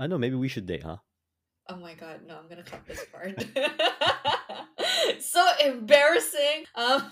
I 0.00 0.06
know. 0.06 0.16
Maybe 0.16 0.36
we 0.36 0.46
should 0.46 0.66
date, 0.66 0.84
huh? 0.84 0.98
Oh 1.68 1.74
my 1.74 1.94
god, 1.94 2.20
no, 2.24 2.38
I'm 2.38 2.46
gonna 2.48 2.62
cut 2.62 2.86
this 2.86 3.04
part. 3.10 3.34
so 5.20 5.44
embarrassing. 5.66 6.66
Um, 6.76 7.02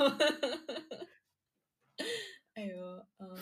ayo, 2.57 3.01
um, 3.19 3.41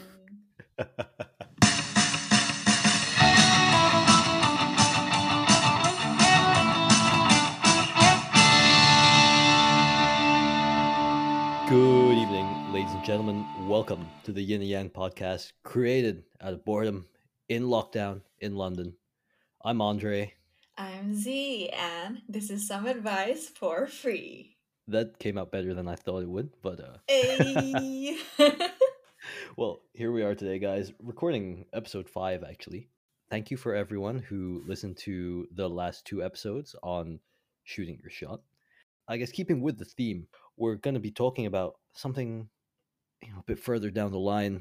Good 11.69 12.17
evening, 12.17 12.73
ladies 12.73 12.93
and 12.93 13.05
gentlemen. 13.05 13.45
Welcome 13.69 14.09
to 14.23 14.33
the 14.33 14.41
Yin 14.41 14.63
and 14.63 14.71
Yang 14.71 14.89
podcast, 14.91 15.53
created 15.65 16.23
out 16.41 16.55
of 16.55 16.65
boredom 16.65 17.05
in 17.51 17.65
lockdown 17.65 18.23
in 18.41 18.57
London. 18.57 18.95
I'm 19.67 19.81
Andre. 19.81 20.35
I'm 20.77 21.15
Z, 21.15 21.71
and 21.71 22.21
this 22.29 22.51
is 22.51 22.69
some 22.69 22.85
advice 22.87 23.49
for 23.49 23.87
free. 23.87 24.59
That 24.89 25.19
came 25.19 25.39
out 25.39 25.51
better 25.51 25.73
than 25.73 25.89
I 25.89 25.97
thought 25.97 26.23
it 26.23 26.29
would, 26.29 26.51
but 26.61 26.81
uh, 26.81 26.99
well, 29.57 29.81
here 29.95 30.13
we 30.13 30.23
are 30.23 30.35
today, 30.35 30.59
guys, 30.59 30.93
recording 31.03 31.65
episode 31.73 32.11
five. 32.11 32.45
Actually, 32.45 32.91
thank 33.31 33.51
you 33.51 33.57
for 33.57 33.75
everyone 33.75 34.19
who 34.19 34.63
listened 34.67 34.99
to 34.99 35.49
the 35.55 35.71
last 35.71 36.05
two 36.05 36.23
episodes 36.23 36.77
on 36.83 37.19
shooting 37.63 37.99
your 38.03 38.11
shot. 38.11 38.43
I 39.09 39.17
guess 39.17 39.33
keeping 39.33 39.63
with 39.63 39.79
the 39.79 39.87
theme, 39.87 40.27
we're 40.59 40.75
going 40.75 40.93
to 40.93 41.01
be 41.01 41.11
talking 41.11 41.47
about 41.47 41.77
something 41.95 42.51
you 43.23 43.33
know, 43.33 43.39
a 43.39 43.45
bit 43.45 43.59
further 43.59 43.89
down 43.89 44.13
the 44.13 44.19
line 44.19 44.61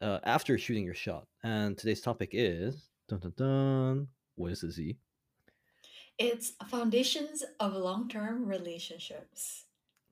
uh, 0.00 0.20
after 0.22 0.56
shooting 0.56 0.84
your 0.84 0.94
shot. 0.94 1.26
And 1.42 1.76
today's 1.76 2.00
topic 2.00 2.30
is 2.32 2.90
dun 3.08 3.18
dun 3.18 3.32
dun. 3.36 4.08
What 4.36 4.52
is 4.52 4.60
the 4.60 4.70
Z? 4.70 4.96
it's 6.18 6.52
foundations 6.68 7.44
of 7.60 7.74
long-term 7.74 8.46
relationships. 8.46 9.64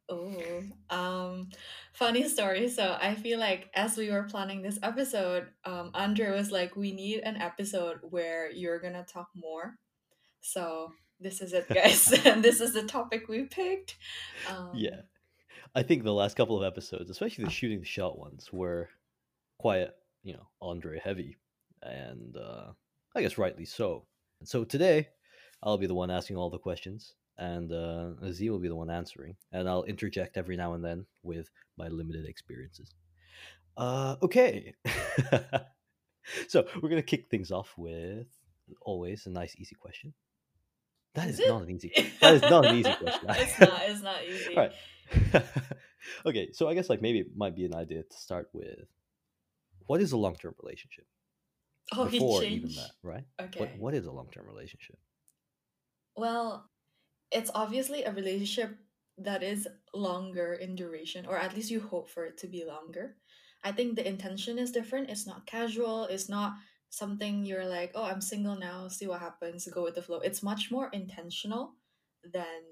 Oh, 0.08 0.62
um, 0.90 1.48
funny 1.94 2.28
story. 2.28 2.68
So 2.68 2.96
I 3.00 3.14
feel 3.14 3.38
like 3.38 3.70
as 3.74 3.96
we 3.96 4.10
were 4.10 4.24
planning 4.24 4.60
this 4.60 4.78
episode, 4.82 5.48
um, 5.64 5.92
Andre 5.94 6.30
was 6.30 6.50
like, 6.50 6.76
"We 6.76 6.92
need 6.92 7.20
an 7.20 7.38
episode 7.38 8.00
where 8.02 8.50
you're 8.50 8.80
gonna 8.80 9.04
talk 9.04 9.30
more." 9.34 9.78
So 10.42 10.92
this 11.20 11.40
is 11.40 11.54
it, 11.54 11.68
guys. 11.70 12.04
this 12.36 12.60
is 12.60 12.74
the 12.74 12.82
topic 12.82 13.28
we 13.28 13.44
picked. 13.44 13.96
Um, 14.46 14.72
Yeah, 14.74 15.02
I 15.74 15.82
think 15.82 16.04
the 16.04 16.12
last 16.12 16.36
couple 16.36 16.62
of 16.62 16.66
episodes, 16.70 17.08
especially 17.08 17.44
the 17.44 17.50
shooting 17.50 17.80
the 17.80 17.86
shot 17.86 18.18
ones, 18.18 18.52
were 18.52 18.90
quite 19.58 19.88
you 20.22 20.34
know 20.34 20.48
Andre 20.60 21.00
heavy, 21.02 21.38
and 21.80 22.36
uh, 22.36 22.72
I 23.16 23.22
guess 23.22 23.38
rightly 23.38 23.64
so. 23.64 24.04
And 24.44 24.48
so 24.50 24.62
today, 24.62 25.08
I'll 25.62 25.78
be 25.78 25.86
the 25.86 25.94
one 25.94 26.10
asking 26.10 26.36
all 26.36 26.50
the 26.50 26.58
questions, 26.58 27.14
and 27.38 27.72
uh, 27.72 28.10
Z 28.30 28.50
will 28.50 28.58
be 28.58 28.68
the 28.68 28.76
one 28.76 28.90
answering, 28.90 29.36
and 29.50 29.66
I'll 29.66 29.84
interject 29.84 30.36
every 30.36 30.54
now 30.54 30.74
and 30.74 30.84
then 30.84 31.06
with 31.22 31.48
my 31.78 31.88
limited 31.88 32.26
experiences. 32.26 32.94
Uh, 33.74 34.16
okay. 34.20 34.74
so 36.48 36.66
we're 36.82 36.90
gonna 36.90 37.00
kick 37.00 37.30
things 37.30 37.50
off 37.50 37.72
with 37.78 38.26
always 38.82 39.24
a 39.24 39.30
nice 39.30 39.56
easy 39.56 39.76
question. 39.76 40.12
That 41.14 41.28
is, 41.28 41.40
Is 41.40 41.48
not 41.48 41.62
an 41.62 41.70
easy. 41.70 41.90
That 42.20 42.34
is 42.34 42.42
not 42.42 42.66
an 42.66 42.76
easy 42.76 42.94
question. 43.00 43.30
it's 43.30 43.58
not. 43.60 43.80
It's 43.86 44.02
not 44.02 44.24
easy. 44.28 44.56
All 44.58 44.68
right. 44.68 45.44
okay, 46.26 46.52
so 46.52 46.68
I 46.68 46.74
guess 46.74 46.90
like 46.90 47.00
maybe 47.00 47.20
it 47.20 47.28
might 47.34 47.56
be 47.56 47.64
an 47.64 47.74
idea 47.74 48.02
to 48.02 48.16
start 48.18 48.50
with 48.52 48.88
what 49.86 50.02
is 50.02 50.12
a 50.12 50.18
long 50.18 50.36
term 50.36 50.54
relationship 50.62 51.06
Oh, 51.92 52.04
he 52.06 52.18
before 52.18 52.42
even 52.42 52.62
changed. 52.62 52.78
that, 52.78 52.90
right? 53.02 53.24
Okay. 53.40 53.60
What 53.60 53.78
what 53.78 53.94
is 53.94 54.06
a 54.06 54.12
long 54.12 54.28
term 54.32 54.46
relationship? 54.46 54.98
Well, 56.16 56.70
it's 57.30 57.50
obviously 57.54 58.04
a 58.04 58.12
relationship 58.12 58.76
that 59.18 59.42
is 59.42 59.68
longer 59.92 60.54
in 60.54 60.74
duration, 60.74 61.26
or 61.26 61.36
at 61.36 61.54
least 61.54 61.70
you 61.70 61.80
hope 61.80 62.08
for 62.08 62.24
it 62.24 62.38
to 62.38 62.46
be 62.46 62.64
longer. 62.64 63.16
I 63.62 63.72
think 63.72 63.96
the 63.96 64.06
intention 64.06 64.58
is 64.58 64.72
different. 64.72 65.10
It's 65.10 65.26
not 65.26 65.46
casual. 65.46 66.04
It's 66.04 66.28
not 66.28 66.54
something 66.94 67.44
you're 67.44 67.66
like, 67.66 67.92
oh, 67.94 68.04
I'm 68.04 68.20
single 68.20 68.56
now, 68.56 68.88
see 68.88 69.06
what 69.06 69.20
happens, 69.20 69.68
go 69.72 69.82
with 69.82 69.96
the 69.96 70.02
flow. 70.02 70.20
It's 70.20 70.42
much 70.42 70.70
more 70.70 70.88
intentional 70.92 71.74
than 72.32 72.62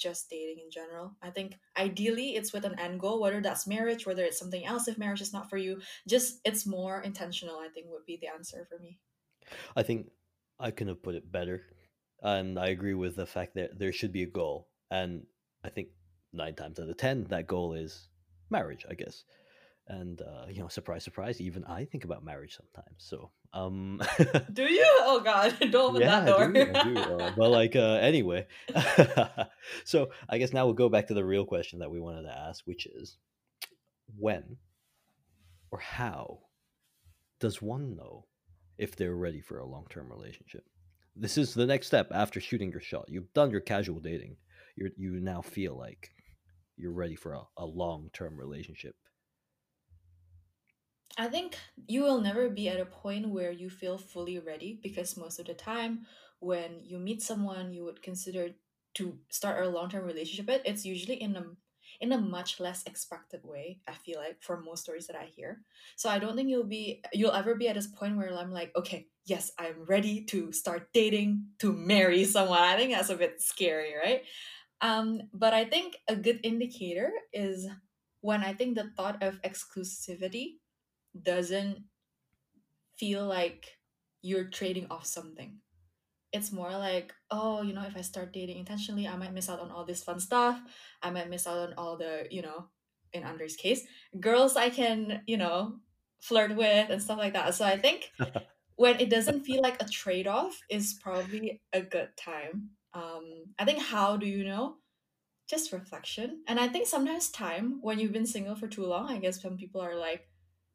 just 0.00 0.30
dating 0.30 0.58
in 0.64 0.70
general. 0.70 1.12
I 1.22 1.30
think 1.30 1.58
ideally 1.76 2.34
it's 2.34 2.52
with 2.52 2.64
an 2.64 2.78
end 2.78 2.98
goal, 2.98 3.20
whether 3.20 3.40
that's 3.40 3.66
marriage, 3.66 4.06
whether 4.06 4.24
it's 4.24 4.38
something 4.38 4.64
else 4.64 4.88
if 4.88 4.98
marriage 4.98 5.20
is 5.20 5.32
not 5.32 5.50
for 5.50 5.58
you. 5.58 5.80
Just 6.08 6.40
it's 6.44 6.66
more 6.66 7.00
intentional, 7.02 7.56
I 7.56 7.68
think 7.68 7.86
would 7.90 8.06
be 8.06 8.18
the 8.20 8.28
answer 8.28 8.66
for 8.68 8.78
me. 8.78 8.98
I 9.76 9.82
think 9.82 10.10
I 10.58 10.70
couldn't 10.70 10.94
have 10.94 11.02
put 11.02 11.14
it 11.14 11.30
better, 11.30 11.62
and 12.22 12.58
I 12.58 12.68
agree 12.68 12.94
with 12.94 13.16
the 13.16 13.26
fact 13.26 13.54
that 13.54 13.78
there 13.78 13.92
should 13.92 14.12
be 14.12 14.22
a 14.22 14.26
goal, 14.26 14.68
and 14.90 15.26
I 15.62 15.68
think 15.68 15.88
nine 16.32 16.54
times 16.54 16.80
out 16.80 16.88
of 16.88 16.96
ten 16.96 17.24
that 17.30 17.46
goal 17.46 17.74
is 17.74 18.08
marriage, 18.50 18.86
I 18.88 18.94
guess. 18.94 19.24
And 19.90 20.22
uh, 20.22 20.46
you 20.48 20.62
know, 20.62 20.68
surprise, 20.68 21.02
surprise, 21.02 21.40
even 21.40 21.64
I 21.64 21.84
think 21.84 22.04
about 22.04 22.24
marriage 22.24 22.56
sometimes. 22.56 22.94
So, 22.98 23.32
um, 23.52 24.00
Do 24.52 24.62
you? 24.62 24.86
Oh 25.00 25.20
god, 25.20 25.56
don't 25.72 25.96
open 25.96 26.02
yeah, 26.02 26.20
that 26.20 26.26
door. 26.26 26.44
I 26.44 26.52
do, 26.52 26.72
I 26.72 26.84
do. 26.84 26.96
Uh, 26.96 27.32
but 27.36 27.50
like, 27.50 27.74
uh, 27.74 27.98
anyway, 28.00 28.46
so 29.84 30.10
I 30.28 30.38
guess 30.38 30.52
now 30.52 30.64
we'll 30.66 30.74
go 30.74 30.88
back 30.88 31.08
to 31.08 31.14
the 31.14 31.24
real 31.24 31.44
question 31.44 31.80
that 31.80 31.90
we 31.90 31.98
wanted 31.98 32.22
to 32.22 32.38
ask, 32.38 32.64
which 32.68 32.86
is, 32.86 33.16
when 34.16 34.58
or 35.72 35.80
how 35.80 36.38
does 37.40 37.60
one 37.60 37.96
know 37.96 38.26
if 38.78 38.94
they're 38.94 39.16
ready 39.16 39.40
for 39.40 39.58
a 39.58 39.66
long-term 39.66 40.08
relationship? 40.08 40.64
This 41.16 41.36
is 41.36 41.52
the 41.52 41.66
next 41.66 41.88
step 41.88 42.12
after 42.12 42.40
shooting 42.40 42.70
your 42.70 42.80
shot. 42.80 43.06
You've 43.08 43.32
done 43.34 43.50
your 43.50 43.60
casual 43.60 43.98
dating. 43.98 44.36
You 44.76 44.92
you 44.96 45.18
now 45.18 45.42
feel 45.42 45.76
like 45.76 46.10
you're 46.76 46.92
ready 46.92 47.16
for 47.16 47.32
a, 47.32 47.42
a 47.56 47.66
long-term 47.66 48.38
relationship. 48.38 48.94
I 51.18 51.28
think 51.28 51.58
you 51.86 52.02
will 52.02 52.20
never 52.20 52.48
be 52.48 52.68
at 52.68 52.80
a 52.80 52.86
point 52.86 53.28
where 53.28 53.50
you 53.50 53.68
feel 53.68 53.98
fully 53.98 54.38
ready 54.38 54.78
because 54.82 55.16
most 55.16 55.38
of 55.38 55.46
the 55.46 55.54
time 55.54 56.06
when 56.38 56.80
you 56.82 56.98
meet 56.98 57.22
someone 57.22 57.72
you 57.72 57.84
would 57.84 58.02
consider 58.02 58.50
to 58.94 59.18
start 59.28 59.64
a 59.64 59.68
long-term 59.68 60.04
relationship 60.04 60.46
with, 60.46 60.62
it's 60.64 60.84
usually 60.84 61.20
in 61.20 61.36
a 61.36 61.44
in 62.00 62.12
a 62.12 62.18
much 62.18 62.58
less 62.60 62.82
expected 62.86 63.44
way, 63.44 63.82
I 63.86 63.92
feel 63.92 64.18
like, 64.18 64.42
for 64.42 64.58
most 64.58 64.84
stories 64.84 65.06
that 65.08 65.16
I 65.16 65.26
hear. 65.26 65.60
So 65.96 66.08
I 66.08 66.18
don't 66.18 66.34
think 66.34 66.48
you'll 66.48 66.64
be 66.64 67.02
you'll 67.12 67.32
ever 67.32 67.54
be 67.54 67.68
at 67.68 67.74
this 67.74 67.88
point 67.88 68.16
where 68.16 68.32
I'm 68.32 68.52
like, 68.52 68.74
okay, 68.74 69.08
yes, 69.26 69.52
I'm 69.58 69.84
ready 69.84 70.24
to 70.26 70.52
start 70.52 70.92
dating, 70.94 71.48
to 71.58 71.72
marry 71.72 72.24
someone. 72.24 72.58
I 72.60 72.76
think 72.76 72.92
that's 72.92 73.10
a 73.10 73.16
bit 73.16 73.42
scary, 73.42 73.94
right? 73.94 74.22
Um, 74.80 75.22
but 75.34 75.54
I 75.54 75.64
think 75.66 75.98
a 76.08 76.16
good 76.16 76.40
indicator 76.42 77.12
is 77.32 77.68
when 78.22 78.42
I 78.42 78.54
think 78.54 78.76
the 78.76 78.90
thought 78.96 79.22
of 79.22 79.40
exclusivity 79.42 80.59
doesn't 81.20 81.84
feel 82.96 83.26
like 83.26 83.78
you're 84.22 84.44
trading 84.44 84.86
off 84.90 85.06
something. 85.06 85.58
It's 86.32 86.52
more 86.52 86.70
like, 86.70 87.12
oh, 87.30 87.62
you 87.62 87.72
know, 87.72 87.82
if 87.82 87.96
I 87.96 88.02
start 88.02 88.32
dating 88.32 88.58
intentionally, 88.58 89.08
I 89.08 89.16
might 89.16 89.32
miss 89.32 89.48
out 89.48 89.60
on 89.60 89.70
all 89.70 89.84
this 89.84 90.04
fun 90.04 90.20
stuff. 90.20 90.60
I 91.02 91.10
might 91.10 91.30
miss 91.30 91.46
out 91.46 91.58
on 91.58 91.74
all 91.76 91.96
the, 91.96 92.26
you 92.30 92.42
know, 92.42 92.66
in 93.12 93.24
Andre's 93.24 93.56
case, 93.56 93.84
girls 94.20 94.56
I 94.56 94.70
can, 94.70 95.22
you 95.26 95.36
know, 95.36 95.80
flirt 96.20 96.54
with 96.54 96.90
and 96.90 97.02
stuff 97.02 97.18
like 97.18 97.32
that. 97.32 97.54
So 97.54 97.64
I 97.64 97.76
think 97.78 98.12
when 98.76 99.00
it 99.00 99.10
doesn't 99.10 99.44
feel 99.44 99.62
like 99.62 99.82
a 99.82 99.88
trade 99.88 100.26
off 100.26 100.60
is 100.70 100.98
probably 101.02 101.60
a 101.72 101.80
good 101.80 102.10
time. 102.16 102.70
Um, 102.94 103.44
I 103.58 103.64
think 103.64 103.80
how 103.80 104.16
do 104.16 104.26
you 104.26 104.44
know? 104.44 104.76
Just 105.48 105.72
reflection. 105.72 106.42
And 106.46 106.60
I 106.60 106.68
think 106.68 106.86
sometimes 106.86 107.28
time, 107.28 107.78
when 107.82 107.98
you've 107.98 108.12
been 108.12 108.26
single 108.26 108.54
for 108.54 108.68
too 108.68 108.86
long, 108.86 109.10
I 109.10 109.18
guess 109.18 109.42
some 109.42 109.56
people 109.56 109.80
are 109.80 109.96
like, 109.96 110.29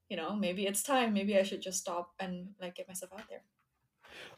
you 0.09 0.17
know, 0.17 0.35
maybe 0.35 0.65
it's 0.67 0.83
time. 0.83 1.13
Maybe 1.13 1.37
I 1.37 1.43
should 1.43 1.61
just 1.61 1.79
stop 1.79 2.13
and 2.19 2.49
like 2.61 2.75
get 2.75 2.87
myself 2.87 3.11
out 3.13 3.27
there. 3.29 3.41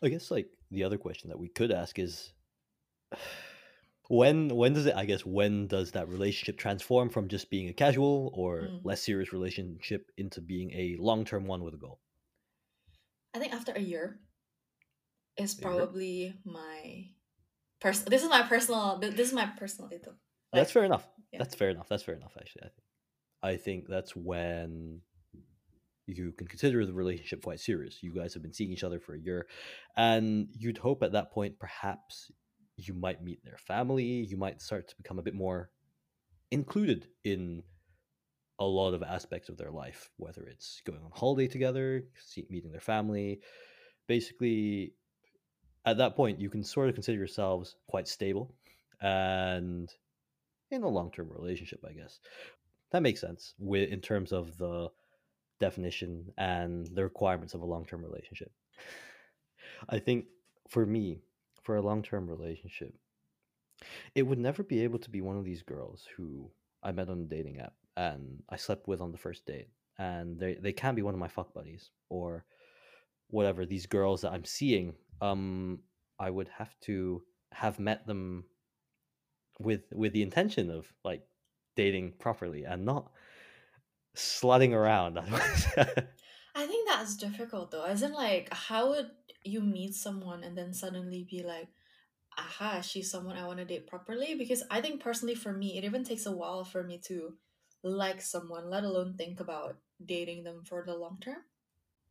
I 0.02 0.10
guess 0.10 0.32
like 0.32 0.50
the 0.72 0.84
other 0.84 0.98
question 0.98 1.30
that 1.30 1.40
we 1.40 1.50
could 1.50 1.72
ask 1.72 2.00
is 2.00 2.34
when 4.10 4.50
when 4.56 4.74
does 4.74 4.86
it 4.86 4.96
I 4.96 5.06
guess 5.06 5.25
when 5.25 5.68
does 5.68 5.92
that 5.92 6.08
relationship 6.08 6.58
transform 6.58 7.10
from 7.10 7.28
just 7.28 7.50
being 7.50 7.68
a 7.69 7.74
casual 7.74 8.31
or 8.34 8.62
Mm. 8.62 8.86
less 8.86 9.02
serious 9.04 9.34
relationship 9.34 10.12
into 10.18 10.42
being 10.42 10.72
a 10.74 10.96
long-term 11.00 11.46
one 11.46 11.64
with 11.64 11.74
a 11.74 11.78
goal? 11.78 12.00
I 13.34 13.40
think 13.40 13.54
after 13.54 13.74
a 13.74 13.80
year 13.81 14.20
is 15.38 15.54
probably 15.54 16.34
my 16.46 17.10
personal 17.80 18.10
This 18.10 18.24
is 18.24 18.30
my 18.30 18.44
personal. 18.44 18.98
This 19.00 19.28
is 19.28 19.34
my 19.34 19.46
personal 19.46 19.90
little. 19.90 20.13
That's 20.54 20.72
fair 20.72 20.86
enough. 20.86 21.06
yeah. 21.31 21.40
That's 21.40 21.54
fair 21.56 21.70
enough. 21.70 21.88
That's 21.90 22.04
fair 22.04 22.16
enough 22.16 22.36
actually. 22.40 22.63
I 22.63 22.70
think. 22.70 22.84
I 23.44 23.58
think 23.58 23.88
that's 23.88 24.16
when 24.16 25.02
you 26.07 26.31
can 26.31 26.48
consider 26.48 26.86
the 26.86 26.94
relationship 26.94 27.44
quite 27.44 27.59
serious. 27.59 28.01
You 28.01 28.13
guys 28.13 28.33
have 28.33 28.42
been 28.42 28.54
seeing 28.54 28.71
each 28.71 28.83
other 28.83 29.00
for 29.00 29.13
a 29.13 29.19
year 29.19 29.48
and 29.95 30.48
you'd 30.57 30.77
hope 30.77 31.04
at 31.04 31.12
that 31.12 31.31
point 31.31 31.59
perhaps 31.59 32.31
you 32.77 32.94
might 32.94 33.24
meet 33.24 33.44
their 33.44 33.57
family, 33.57 34.04
you 34.04 34.38
might 34.38 34.62
start 34.62 34.88
to 34.88 34.95
become 34.95 35.19
a 35.19 35.24
bit 35.24 35.33
more 35.33 35.69
included 36.51 37.07
in 37.24 37.62
a 38.59 38.65
lot 38.65 38.94
of 38.94 39.04
aspects 39.04 39.50
of 39.50 39.57
their 39.57 39.71
life, 39.71 40.09
whether 40.18 40.44
it's 40.44 40.81
going 40.86 41.00
on 41.04 41.12
holiday 41.13 41.48
together, 41.48 42.04
see, 42.19 42.48
meeting 42.50 42.71
their 42.71 42.80
family. 42.80 43.42
Basically, 44.07 44.94
at 45.88 45.98
that 45.98 46.15
point 46.15 46.39
you 46.39 46.50
can 46.50 46.63
sort 46.63 46.89
of 46.89 46.95
consider 46.95 47.18
yourselves 47.18 47.77
quite 47.88 48.07
stable 48.07 48.53
and 49.01 49.89
in 50.69 50.83
a 50.83 50.88
long-term 50.88 51.30
relationship 51.30 51.80
i 51.88 51.94
guess 51.94 52.19
that 52.92 53.01
makes 53.01 53.21
sense 53.21 53.53
with 53.57 53.89
in 53.89 54.01
terms 54.01 54.33
of 54.33 54.57
the 54.57 54.89
definition 55.59 56.31
and 56.38 56.88
the 56.88 57.04
requirements 57.04 57.54
of 57.54 57.62
a 57.62 57.65
long-term 57.65 58.04
relationship. 58.04 58.51
I 59.89 60.00
think 60.00 60.25
for 60.69 60.86
me 60.86 61.21
for 61.63 61.75
a 61.75 61.81
long-term 61.81 62.30
relationship 62.30 62.94
it 64.15 64.24
would 64.24 64.39
never 64.39 64.63
be 64.63 64.83
able 64.83 65.00
to 65.00 65.09
be 65.09 65.21
one 65.21 65.38
of 65.38 65.45
these 65.45 65.62
girls 65.62 66.07
who 66.15 66.50
i 66.83 66.92
met 66.92 67.09
on 67.09 67.21
a 67.21 67.25
dating 67.25 67.59
app 67.59 67.74
and 67.95 68.42
i 68.50 68.56
slept 68.56 68.88
with 68.88 69.01
on 69.01 69.12
the 69.12 69.18
first 69.18 69.45
date. 69.45 69.68
And 70.00 70.39
they, 70.39 70.54
they 70.54 70.74
can 70.74 70.94
be 70.94 71.01
one 71.01 71.15
of 71.15 71.19
my 71.19 71.27
fuck 71.27 71.54
buddies 71.56 71.89
or 72.10 72.45
whatever 73.30 73.65
these 73.65 73.86
girls 73.86 74.21
that 74.21 74.31
i'm 74.31 74.45
seeing 74.45 74.94
um 75.21 75.80
i 76.19 76.30
would 76.30 76.48
have 76.50 76.74
to 76.81 77.24
have 77.51 77.80
met 77.80 78.06
them 78.06 78.45
with 79.60 79.81
with 79.92 80.13
the 80.13 80.21
intention 80.21 80.69
of 80.69 80.86
like 81.03 81.24
dating 81.75 82.13
properly 82.19 82.63
and 82.63 82.86
not 82.86 83.12
slutting 84.18 84.74
around 84.74 85.19
I 86.56 86.66
think 86.66 86.90
that's 86.90 87.16
difficult 87.18 87.72
though. 87.72 87.86
As 87.86 88.02
in, 88.02 88.14
like, 88.14 88.52
how 88.54 88.90
would 88.90 89.12
you 89.44 89.62
meet 89.62 89.96
someone 89.96 90.44
and 90.44 90.58
then 90.58 90.74
suddenly 90.74 91.24
be 91.30 91.44
like, 91.44 91.69
aha, 92.38 92.81
she's 92.81 93.12
someone 93.12 93.38
I 93.38 93.46
want 93.46 93.60
to 93.60 93.66
date 93.66 93.88
properly? 93.88 94.36
Because 94.36 94.64
I 94.72 94.81
think 94.81 95.02
personally 95.02 95.36
for 95.36 95.54
me, 95.54 95.78
it 95.78 95.84
even 95.84 96.04
takes 96.04 96.25
a 96.25 96.31
while 96.31 96.64
for 96.64 96.84
me 96.84 97.00
to 97.06 97.38
like 97.84 98.22
someone, 98.22 98.69
let 98.69 98.84
alone 98.84 99.16
think 99.18 99.40
about 99.40 99.78
dating 100.04 100.44
them 100.44 100.63
for 100.63 100.84
the 100.86 100.96
long 100.96 101.18
term. 101.22 101.44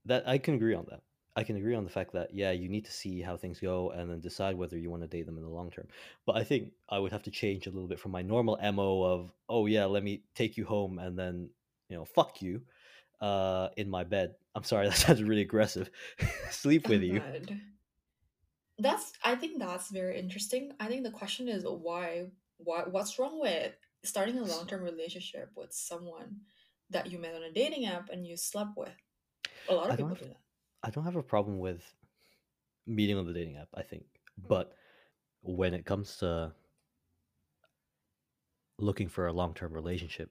that 0.04 0.26
i 0.28 0.38
can 0.38 0.54
agree 0.54 0.74
on 0.74 0.86
that 0.90 1.02
i 1.36 1.42
can 1.42 1.56
agree 1.56 1.74
on 1.74 1.84
the 1.84 1.90
fact 1.90 2.12
that 2.12 2.34
yeah 2.34 2.50
you 2.50 2.68
need 2.68 2.84
to 2.84 2.92
see 2.92 3.20
how 3.20 3.36
things 3.36 3.60
go 3.60 3.90
and 3.90 4.10
then 4.10 4.20
decide 4.20 4.56
whether 4.56 4.78
you 4.78 4.90
want 4.90 5.02
to 5.02 5.08
date 5.08 5.26
them 5.26 5.36
in 5.36 5.42
the 5.42 5.48
long 5.48 5.70
term 5.70 5.86
but 6.26 6.36
i 6.36 6.44
think 6.44 6.72
i 6.88 6.98
would 6.98 7.12
have 7.12 7.22
to 7.22 7.30
change 7.30 7.66
a 7.66 7.70
little 7.70 7.88
bit 7.88 7.98
from 8.00 8.12
my 8.12 8.22
normal 8.22 8.58
mo 8.72 9.02
of 9.02 9.32
oh 9.48 9.66
yeah 9.66 9.84
let 9.84 10.02
me 10.02 10.22
take 10.34 10.56
you 10.56 10.64
home 10.64 10.98
and 10.98 11.18
then 11.18 11.48
you 11.88 11.96
know 11.96 12.04
fuck 12.04 12.42
you 12.42 12.62
uh 13.20 13.68
in 13.76 13.88
my 13.88 14.04
bed 14.04 14.34
i'm 14.54 14.64
sorry 14.64 14.86
that 14.88 14.96
sounds 14.96 15.22
really 15.22 15.42
aggressive 15.42 15.90
sleep 16.50 16.88
with 16.88 17.00
Oh 17.00 17.04
you 17.04 17.20
god. 17.20 17.60
That's 18.78 19.12
I 19.24 19.36
think 19.36 19.58
that's 19.58 19.88
very 19.90 20.18
interesting. 20.18 20.72
I 20.78 20.86
think 20.86 21.02
the 21.02 21.10
question 21.10 21.48
is 21.48 21.64
why 21.64 22.26
why 22.58 22.82
what's 22.90 23.18
wrong 23.18 23.40
with 23.40 23.72
starting 24.04 24.38
a 24.38 24.44
long-term 24.44 24.82
relationship 24.82 25.50
with 25.56 25.72
someone 25.72 26.40
that 26.90 27.10
you 27.10 27.18
met 27.18 27.34
on 27.34 27.42
a 27.42 27.52
dating 27.52 27.86
app 27.86 28.10
and 28.10 28.26
you 28.26 28.36
slept 28.36 28.76
with? 28.76 28.94
A 29.70 29.74
lot 29.74 29.90
of 29.90 29.96
people 29.96 30.08
have 30.08 30.18
do 30.18 30.26
that. 30.26 30.36
i 30.82 30.90
don't 30.90 31.04
have 31.04 31.16
a 31.16 31.22
problem 31.22 31.58
with 31.58 31.82
meeting 32.86 33.16
on 33.16 33.26
the 33.26 33.32
dating 33.32 33.56
app 33.56 33.68
i 33.74 33.82
think 33.82 34.04
but 34.46 34.74
when 35.42 35.74
it 35.74 35.84
comes 35.84 36.16
to 36.18 36.52
looking 38.78 39.08
for 39.08 39.26
a 39.26 39.32
long-term 39.32 39.72
relationship 39.72 40.30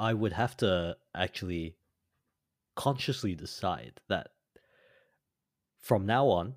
i 0.00 0.12
would 0.12 0.32
have 0.32 0.56
to 0.56 0.96
actually 1.14 1.76
consciously 2.74 3.34
decide 3.34 4.00
that 4.08 4.28
from 5.78 6.06
now 6.06 6.26
on 6.26 6.54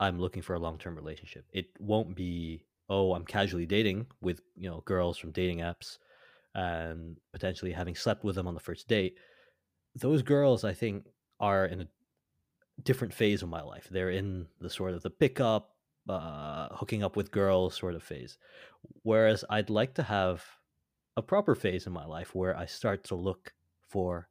i'm 0.00 0.18
looking 0.18 0.42
for 0.42 0.54
a 0.54 0.58
long-term 0.58 0.94
relationship. 0.96 1.46
It 1.52 1.66
won't 1.78 2.14
be 2.14 2.64
oh 2.88 3.14
i'm 3.14 3.24
casually 3.24 3.64
dating 3.66 4.06
with 4.20 4.40
you 4.56 4.68
know 4.68 4.82
girls 4.84 5.16
from 5.16 5.30
dating 5.30 5.58
apps 5.58 5.98
and 6.54 7.16
potentially 7.32 7.72
having 7.72 7.94
slept 7.94 8.24
with 8.24 8.36
them 8.36 8.46
on 8.46 8.54
the 8.54 8.60
first 8.60 8.88
date. 8.88 9.16
Those 9.94 10.22
girls 10.22 10.64
i 10.64 10.74
think 10.74 11.06
are 11.40 11.66
in 11.66 11.80
a 11.82 11.88
different 12.82 13.14
phase 13.14 13.42
of 13.42 13.48
my 13.48 13.62
life. 13.62 13.86
They're 13.90 14.10
in 14.10 14.46
the 14.60 14.70
sort 14.70 14.94
of 14.94 15.02
the 15.02 15.10
pickup 15.10 15.70
uh 16.08 16.68
hooking 16.74 17.02
up 17.02 17.16
with 17.16 17.30
girls 17.30 17.76
sort 17.76 17.94
of 17.94 18.02
phase. 18.02 18.36
Whereas 19.02 19.44
i'd 19.50 19.70
like 19.70 19.94
to 19.94 20.02
have 20.02 20.44
a 21.16 21.22
proper 21.22 21.54
phase 21.54 21.86
in 21.86 21.92
my 21.92 22.04
life 22.04 22.34
where 22.34 22.56
i 22.56 22.66
start 22.66 23.04
to 23.04 23.14
look 23.14 23.52
for 23.88 24.28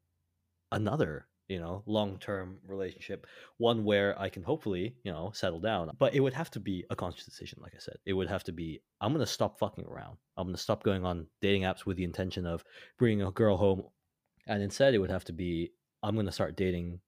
another 0.72 1.28
you 1.48 1.60
know 1.60 1.84
long-term 1.86 2.58
relationship 2.66 3.28
one 3.58 3.84
where 3.84 4.20
i 4.20 4.30
can 4.30 4.44
hopefully 4.44 4.96
you 5.04 5.12
know 5.12 5.32
settle 5.34 5.60
down 5.60 5.90
but 6.00 6.14
it 6.14 6.20
would 6.20 6.34
have 6.34 6.50
to 6.50 6.60
be 6.60 6.86
a 6.90 6.96
conscious 6.96 7.26
decision 7.26 7.60
like 7.62 7.74
i 7.76 7.80
said. 7.80 7.96
It 8.06 8.14
would 8.14 8.30
have 8.30 8.44
to 8.46 8.52
be 8.52 8.82
i'm 9.02 9.14
going 9.14 9.26
to 9.26 9.32
stop 9.32 9.60
fucking 9.60 9.86
around. 9.86 10.18
I'm 10.38 10.48
going 10.48 10.56
to 10.56 10.62
stop 10.62 10.84
going 10.84 11.06
on 11.06 11.28
dating 11.42 11.64
apps 11.64 11.86
with 11.86 11.98
the 11.98 12.04
intention 12.04 12.46
of 12.46 12.64
bringing 12.98 13.26
a 13.26 13.32
girl 13.32 13.58
home 13.58 13.84
and 14.48 14.64
instead 14.64 14.94
it 14.94 15.00
would 15.00 15.12
have 15.12 15.26
to 15.26 15.34
be 15.34 15.72
i'm 16.02 16.16
going 16.16 16.26
to 16.26 16.32
start 16.32 16.56
dating 16.56 17.00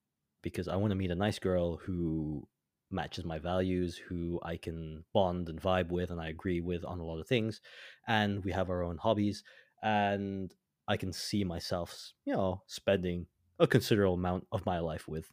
because 0.42 0.68
i 0.68 0.76
want 0.76 0.90
to 0.90 0.96
meet 0.96 1.10
a 1.10 1.14
nice 1.14 1.38
girl 1.38 1.78
who 1.78 2.46
matches 2.90 3.24
my 3.24 3.38
values 3.38 3.96
who 3.96 4.38
i 4.42 4.56
can 4.56 5.02
bond 5.12 5.48
and 5.48 5.60
vibe 5.60 5.90
with 5.90 6.10
and 6.10 6.20
i 6.20 6.28
agree 6.28 6.60
with 6.60 6.84
on 6.84 7.00
a 7.00 7.04
lot 7.04 7.18
of 7.18 7.26
things 7.26 7.60
and 8.06 8.44
we 8.44 8.52
have 8.52 8.70
our 8.70 8.84
own 8.84 8.96
hobbies 8.96 9.42
and 9.82 10.54
i 10.88 10.96
can 10.96 11.12
see 11.12 11.44
myself 11.44 12.12
you 12.24 12.32
know 12.34 12.62
spending 12.66 13.26
a 13.58 13.66
considerable 13.66 14.14
amount 14.14 14.46
of 14.52 14.66
my 14.66 14.78
life 14.78 15.08
with. 15.08 15.32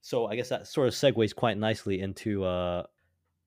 So 0.00 0.26
I 0.26 0.36
guess 0.36 0.48
that 0.48 0.66
sort 0.66 0.88
of 0.88 0.94
segues 0.94 1.34
quite 1.34 1.58
nicely 1.58 2.00
into 2.00 2.44
uh, 2.44 2.84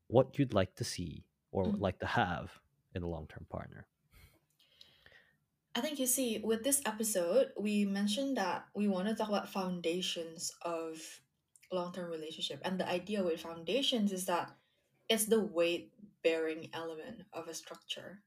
what 0.08 0.40
you'd 0.40 0.54
like 0.54 0.76
to 0.78 0.84
see 0.86 1.28
or 1.52 1.74
Mhm. 1.74 1.78
like 1.78 2.00
to 2.00 2.06
have 2.08 2.62
in 2.96 3.04
a 3.04 3.08
long-term 3.10 3.48
partner. 3.50 3.88
I 5.76 5.82
think 5.82 6.00
you 6.00 6.06
see, 6.08 6.40
with 6.40 6.64
this 6.64 6.82
episode, 6.86 7.54
we 7.58 7.86
mentioned 7.86 8.36
that 8.38 8.68
we 8.76 8.88
want 8.88 9.08
to 9.08 9.16
talk 9.16 9.30
about 9.30 9.50
foundations 9.50 10.52
of 10.62 11.22
long-term 11.72 12.10
relationship. 12.10 12.62
And 12.64 12.80
the 12.80 12.88
idea 12.88 13.24
with 13.24 13.42
foundations 13.42 14.12
is 14.12 14.26
that 14.26 14.58
it's 15.10 15.26
the 15.26 15.40
weight 15.42 15.94
bearing 16.24 16.70
element 16.74 17.24
of 17.34 17.48
a 17.48 17.54
structure. 17.54 18.24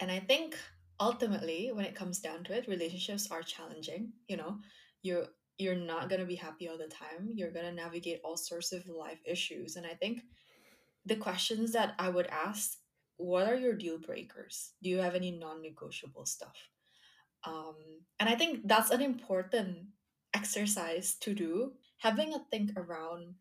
And 0.00 0.10
I 0.10 0.20
think 0.20 0.56
ultimately, 1.00 1.70
when 1.72 1.84
it 1.84 1.94
comes 1.94 2.20
down 2.20 2.44
to 2.44 2.52
it, 2.56 2.68
relationships 2.68 3.30
are 3.30 3.42
challenging. 3.42 4.12
You 4.28 4.36
know, 4.36 4.58
you're 5.02 5.26
you're 5.58 5.76
not 5.76 6.08
gonna 6.08 6.24
be 6.24 6.34
happy 6.34 6.68
all 6.68 6.78
the 6.78 6.88
time. 6.88 7.30
You're 7.32 7.52
gonna 7.52 7.72
navigate 7.72 8.20
all 8.24 8.36
sorts 8.36 8.72
of 8.72 8.88
life 8.88 9.20
issues. 9.24 9.76
And 9.76 9.86
I 9.86 9.94
think 9.94 10.22
the 11.06 11.16
questions 11.16 11.72
that 11.72 11.94
I 11.98 12.08
would 12.08 12.26
ask, 12.26 12.78
what 13.16 13.46
are 13.46 13.54
your 13.54 13.74
deal 13.74 13.98
breakers? 13.98 14.72
Do 14.82 14.90
you 14.90 14.98
have 14.98 15.14
any 15.14 15.30
non-negotiable 15.30 16.26
stuff? 16.26 16.56
Um, 17.46 17.76
and 18.18 18.28
I 18.28 18.34
think 18.34 18.66
that's 18.66 18.90
an 18.90 19.02
important 19.02 19.88
exercise 20.34 21.14
to 21.20 21.34
do. 21.34 21.72
Having 21.98 22.34
a 22.34 22.40
think 22.50 22.72
around, 22.76 23.34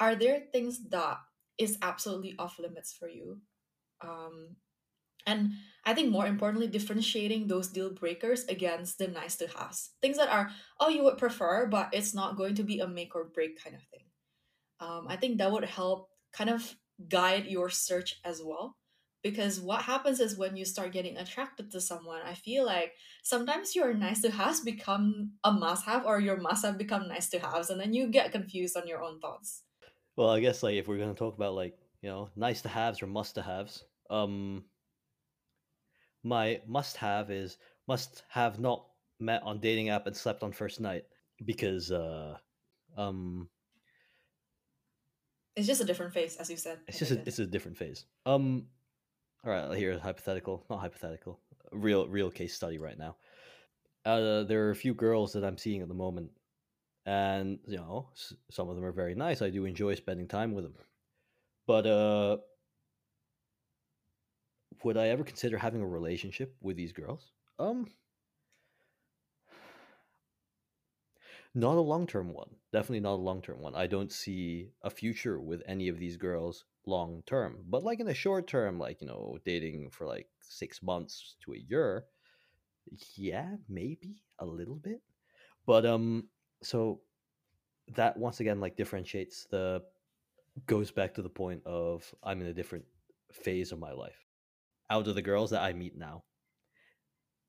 are 0.00 0.16
there 0.16 0.40
things 0.52 0.88
that 0.88 1.18
is 1.58 1.78
absolutely 1.82 2.34
off 2.38 2.58
limits 2.58 2.92
for 2.92 3.08
you? 3.08 3.40
Um, 4.00 4.56
and 5.26 5.52
I 5.84 5.94
think 5.94 6.10
more 6.10 6.26
importantly, 6.26 6.68
differentiating 6.68 7.46
those 7.48 7.68
deal 7.68 7.90
breakers 7.90 8.44
against 8.44 8.98
the 8.98 9.08
nice 9.08 9.36
to 9.36 9.48
haves. 9.48 9.90
Things 10.00 10.16
that 10.16 10.28
are, 10.28 10.50
oh, 10.78 10.88
you 10.88 11.02
would 11.04 11.18
prefer, 11.18 11.66
but 11.66 11.90
it's 11.92 12.14
not 12.14 12.36
going 12.36 12.54
to 12.56 12.62
be 12.62 12.78
a 12.78 12.86
make 12.86 13.14
or 13.16 13.24
break 13.24 13.62
kind 13.62 13.74
of 13.74 13.82
thing. 13.82 14.04
Um, 14.80 15.06
I 15.08 15.16
think 15.16 15.38
that 15.38 15.50
would 15.50 15.64
help 15.64 16.10
kind 16.32 16.50
of 16.50 16.76
guide 17.08 17.46
your 17.46 17.70
search 17.70 18.20
as 18.24 18.42
well. 18.42 18.76
Because 19.22 19.60
what 19.60 19.82
happens 19.82 20.18
is 20.18 20.36
when 20.36 20.56
you 20.56 20.64
start 20.64 20.92
getting 20.92 21.16
attracted 21.16 21.70
to 21.70 21.80
someone, 21.80 22.22
I 22.24 22.34
feel 22.34 22.66
like 22.66 22.94
sometimes 23.22 23.76
your 23.76 23.94
nice 23.94 24.20
to 24.22 24.30
haves 24.32 24.60
become 24.60 25.34
a 25.44 25.52
must 25.52 25.84
have, 25.86 26.04
or 26.04 26.18
your 26.20 26.38
must 26.38 26.64
have 26.64 26.76
become 26.76 27.06
nice 27.06 27.28
to 27.30 27.38
haves, 27.38 27.70
and 27.70 27.80
then 27.80 27.92
you 27.94 28.08
get 28.08 28.32
confused 28.32 28.76
on 28.76 28.88
your 28.88 29.00
own 29.00 29.20
thoughts. 29.20 29.62
Well, 30.16 30.28
I 30.30 30.40
guess 30.40 30.62
like 30.62 30.74
if 30.74 30.88
we're 30.88 30.98
gonna 30.98 31.14
talk 31.14 31.36
about 31.36 31.54
like 31.54 31.78
you 32.00 32.08
know 32.08 32.30
nice 32.34 32.62
to 32.62 32.68
haves 32.68 33.00
or 33.02 33.06
must 33.06 33.36
to 33.36 33.42
haves, 33.42 33.84
um, 34.10 34.64
my 36.22 36.62
must 36.66 36.96
have 36.98 37.30
is 37.30 37.58
must 37.88 38.22
have 38.28 38.58
not 38.58 38.88
met 39.18 39.42
on 39.42 39.60
dating 39.60 39.88
app 39.88 40.06
and 40.06 40.16
slept 40.16 40.42
on 40.42 40.52
first 40.52 40.80
night 40.80 41.04
because 41.44 41.90
uh 41.90 42.38
um 42.96 43.48
It's 45.54 45.66
just 45.66 45.82
a 45.82 45.84
different 45.84 46.14
face, 46.14 46.36
as 46.36 46.50
you 46.50 46.56
said. 46.56 46.80
it's 46.88 46.98
just 46.98 47.10
a, 47.12 47.20
it's 47.26 47.38
a 47.38 47.46
different 47.46 47.76
phase. 47.76 48.06
Um, 48.24 48.68
all 49.44 49.52
right, 49.52 49.76
here's 49.78 50.00
hypothetical, 50.00 50.64
not 50.70 50.80
hypothetical, 50.80 51.40
real 51.72 52.08
real 52.08 52.30
case 52.30 52.54
study 52.54 52.78
right 52.78 52.98
now. 52.98 53.16
Uh, 54.04 54.44
there 54.44 54.66
are 54.66 54.70
a 54.70 54.76
few 54.76 54.94
girls 54.94 55.32
that 55.34 55.44
I'm 55.44 55.58
seeing 55.58 55.82
at 55.82 55.88
the 55.88 55.94
moment, 55.94 56.32
and 57.06 57.60
you 57.66 57.76
know 57.76 58.10
s- 58.12 58.34
some 58.50 58.68
of 58.68 58.76
them 58.76 58.84
are 58.84 58.92
very 58.92 59.14
nice. 59.14 59.42
I 59.42 59.50
do 59.50 59.64
enjoy 59.66 59.94
spending 59.94 60.28
time 60.28 60.54
with 60.54 60.64
them, 60.64 60.74
but 61.66 61.86
uh, 61.86 62.38
would 64.84 64.96
I 64.96 65.08
ever 65.08 65.24
consider 65.24 65.58
having 65.58 65.82
a 65.82 65.86
relationship 65.86 66.54
with 66.60 66.76
these 66.76 66.92
girls? 66.92 67.32
Um, 67.58 67.86
not 71.54 71.76
a 71.76 71.80
long 71.80 72.06
term 72.06 72.32
one. 72.32 72.50
Definitely 72.72 73.00
not 73.00 73.14
a 73.14 73.26
long 73.28 73.42
term 73.42 73.60
one. 73.60 73.74
I 73.74 73.86
don't 73.86 74.12
see 74.12 74.70
a 74.82 74.90
future 74.90 75.40
with 75.40 75.62
any 75.66 75.88
of 75.88 75.98
these 75.98 76.16
girls 76.16 76.64
long 76.86 77.22
term. 77.26 77.58
But 77.68 77.84
like 77.84 78.00
in 78.00 78.06
the 78.06 78.14
short 78.14 78.46
term, 78.46 78.78
like 78.78 79.00
you 79.00 79.06
know, 79.06 79.38
dating 79.44 79.90
for 79.90 80.06
like 80.06 80.28
six 80.40 80.82
months 80.82 81.36
to 81.44 81.52
a 81.54 81.58
year, 81.58 82.04
yeah, 83.16 83.56
maybe 83.68 84.22
a 84.38 84.46
little 84.46 84.76
bit. 84.76 85.02
But 85.66 85.86
um, 85.86 86.28
so 86.62 87.00
that 87.96 88.16
once 88.16 88.40
again 88.40 88.60
like 88.60 88.76
differentiates 88.76 89.46
the 89.50 89.82
goes 90.66 90.90
back 90.90 91.14
to 91.14 91.22
the 91.22 91.28
point 91.28 91.62
of 91.66 92.14
I'm 92.22 92.40
in 92.40 92.46
a 92.46 92.54
different 92.54 92.84
phase 93.32 93.72
of 93.72 93.78
my 93.78 93.92
life. 93.92 94.21
Out 94.92 95.08
of 95.08 95.14
the 95.14 95.22
girls 95.22 95.50
that 95.50 95.62
I 95.62 95.72
meet 95.72 95.96
now, 95.96 96.22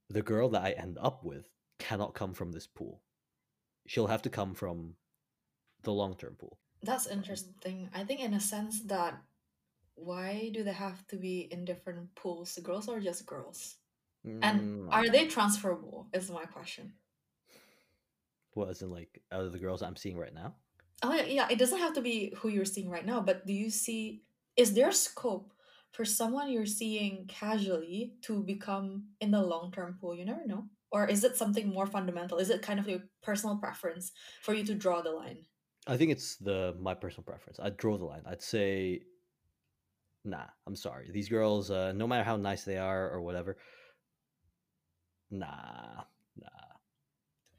the 0.10 0.22
girl 0.22 0.48
that 0.50 0.64
I 0.64 0.72
end 0.72 0.98
up 1.02 1.24
with 1.26 1.46
cannot 1.78 2.14
come 2.16 2.34
from 2.34 2.52
this 2.54 2.68
pool. 2.68 3.02
She'll 3.86 4.08
have 4.08 4.22
to 4.24 4.30
come 4.30 4.54
from 4.56 4.96
the 5.84 5.92
long 5.92 6.16
term 6.16 6.36
pool. 6.40 6.58
That's 6.82 7.08
interesting. 7.08 7.90
I 7.94 8.04
think 8.06 8.22
in 8.22 8.34
a 8.34 8.40
sense 8.40 8.82
that 8.84 9.22
why 9.96 10.52
do 10.54 10.64
they 10.64 10.74
have 10.74 11.06
to 11.08 11.18
be 11.18 11.50
in 11.52 11.66
different 11.66 12.16
pools? 12.16 12.58
Girls 12.64 12.88
are 12.88 13.00
just 13.02 13.26
girls. 13.26 13.76
And 14.26 14.88
Mm, 14.88 14.88
are 14.90 15.10
they 15.10 15.28
transferable? 15.28 16.08
Is 16.14 16.32
my 16.32 16.46
question. 16.46 16.94
what 18.54 18.70
as 18.70 18.82
in 18.82 18.90
like 18.90 19.22
out 19.32 19.46
of 19.46 19.52
the 19.52 19.60
girls 19.60 19.82
I'm 19.82 19.98
seeing 19.98 20.18
right 20.18 20.34
now? 20.34 20.56
Oh 21.02 21.14
yeah, 21.14 21.48
it 21.50 21.60
doesn't 21.60 21.80
have 21.80 21.94
to 21.96 22.02
be 22.02 22.34
who 22.38 22.48
you're 22.50 22.66
seeing 22.76 22.90
right 22.90 23.06
now, 23.06 23.20
but 23.20 23.46
do 23.46 23.52
you 23.54 23.70
see 23.70 24.24
is 24.56 24.74
there 24.74 24.92
scope 24.94 25.53
for 25.94 26.04
someone 26.04 26.52
you're 26.52 26.66
seeing 26.66 27.26
casually 27.28 28.14
to 28.24 28.44
become 28.44 29.06
in 29.22 29.32
the 29.32 29.42
long-term 29.42 29.98
pool? 30.02 30.16
You 30.16 30.26
never 30.26 30.46
know. 30.46 30.66
Or 30.92 31.08
is 31.08 31.24
it 31.24 31.38
something 31.38 31.70
more 31.70 31.88
fundamental? 31.88 32.38
Is 32.38 32.50
it 32.50 32.62
kind 32.62 32.80
of 32.80 32.88
your 32.88 33.00
personal 33.24 33.58
preference 33.58 34.12
for 34.42 34.54
you 34.54 34.64
to 34.66 34.76
draw 34.76 35.02
the 35.02 35.12
line? 35.12 35.46
I 35.88 35.98
think 35.98 36.12
it's 36.12 36.36
the 36.38 36.76
my 36.80 36.94
personal 36.94 37.24
preference. 37.24 37.60
I'd 37.60 37.78
draw 37.78 37.98
the 37.98 38.06
line. 38.06 38.22
I'd 38.26 38.42
say, 38.42 39.02
nah, 40.24 40.46
I'm 40.68 40.76
sorry. 40.76 41.10
These 41.12 41.30
girls, 41.30 41.72
uh, 41.72 41.94
no 41.94 42.08
matter 42.08 42.24
how 42.24 42.38
nice 42.38 42.64
they 42.64 42.78
are 42.78 43.10
or 43.10 43.22
whatever, 43.22 43.58
nah, 45.32 46.04
nah. 46.40 46.64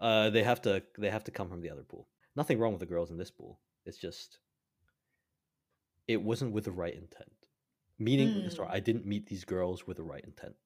Uh, 0.00 0.30
they 0.30 0.42
have 0.42 0.62
to 0.62 0.82
they 0.98 1.10
have 1.10 1.24
to 1.24 1.30
come 1.30 1.48
from 1.48 1.60
the 1.60 1.70
other 1.70 1.82
pool. 1.82 2.08
Nothing 2.36 2.58
wrong 2.58 2.72
with 2.72 2.80
the 2.80 2.86
girls 2.86 3.10
in 3.10 3.18
this 3.18 3.30
pool. 3.30 3.60
It's 3.84 3.98
just 3.98 4.38
it 6.06 6.22
wasn't 6.22 6.52
with 6.52 6.64
the 6.64 6.72
right 6.72 6.94
intent. 6.94 7.43
Meaning, 7.98 8.48
sorry, 8.48 8.68
Mm. 8.68 8.72
I 8.72 8.80
didn't 8.80 9.06
meet 9.06 9.26
these 9.26 9.44
girls 9.44 9.86
with 9.86 9.96
the 9.98 10.04
right 10.04 10.24
intent. 10.24 10.56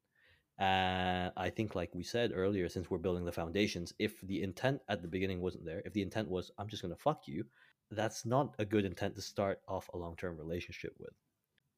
And 0.58 1.32
I 1.36 1.50
think, 1.50 1.74
like 1.74 1.94
we 1.94 2.02
said 2.02 2.32
earlier, 2.34 2.68
since 2.68 2.90
we're 2.90 2.98
building 2.98 3.24
the 3.24 3.32
foundations, 3.32 3.94
if 3.98 4.20
the 4.22 4.42
intent 4.42 4.82
at 4.88 5.02
the 5.02 5.08
beginning 5.08 5.40
wasn't 5.40 5.64
there, 5.64 5.82
if 5.84 5.92
the 5.92 6.02
intent 6.02 6.28
was 6.28 6.50
I'm 6.58 6.68
just 6.68 6.82
gonna 6.82 6.96
fuck 6.96 7.28
you, 7.28 7.46
that's 7.90 8.26
not 8.26 8.54
a 8.58 8.64
good 8.64 8.84
intent 8.84 9.14
to 9.16 9.22
start 9.22 9.62
off 9.68 9.88
a 9.94 9.98
long 9.98 10.16
term 10.16 10.36
relationship 10.36 10.94
with. 10.98 11.12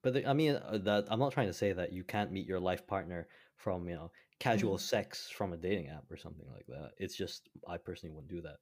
But 0.03 0.15
the, 0.15 0.27
I 0.27 0.33
mean, 0.35 0.57
uh, 0.57 0.79
that 0.85 1.07
I'm 1.11 1.19
not 1.19 1.33
trying 1.33 1.49
to 1.49 1.53
say 1.55 1.73
that 1.73 1.93
you 1.93 2.05
can't 2.05 2.33
meet 2.33 2.47
your 2.47 2.61
life 2.61 2.87
partner 2.87 3.29
from 3.57 3.89
you 3.89 3.95
know 3.97 4.13
casual 4.39 4.77
Mm. 4.77 4.81
sex 4.81 5.29
from 5.31 5.53
a 5.53 5.57
dating 5.59 5.89
app 5.89 6.11
or 6.11 6.17
something 6.17 6.47
like 6.53 6.67
that. 6.69 6.93
It's 6.99 7.17
just 7.17 7.49
I 7.69 7.77
personally 7.79 8.15
wouldn't 8.15 8.31
do 8.33 8.43
that. 8.43 8.59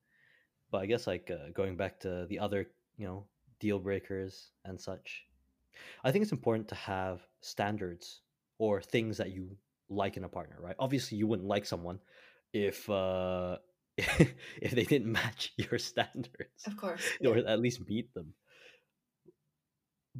But 0.70 0.82
I 0.82 0.86
guess 0.86 1.06
like 1.06 1.30
uh, 1.30 1.50
going 1.54 1.76
back 1.76 2.00
to 2.00 2.26
the 2.28 2.38
other 2.40 2.70
you 2.96 3.06
know 3.06 3.28
deal 3.60 3.78
breakers 3.78 4.52
and 4.64 4.80
such, 4.80 5.27
I 6.04 6.10
think 6.12 6.22
it's 6.22 6.32
important 6.32 6.68
to 6.68 6.74
have 6.74 7.20
standards 7.40 8.22
or 8.58 8.80
things 8.80 9.16
that 9.18 9.30
you 9.32 9.56
like 9.88 10.16
in 10.16 10.24
a 10.24 10.28
partner, 10.28 10.56
right? 10.60 10.76
Obviously, 10.78 11.18
you 11.18 11.26
wouldn't 11.26 11.48
like 11.48 11.64
someone 11.66 11.98
if 12.52 12.88
uh 12.90 13.56
if 13.96 14.70
they 14.72 14.84
didn't 14.84 15.10
match 15.10 15.52
your 15.56 15.78
standards 15.78 16.64
Of 16.66 16.76
course. 16.76 17.02
or 17.24 17.36
at 17.38 17.60
least 17.60 17.88
meet 17.88 18.12
them. 18.14 18.34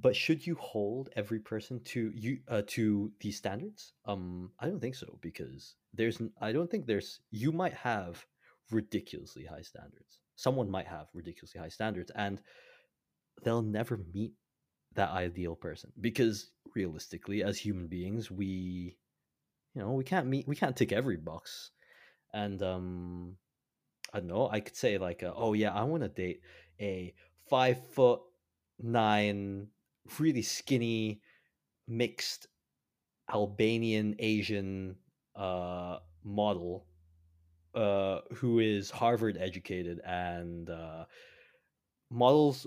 But 0.01 0.15
should 0.15 0.47
you 0.47 0.55
hold 0.57 1.09
every 1.17 1.41
person 1.41 1.81
to 1.87 2.13
you 2.15 2.39
uh, 2.47 2.63
to 2.69 3.11
these 3.21 3.37
standards? 3.37 3.95
Um, 4.05 4.53
I 4.61 4.67
don't 4.67 4.81
think 4.81 4.95
so 4.95 5.19
because 5.23 5.75
there's 5.93 6.21
I 6.41 6.53
don't 6.53 6.71
think 6.71 6.87
there's 6.87 7.21
you 7.31 7.51
might 7.51 7.75
have 7.75 8.25
ridiculously 8.71 9.45
high 9.45 9.63
standards. 9.63 10.21
Someone 10.37 10.71
might 10.71 10.87
have 10.87 11.07
ridiculously 11.15 11.61
high 11.61 11.69
standards 11.71 12.13
and 12.15 12.41
they'll 13.43 13.63
never 13.63 13.99
meet 14.15 14.35
that 14.95 15.11
ideal 15.11 15.55
person 15.55 15.93
because 16.01 16.51
realistically 16.75 17.43
as 17.43 17.59
human 17.59 17.87
beings 17.87 18.31
we 18.31 18.97
you 19.75 19.83
know 19.83 19.93
we 19.93 20.05
can't 20.05 20.27
meet 20.27 20.47
we 20.49 20.57
can't 20.57 20.77
tick 20.77 20.93
every 20.93 21.17
box. 21.17 21.71
And 22.35 22.63
um 22.63 23.37
i 24.13 24.19
don't 24.19 24.29
know 24.29 24.49
i 24.51 24.61
could 24.61 24.77
say 24.77 24.99
like 24.99 25.23
uh, 25.23 25.33
oh 25.35 25.53
yeah 25.53 25.73
i 25.73 25.83
want 25.83 26.03
to 26.03 26.09
date 26.09 26.41
a 26.81 27.15
five 27.49 27.79
foot 27.93 28.21
nine 28.81 29.69
really 30.19 30.43
skinny 30.43 31.21
mixed 31.87 32.47
albanian 33.33 34.15
asian 34.19 34.97
uh 35.37 35.99
model 36.25 36.87
uh 37.75 38.21
who 38.35 38.61
is 38.61 38.91
harvard 38.91 39.37
educated 39.39 40.01
and 40.07 40.71
uh 40.71 41.05
models 42.11 42.67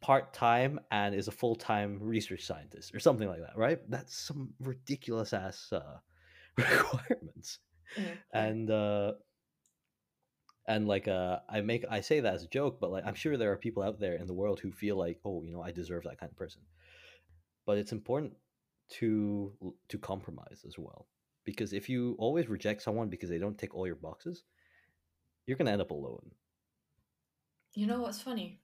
part 0.00 0.32
time 0.32 0.80
and 0.90 1.14
is 1.14 1.28
a 1.28 1.32
full 1.32 1.56
time 1.56 1.98
research 2.00 2.44
scientist 2.44 2.94
or 2.94 3.00
something 3.00 3.28
like 3.28 3.40
that, 3.40 3.56
right? 3.56 3.78
That's 3.90 4.16
some 4.16 4.50
ridiculous 4.60 5.32
ass 5.32 5.72
uh, 5.72 5.98
requirements. 6.56 7.58
Mm, 7.98 8.04
yeah. 8.04 8.14
And 8.32 8.70
uh, 8.70 9.12
and 10.66 10.86
like 10.86 11.08
uh, 11.08 11.38
I 11.48 11.62
make 11.62 11.84
I 11.90 12.00
say 12.00 12.20
that 12.20 12.34
as 12.34 12.44
a 12.44 12.48
joke, 12.48 12.78
but 12.80 12.90
like 12.90 13.04
I'm 13.06 13.14
sure 13.14 13.36
there 13.36 13.52
are 13.52 13.56
people 13.56 13.82
out 13.82 13.98
there 13.98 14.14
in 14.14 14.26
the 14.26 14.34
world 14.34 14.60
who 14.60 14.70
feel 14.70 14.96
like, 14.96 15.18
oh, 15.24 15.42
you 15.42 15.52
know, 15.52 15.62
I 15.62 15.72
deserve 15.72 16.04
that 16.04 16.18
kind 16.20 16.30
of 16.30 16.36
person. 16.36 16.62
But 17.66 17.78
it's 17.78 17.92
important 17.92 18.34
to 19.00 19.52
to 19.88 19.98
compromise 19.98 20.64
as 20.66 20.78
well, 20.78 21.08
because 21.44 21.72
if 21.72 21.88
you 21.88 22.14
always 22.18 22.48
reject 22.48 22.82
someone 22.82 23.08
because 23.08 23.30
they 23.30 23.38
don't 23.38 23.58
tick 23.58 23.74
all 23.74 23.86
your 23.86 23.96
boxes, 23.96 24.44
you're 25.46 25.56
gonna 25.56 25.72
end 25.72 25.82
up 25.82 25.90
alone. 25.90 26.30
You 27.74 27.86
know 27.86 28.02
what's 28.02 28.20
funny? 28.20 28.60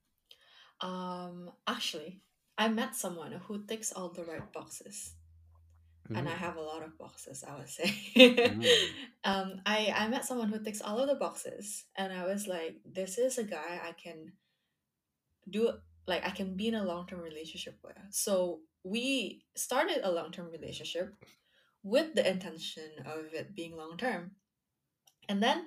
Um, 0.84 1.52
actually, 1.66 2.22
I 2.58 2.68
met 2.68 2.96
someone 2.96 3.32
who 3.32 3.64
ticks 3.66 3.92
all 3.92 4.10
the 4.10 4.24
right 4.24 4.52
boxes. 4.52 5.14
and 6.14 6.28
I 6.28 6.32
Mm, 6.32 6.36
have 6.36 6.56
a 6.56 6.62
lot 6.62 6.82
of 6.82 6.98
boxes, 6.98 7.44
I 7.46 7.56
would 7.56 7.68
say. 7.68 7.92
mm, 8.46 8.94
um, 9.24 9.60
I 9.66 9.92
I 9.96 10.08
met 10.08 10.24
someone 10.24 10.48
who 10.48 10.62
ticks 10.62 10.82
all 10.82 10.98
of 11.00 11.08
the 11.08 11.14
boxes, 11.16 11.84
and 11.96 12.12
I 12.12 12.24
was 12.26 12.46
like, 12.48 12.76
this 12.84 13.18
is 13.18 13.38
a 13.38 13.44
guy 13.44 13.80
I 13.82 13.92
can 13.92 14.32
do 15.48 15.70
like 16.06 16.24
I 16.26 16.30
can 16.30 16.56
be 16.56 16.68
in 16.68 16.74
a 16.74 16.84
long 16.84 17.06
term 17.06 17.20
relationship 17.20 17.78
with. 17.82 17.96
So 18.10 18.60
we 18.84 19.44
started 19.56 20.00
a 20.02 20.12
long 20.12 20.32
term 20.32 20.50
relationship 20.50 21.14
with 21.82 22.14
the 22.14 22.28
intention 22.28 22.90
of 23.06 23.32
it 23.34 23.54
being 23.54 23.76
long 23.76 23.96
term, 23.98 24.32
and 25.28 25.42
then 25.42 25.66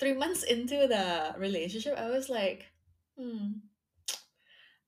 three 0.00 0.14
months 0.14 0.42
into 0.42 0.86
the 0.88 1.34
relationship, 1.38 1.96
I 1.98 2.10
was 2.10 2.28
like, 2.28 2.66
hmm. 3.18 3.52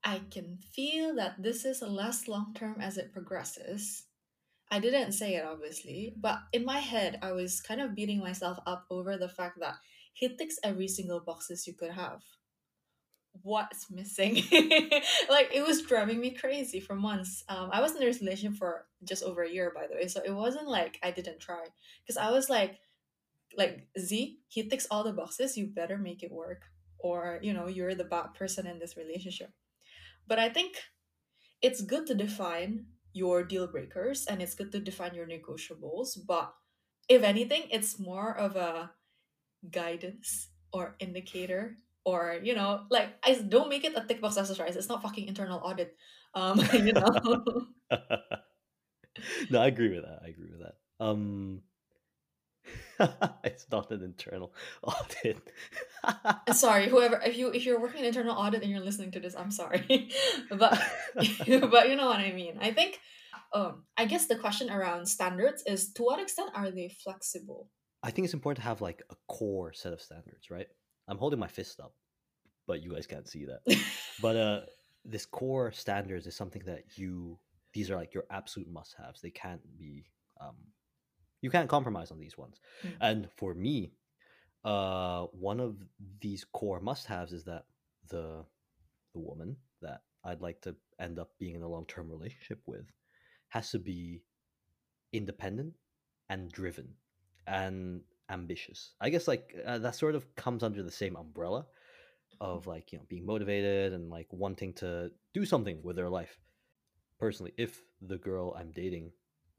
I 0.09 0.23
can 0.31 0.57
feel 0.75 1.15
that 1.17 1.43
this 1.43 1.67
is 1.67 1.83
less 1.83 2.29
long 2.29 2.55
term 2.55 2.77
as 2.81 2.97
it 2.97 3.13
progresses. 3.13 4.05
I 4.71 4.79
didn't 4.79 5.13
say 5.13 5.35
it 5.35 5.45
obviously, 5.45 6.15
but 6.17 6.39
in 6.55 6.65
my 6.65 6.79
head, 6.79 7.19
I 7.21 7.33
was 7.33 7.61
kind 7.61 7.83
of 7.83 7.95
beating 7.95 8.21
myself 8.21 8.59
up 8.65 8.87
over 8.91 9.19
the 9.19 9.29
fact 9.29 9.61
that 9.61 9.75
he 10.15 10.35
ticks 10.35 10.57
every 10.65 10.89
single 10.89 11.21
boxes 11.21 11.67
you 11.67 11.75
could 11.75 11.91
have. 11.91 12.23
What's 13.43 13.91
missing? 13.91 14.37
like 15.29 15.51
it 15.53 15.67
was 15.67 15.83
driving 15.83 16.21
me 16.21 16.31
crazy 16.31 16.81
for 16.81 16.95
months. 16.95 17.45
Um, 17.51 17.69
I 17.71 17.83
was 17.83 17.95
in 17.95 18.03
a 18.03 18.07
relationship 18.07 18.59
for 18.59 18.87
just 19.05 19.23
over 19.23 19.43
a 19.43 19.53
year, 19.53 19.71
by 19.75 19.89
the 19.89 19.97
way, 19.97 20.09
so 20.09 20.23
it 20.25 20.35
wasn't 20.35 20.69
like 20.69 20.99
I 21.03 21.11
didn't 21.11 21.39
try 21.39 21.65
because 22.03 22.17
I 22.17 22.31
was 22.31 22.49
like, 22.49 22.79
like 23.59 23.89
Z, 23.99 24.39
he 24.49 24.69
ticks 24.71 24.87
all 24.91 25.05
the 25.05 25.13
boxes. 25.13 25.59
You 25.59 25.67
better 25.67 25.99
make 25.99 26.23
it 26.23 26.33
work, 26.33 26.63
or 26.99 27.41
you 27.43 27.53
know 27.53 27.67
you're 27.67 27.95
the 27.95 28.05
bad 28.05 28.33
person 28.33 28.67
in 28.67 28.79
this 28.79 28.97
relationship. 28.97 29.51
But 30.29 30.39
I 30.39 30.49
think 30.49 30.77
it's 31.63 31.81
good 31.83 32.07
to 32.07 32.15
define 32.15 32.87
your 33.13 33.43
deal 33.43 33.67
breakers 33.67 34.27
and 34.27 34.41
it's 34.41 34.55
good 34.55 34.71
to 34.71 34.79
define 34.79 35.15
your 35.15 35.27
negotiables 35.27 36.15
but 36.29 36.53
if 37.09 37.25
anything 37.25 37.65
it's 37.71 37.99
more 37.99 38.37
of 38.37 38.55
a 38.55 38.91
guidance 39.73 40.51
or 40.73 40.95
indicator 41.01 41.79
or 42.05 42.39
you 42.45 42.55
know 42.55 42.85
like 42.91 43.17
i 43.25 43.35
don't 43.35 43.71
make 43.71 43.83
it 43.83 43.97
a 43.97 44.05
tick 44.07 44.21
box 44.21 44.37
exercise 44.37 44.77
it's 44.77 44.89
not 44.89 45.03
fucking 45.03 45.27
internal 45.27 45.59
audit 45.65 45.97
um 46.35 46.61
you 46.75 46.93
know 46.93 47.11
no, 49.51 49.61
I 49.61 49.67
agree 49.67 49.91
with 49.95 50.05
that. 50.05 50.21
I 50.25 50.29
agree 50.29 50.51
with 50.51 50.61
that. 50.61 50.75
Um, 51.05 51.63
it's 53.45 53.67
not 53.71 53.91
an 53.91 54.03
internal 54.03 54.53
audit. 54.83 55.41
sorry 56.53 56.89
whoever 56.89 57.21
if 57.25 57.37
you 57.37 57.51
if 57.51 57.65
you're 57.65 57.81
working 57.81 58.01
an 58.01 58.07
internal 58.07 58.37
audit 58.37 58.63
and 58.63 58.71
you're 58.71 58.81
listening 58.81 59.11
to 59.11 59.21
this 59.21 59.35
i'm 59.37 59.51
sorry 59.51 60.11
but 60.51 60.79
but 61.15 61.89
you 61.89 61.97
know 61.97 62.07
what 62.07 62.19
i 62.19 62.33
mean 62.33 62.59
i 62.61 62.73
think 62.73 62.99
um 63.53 63.85
i 63.97 64.05
guess 64.05 64.27
the 64.27 64.37
question 64.37 64.71
around 64.71 65.07
standards 65.07 65.63
is 65.67 65.93
to 65.93 66.03
what 66.03 66.21
extent 66.21 66.51
are 66.55 66.71
they 66.71 66.89
flexible 67.03 67.69
I 68.03 68.11
think 68.11 68.25
it's 68.25 68.35
important 68.35 68.63
to 68.63 68.69
have 68.69 68.81
like 68.81 69.03
a 69.11 69.17
core 69.27 69.73
set 69.73 69.93
of 69.93 70.01
standards, 70.01 70.51
right? 70.51 70.67
I'm 71.09 71.19
holding 71.19 71.39
my 71.39 71.49
fist 71.49 71.81
up, 71.81 71.95
but 72.67 72.83
you 72.83 72.93
guys 72.93 73.07
can't 73.07 73.29
see 73.29 73.47
that. 73.47 73.79
But 74.23 74.37
uh, 74.37 74.61
this 75.05 75.27
core 75.27 75.73
standards 75.73 76.27
is 76.27 76.37
something 76.37 76.63
that 76.67 76.85
you 76.97 77.39
these 77.75 77.91
are 77.91 77.97
like 77.97 78.15
your 78.15 78.25
absolute 78.31 78.71
must-haves. 78.71 79.21
They 79.21 79.31
can't 79.31 79.61
be 79.79 80.07
um, 80.41 80.57
you 81.41 81.51
can't 81.51 81.69
compromise 81.69 82.11
on 82.11 82.19
these 82.19 82.37
ones. 82.37 82.61
Mm. 82.85 82.93
And 83.01 83.29
for 83.37 83.55
me, 83.55 83.93
uh, 84.65 85.27
one 85.33 85.61
of 85.61 85.77
these 86.21 86.45
core 86.53 86.81
must-haves 86.81 87.33
is 87.33 87.45
that 87.45 87.65
the 88.09 88.45
the 89.15 89.21
woman 89.21 89.57
that 89.81 90.03
I'd 90.25 90.43
like 90.43 90.61
to 90.63 90.77
end 91.01 91.19
up 91.19 91.31
being 91.39 91.55
in 91.55 91.63
a 91.63 91.69
long 91.69 91.87
term 91.87 92.11
relationship 92.11 92.61
with 92.67 92.87
has 93.49 93.71
to 93.71 93.79
be 93.79 94.23
independent 95.13 95.75
and 96.29 96.51
driven 96.53 96.95
and 97.47 98.03
ambitious. 98.29 98.93
I 99.01 99.11
guess 99.11 99.27
like 99.27 99.55
uh, 99.65 99.79
that 99.79 99.95
sort 99.95 100.15
of 100.15 100.35
comes 100.37 100.63
under 100.63 100.83
the 100.83 100.91
same 100.91 101.17
umbrella 101.17 101.67
of 102.41 102.67
like 102.67 102.93
you 102.93 102.99
know 102.99 103.05
being 103.09 103.27
motivated 103.27 103.93
and 103.93 104.11
like 104.11 104.29
wanting 104.31 104.73
to 104.75 105.11
do 105.35 105.45
something 105.45 105.81
with 105.83 105.97
their 105.97 106.11
life. 106.11 106.39
Personally, 107.19 107.53
if 107.57 107.83
the 108.01 108.19
girl 108.19 108.55
I'm 108.59 108.71
dating 108.71 109.13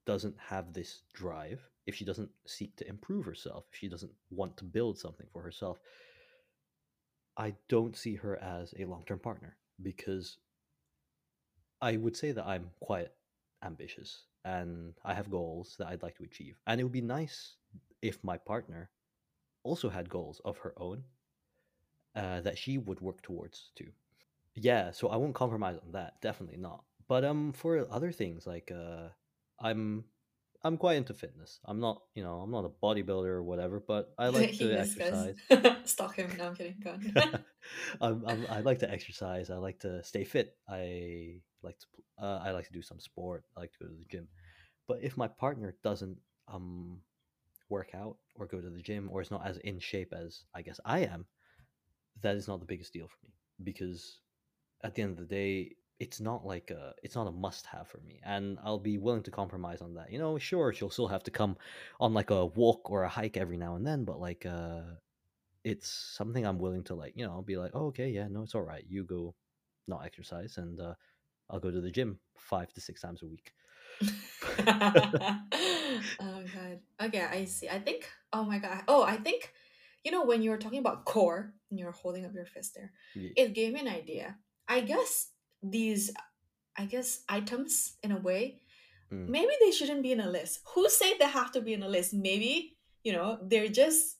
doesn't 0.09 0.35
have 0.39 0.73
this 0.73 1.03
drive, 1.13 1.61
if 1.85 1.93
she 1.93 2.03
doesn't 2.03 2.31
seek 2.47 2.75
to 2.77 2.87
improve 2.87 3.25
herself, 3.25 3.65
if 3.71 3.77
she 3.77 3.87
doesn't 3.87 4.11
want 4.31 4.57
to 4.57 4.63
build 4.63 4.97
something 4.97 5.27
for 5.31 5.43
herself, 5.43 5.77
I 7.37 7.53
don't 7.67 7.95
see 7.95 8.15
her 8.15 8.41
as 8.41 8.73
a 8.79 8.85
long 8.85 9.03
term 9.05 9.19
partner 9.19 9.55
because 9.83 10.37
I 11.79 11.97
would 11.97 12.17
say 12.17 12.31
that 12.31 12.47
I'm 12.47 12.71
quite 12.79 13.09
ambitious 13.63 14.23
and 14.43 14.95
I 15.05 15.13
have 15.13 15.29
goals 15.29 15.75
that 15.77 15.89
I'd 15.89 16.01
like 16.01 16.17
to 16.17 16.23
achieve. 16.23 16.59
And 16.65 16.81
it 16.81 16.83
would 16.83 16.91
be 17.01 17.01
nice 17.01 17.57
if 18.01 18.17
my 18.23 18.37
partner 18.39 18.89
also 19.61 19.89
had 19.89 20.09
goals 20.09 20.41
of 20.43 20.57
her 20.57 20.73
own 20.77 21.03
uh, 22.15 22.41
that 22.41 22.57
she 22.57 22.79
would 22.79 22.99
work 22.99 23.21
towards 23.21 23.69
too. 23.75 23.91
Yeah, 24.55 24.89
so 24.89 25.09
I 25.09 25.17
won't 25.17 25.35
compromise 25.35 25.77
on 25.85 25.91
that. 25.91 26.19
Definitely 26.19 26.57
not. 26.57 26.83
But 27.07 27.23
um, 27.23 27.53
for 27.53 27.87
other 27.91 28.11
things 28.11 28.47
like 28.47 28.71
uh, 28.71 29.09
I'm 29.61 30.05
I'm 30.63 30.77
quite 30.77 30.97
into 30.97 31.13
fitness. 31.13 31.59
I'm 31.63 31.79
not, 31.79 32.01
you 32.15 32.23
know, 32.23 32.39
I'm 32.39 32.51
not 32.51 32.65
a 32.65 32.69
bodybuilder 32.69 33.27
or 33.27 33.43
whatever, 33.43 33.79
but 33.79 34.13
I 34.17 34.27
like 34.29 34.57
to 34.57 34.77
exercise. 34.77 35.35
Stalk 35.85 36.15
him. 36.17 36.31
No, 36.37 36.47
I'm 36.47 36.55
kidding. 36.55 36.75
Go 36.83 36.91
on. 36.91 37.43
I'm, 38.01 38.25
I'm, 38.27 38.47
I 38.49 38.59
like 38.59 38.79
to 38.79 38.91
exercise. 38.91 39.49
I 39.49 39.55
like 39.55 39.79
to 39.79 40.03
stay 40.03 40.25
fit. 40.25 40.57
I 40.67 41.41
like 41.63 41.77
to 41.79 41.85
uh, 42.21 42.41
I 42.43 42.51
like 42.51 42.67
to 42.67 42.73
do 42.73 42.81
some 42.81 42.99
sport. 42.99 43.45
I 43.55 43.61
like 43.61 43.71
to 43.73 43.79
go 43.79 43.85
to 43.85 43.95
the 43.95 44.05
gym. 44.05 44.27
But 44.87 44.99
if 45.01 45.15
my 45.15 45.27
partner 45.27 45.75
doesn't 45.83 46.17
um 46.47 46.99
work 47.69 47.91
out 47.93 48.17
or 48.35 48.47
go 48.47 48.59
to 48.59 48.69
the 48.69 48.81
gym 48.81 49.09
or 49.11 49.21
is 49.21 49.31
not 49.31 49.45
as 49.45 49.57
in 49.57 49.79
shape 49.79 50.13
as 50.13 50.43
I 50.53 50.61
guess 50.61 50.79
I 50.83 50.99
am, 51.01 51.25
that 52.21 52.35
is 52.35 52.47
not 52.47 52.59
the 52.59 52.65
biggest 52.65 52.91
deal 52.91 53.07
for 53.07 53.25
me 53.27 53.33
because 53.63 54.19
at 54.83 54.95
the 54.95 55.03
end 55.03 55.11
of 55.11 55.17
the 55.17 55.35
day, 55.35 55.75
it's 55.99 56.19
not 56.21 56.45
like 56.45 56.71
a 56.71 56.93
it's 57.03 57.15
not 57.15 57.27
a 57.27 57.31
must 57.31 57.65
have 57.67 57.87
for 57.87 57.99
me, 57.99 58.19
and 58.23 58.57
I'll 58.63 58.79
be 58.79 58.97
willing 58.97 59.23
to 59.23 59.31
compromise 59.31 59.81
on 59.81 59.95
that. 59.95 60.11
You 60.11 60.19
know, 60.19 60.37
sure, 60.37 60.73
she'll 60.73 60.89
still 60.89 61.07
have 61.07 61.23
to 61.23 61.31
come 61.31 61.57
on 61.99 62.13
like 62.13 62.29
a 62.31 62.45
walk 62.45 62.89
or 62.89 63.03
a 63.03 63.09
hike 63.09 63.37
every 63.37 63.57
now 63.57 63.75
and 63.75 63.85
then, 63.85 64.05
but 64.05 64.19
like 64.19 64.45
uh, 64.45 64.81
it's 65.63 65.89
something 65.89 66.45
I'm 66.45 66.59
willing 66.59 66.83
to 66.85 66.95
like. 66.95 67.13
You 67.15 67.25
know, 67.27 67.41
be 67.41 67.57
like, 67.57 67.71
oh, 67.73 67.87
okay, 67.87 68.09
yeah, 68.09 68.27
no, 68.29 68.43
it's 68.43 68.55
all 68.55 68.61
right. 68.63 68.85
You 68.87 69.03
go, 69.03 69.35
not 69.87 70.05
exercise, 70.05 70.57
and 70.57 70.79
uh, 70.79 70.93
I'll 71.49 71.59
go 71.59 71.71
to 71.71 71.81
the 71.81 71.91
gym 71.91 72.19
five 72.37 72.73
to 72.73 72.81
six 72.81 73.01
times 73.01 73.21
a 73.23 73.27
week. 73.27 73.53
oh 76.19 76.43
god. 76.53 76.79
Okay, 77.01 77.21
I 77.21 77.45
see. 77.45 77.69
I 77.69 77.79
think. 77.79 78.09
Oh 78.33 78.43
my 78.43 78.59
god. 78.59 78.83
Oh, 78.87 79.03
I 79.03 79.17
think. 79.17 79.53
You 80.03 80.11
know, 80.11 80.23
when 80.23 80.41
you 80.41 80.49
were 80.51 80.57
talking 80.57 80.79
about 80.79 81.03
core, 81.05 81.53
and 81.69 81.77
you're 81.79 81.91
holding 81.91 82.25
up 82.25 82.33
your 82.33 82.45
fist 82.45 82.73
there, 82.75 82.93
Ye- 83.13 83.33
it 83.35 83.53
gave 83.53 83.73
me 83.73 83.81
an 83.81 83.87
idea. 83.87 84.37
I 84.67 84.81
guess 84.81 85.31
these, 85.61 86.11
I 86.77 86.85
guess 86.85 87.23
items 87.29 87.93
in 88.03 88.11
a 88.11 88.17
way, 88.19 88.61
Mm. 89.11 89.27
maybe 89.27 89.53
they 89.59 89.71
shouldn't 89.71 90.03
be 90.03 90.11
in 90.11 90.19
a 90.21 90.29
list. 90.29 90.59
Who 90.75 90.87
say 90.87 91.17
they 91.17 91.25
have 91.25 91.51
to 91.53 91.61
be 91.61 91.73
in 91.73 91.81
a 91.81 91.89
list? 91.89 92.13
Maybe 92.13 92.77
you 93.03 93.11
know 93.13 93.39
they're 93.41 93.67
just 93.71 94.17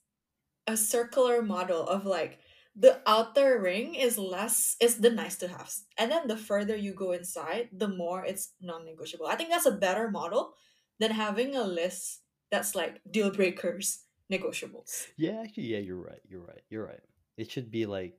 a 0.66 0.76
circular 0.78 1.42
model 1.44 1.86
of 1.88 2.06
like 2.06 2.40
the 2.76 3.02
outer 3.06 3.60
ring 3.62 3.94
is 3.94 4.18
less 4.18 4.78
is 4.80 4.98
the 4.98 5.10
nice 5.12 5.36
to 5.38 5.48
have 5.48 5.70
and 5.98 6.10
then 6.12 6.28
the 6.28 6.38
further 6.38 6.76
you 6.78 6.94
go 6.94 7.12
inside 7.12 7.68
the 7.74 7.88
more 7.90 8.24
it's 8.24 8.54
non-negotiable 8.62 9.28
i 9.28 9.36
think 9.36 9.50
that's 9.50 9.66
a 9.66 9.72
better 9.84 10.10
model 10.10 10.54
than 11.00 11.12
having 11.12 11.56
a 11.56 11.64
list 11.64 12.22
that's 12.52 12.74
like 12.74 13.02
deal 13.12 13.30
breakers 13.32 14.06
negotiables 14.32 15.08
Yeah, 15.18 15.42
actually, 15.44 15.74
yeah, 15.74 15.80
you're 15.80 16.02
right. 16.02 16.22
You're 16.30 16.46
right. 16.46 16.62
You're 16.70 16.86
right. 16.86 17.04
It 17.36 17.52
should 17.52 17.70
be 17.70 17.86
like 17.86 18.14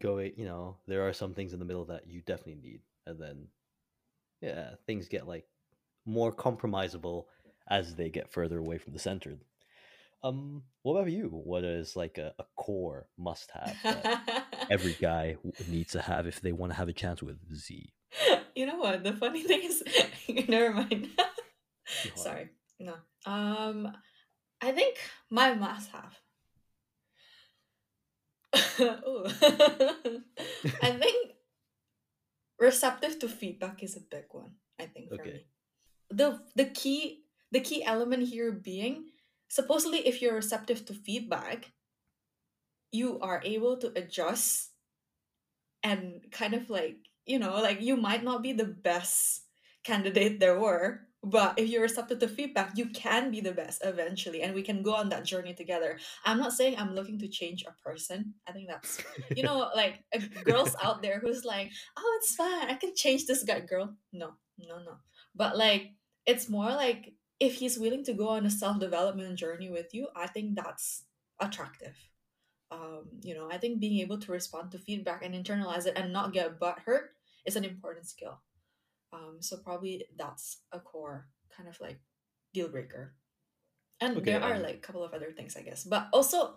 going. 0.00 0.32
You 0.36 0.46
know, 0.46 0.76
there 0.86 1.06
are 1.06 1.12
some 1.12 1.34
things 1.34 1.52
in 1.52 1.58
the 1.58 1.64
middle 1.64 1.84
that 1.86 2.06
you 2.06 2.20
definitely 2.20 2.60
need, 2.62 2.80
and 3.06 3.20
then 3.20 3.48
yeah, 4.40 4.70
things 4.86 5.08
get 5.08 5.26
like 5.26 5.46
more 6.06 6.32
compromisable 6.32 7.24
as 7.68 7.94
they 7.94 8.10
get 8.10 8.32
further 8.32 8.58
away 8.58 8.78
from 8.78 8.92
the 8.92 8.98
center. 8.98 9.36
Um, 10.22 10.62
what 10.82 10.94
about 10.94 11.10
you? 11.10 11.28
What 11.28 11.64
is 11.64 11.96
like 11.96 12.18
a, 12.18 12.32
a 12.38 12.44
core 12.56 13.06
must 13.18 13.50
have 13.52 13.76
that 13.82 14.66
every 14.70 14.96
guy 15.00 15.36
needs 15.68 15.92
to 15.92 16.00
have 16.00 16.26
if 16.26 16.40
they 16.40 16.52
want 16.52 16.72
to 16.72 16.78
have 16.78 16.88
a 16.88 16.94
chance 16.94 17.22
with 17.22 17.38
Z? 17.54 17.92
you 18.54 18.66
know 18.66 18.76
what 18.76 19.02
the 19.02 19.12
funny 19.12 19.42
thing 19.42 19.62
is 19.64 19.82
never 20.48 20.72
mind 20.72 21.08
sorry 22.14 22.48
no 22.78 22.94
um 23.26 23.88
i 24.60 24.70
think 24.70 24.96
my 25.30 25.54
must 25.54 25.90
have. 25.90 26.16
i 30.82 30.90
think 30.90 31.32
receptive 32.58 33.18
to 33.18 33.28
feedback 33.28 33.82
is 33.82 33.96
a 33.96 34.00
big 34.00 34.24
one 34.30 34.52
i 34.80 34.86
think 34.86 35.14
for 35.14 35.22
Okay. 35.22 35.32
me 35.32 35.46
the 36.10 36.40
the 36.56 36.66
key 36.66 37.24
the 37.52 37.60
key 37.60 37.84
element 37.84 38.28
here 38.28 38.52
being 38.52 39.06
supposedly 39.48 40.06
if 40.06 40.20
you're 40.22 40.34
receptive 40.34 40.84
to 40.86 40.94
feedback 40.94 41.72
you 42.92 43.18
are 43.20 43.42
able 43.44 43.76
to 43.76 43.92
adjust 43.96 44.70
and 45.82 46.24
kind 46.30 46.54
of 46.54 46.70
like 46.70 46.96
you 47.26 47.38
know 47.38 47.60
like 47.60 47.80
you 47.80 47.96
might 47.96 48.24
not 48.24 48.42
be 48.42 48.52
the 48.52 48.64
best 48.66 49.42
candidate 49.84 50.40
there 50.40 50.58
were 50.58 51.00
but 51.24 51.58
if 51.58 51.68
you're 51.68 51.82
receptive 51.82 52.18
to 52.18 52.28
feedback 52.28 52.76
you 52.76 52.86
can 52.86 53.30
be 53.30 53.40
the 53.40 53.52
best 53.52 53.82
eventually 53.84 54.42
and 54.42 54.54
we 54.54 54.62
can 54.62 54.82
go 54.82 54.94
on 54.94 55.08
that 55.08 55.24
journey 55.24 55.54
together. 55.54 55.98
I'm 56.24 56.38
not 56.38 56.52
saying 56.52 56.76
i'm 56.78 56.94
looking 56.94 57.18
to 57.20 57.28
change 57.28 57.64
a 57.64 57.72
person. 57.82 58.34
I 58.46 58.52
think 58.52 58.68
that's 58.68 59.02
you 59.34 59.42
know 59.42 59.70
like 59.76 60.04
girls 60.44 60.76
out 60.82 61.02
there 61.02 61.18
who's 61.20 61.44
like 61.44 61.70
oh 61.96 62.18
it's 62.20 62.34
fine. 62.34 62.68
I 62.70 62.74
can 62.74 62.94
change 62.94 63.26
this 63.26 63.42
guy. 63.42 63.60
Girl 63.60 63.94
no 64.12 64.34
no 64.58 64.78
no. 64.78 64.96
But 65.34 65.56
like 65.56 65.92
it's 66.26 66.48
more 66.48 66.70
like 66.70 67.14
if 67.40 67.54
he's 67.54 67.78
willing 67.78 68.04
to 68.04 68.14
go 68.14 68.28
on 68.28 68.46
a 68.46 68.50
self-development 68.50 69.36
journey 69.38 69.68
with 69.68 69.92
you 69.92 70.08
i 70.16 70.26
think 70.26 70.54
that's 70.54 71.04
attractive. 71.40 71.96
Um, 72.70 73.04
you 73.22 73.34
know 73.34 73.48
i 73.52 73.58
think 73.58 73.78
being 73.78 74.00
able 74.00 74.18
to 74.18 74.32
respond 74.32 74.72
to 74.72 74.78
feedback 74.78 75.24
and 75.24 75.34
internalize 75.34 75.86
it 75.86 75.96
and 75.96 76.12
not 76.12 76.32
get 76.32 76.58
butt 76.58 76.78
hurt 76.86 77.10
is 77.46 77.56
an 77.56 77.64
important 77.64 78.06
skill 78.06 78.40
um, 79.14 79.38
so 79.40 79.56
probably 79.58 80.04
that's 80.18 80.62
a 80.72 80.80
core 80.80 81.28
kind 81.56 81.68
of 81.68 81.80
like 81.80 82.00
deal 82.52 82.68
breaker. 82.68 83.14
And 84.00 84.18
Okay, 84.18 84.32
there 84.32 84.42
are 84.42 84.54
um, 84.54 84.62
like 84.62 84.74
a 84.76 84.86
couple 84.86 85.04
of 85.04 85.14
other 85.14 85.30
things 85.30 85.56
i 85.56 85.62
guess. 85.62 85.84
But 85.84 86.08
also 86.12 86.56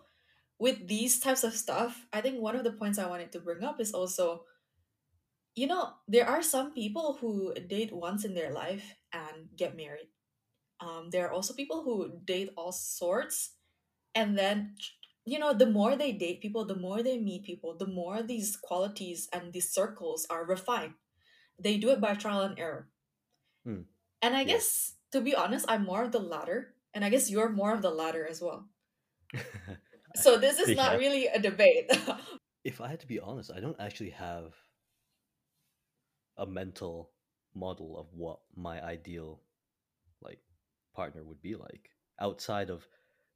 with 0.60 0.88
these 0.88 1.20
types 1.20 1.44
of 1.44 1.54
stuff 1.54 2.08
i 2.12 2.20
think 2.20 2.42
one 2.42 2.56
of 2.56 2.64
the 2.64 2.72
points 2.72 2.98
i 2.98 3.06
wanted 3.06 3.32
to 3.32 3.40
bring 3.40 3.64
up 3.64 3.80
is 3.80 3.94
also 3.94 4.42
you 5.56 5.68
know 5.68 5.94
there 6.08 6.28
are 6.28 6.42
some 6.42 6.74
people 6.74 7.18
who 7.22 7.54
date 7.68 7.94
once 7.94 8.26
in 8.26 8.34
their 8.34 8.52
life 8.52 8.96
and 9.14 9.50
get 9.56 9.78
married. 9.78 10.10
Um, 10.80 11.10
there 11.12 11.28
are 11.28 11.32
also 11.32 11.54
people 11.54 11.84
who 11.84 12.22
date 12.26 12.52
all 12.56 12.72
sorts 12.72 13.54
and 14.14 14.38
then 14.38 14.76
you 15.26 15.40
know 15.40 15.54
the 15.54 15.66
more 15.66 15.96
they 15.96 16.12
date 16.12 16.42
people 16.42 16.66
the 16.66 16.76
more 16.76 17.02
they 17.02 17.18
meet 17.18 17.44
people 17.44 17.76
the 17.76 17.88
more 17.88 18.22
these 18.22 18.56
qualities 18.56 19.28
and 19.34 19.54
these 19.54 19.72
circles 19.72 20.28
are 20.30 20.46
refined 20.46 20.94
they 21.60 21.78
do 21.78 21.90
it 21.90 22.02
by 22.02 22.14
trial 22.16 22.42
and 22.42 22.60
error 22.60 22.90
Hmm. 23.64 23.82
and 24.22 24.36
i 24.36 24.44
Yeah. 24.44 24.54
guess 24.54 24.94
to 25.12 25.22
be 25.22 25.36
honest 25.36 25.66
i'm 25.70 25.84
more 25.86 26.04
of 26.04 26.12
the 26.12 26.20
latter 26.20 26.74
and 26.94 27.04
i 27.06 27.10
guess 27.10 27.30
you're 27.30 27.50
more 27.50 27.74
of 27.74 27.82
the 27.82 27.90
latter 27.92 28.26
as 28.28 28.42
well 28.42 28.68
so 30.16 30.38
this 30.38 30.60
is 30.60 30.76
not 30.76 30.98
really 30.98 31.28
a 31.28 31.40
debate 31.40 31.90
if 32.64 32.82
I 32.82 32.90
had 32.90 33.00
to 33.02 33.08
be 33.08 33.20
honest, 33.20 33.52
I 33.52 33.60
don't 33.60 33.80
actually 33.80 34.12
have 34.12 34.54
a 36.38 36.46
mental 36.46 37.12
model 37.54 37.98
of 38.00 38.08
what 38.14 38.40
my 38.56 38.84
ideal 38.84 39.42
like 40.22 40.40
partner 40.96 41.24
would 41.24 41.42
be 41.42 41.56
like 41.56 41.90
outside 42.20 42.70
of 42.70 42.88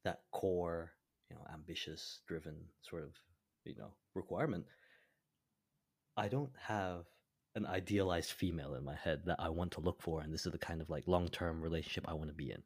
that 0.04 0.22
core, 0.32 0.92
you 1.30 1.36
know, 1.36 1.46
ambitious, 1.54 2.22
driven 2.28 2.56
sort 2.82 3.04
of, 3.04 3.12
you 3.66 3.76
know, 3.78 3.94
requirement. 4.16 4.66
I 6.16 6.30
don't 6.30 6.56
have 6.58 7.06
an 7.56 7.66
idealized 7.66 8.32
female 8.32 8.76
in 8.76 8.84
my 8.84 8.96
head 8.96 9.22
that 9.26 9.40
I 9.40 9.50
want 9.50 9.72
to 9.74 9.82
look 9.82 10.02
for 10.02 10.22
and 10.22 10.34
this 10.34 10.46
is 10.46 10.52
the 10.52 10.58
kind 10.58 10.82
of 10.82 10.90
like 10.90 11.08
long-term 11.08 11.62
relationship 11.62 12.06
I 12.08 12.14
want 12.14 12.30
to 12.30 12.36
be 12.36 12.52
in. 12.52 12.64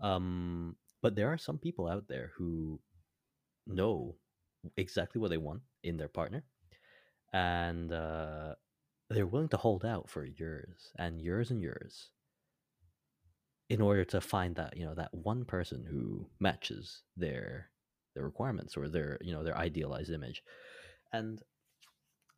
Um 0.00 0.76
but 1.02 1.16
there 1.16 1.32
are 1.32 1.38
some 1.38 1.58
people 1.58 1.88
out 1.88 2.06
there 2.08 2.32
who 2.36 2.80
know 3.66 4.16
exactly 4.76 5.20
what 5.20 5.30
they 5.30 5.38
want 5.38 5.62
in 5.82 5.96
their 5.96 6.08
partner 6.08 6.44
and 7.32 7.92
uh, 7.92 8.54
they're 9.10 9.26
willing 9.26 9.48
to 9.48 9.56
hold 9.56 9.84
out 9.84 10.08
for 10.08 10.24
years 10.24 10.92
and 10.98 11.20
years 11.20 11.50
and 11.50 11.60
years 11.60 12.10
in 13.68 13.80
order 13.80 14.04
to 14.04 14.20
find 14.20 14.56
that 14.56 14.76
you 14.76 14.84
know 14.84 14.94
that 14.94 15.12
one 15.14 15.44
person 15.44 15.84
who 15.90 16.26
matches 16.40 17.02
their 17.16 17.70
their 18.14 18.24
requirements 18.24 18.76
or 18.76 18.88
their 18.88 19.18
you 19.22 19.32
know 19.32 19.42
their 19.42 19.56
idealized 19.56 20.10
image 20.10 20.42
and 21.12 21.42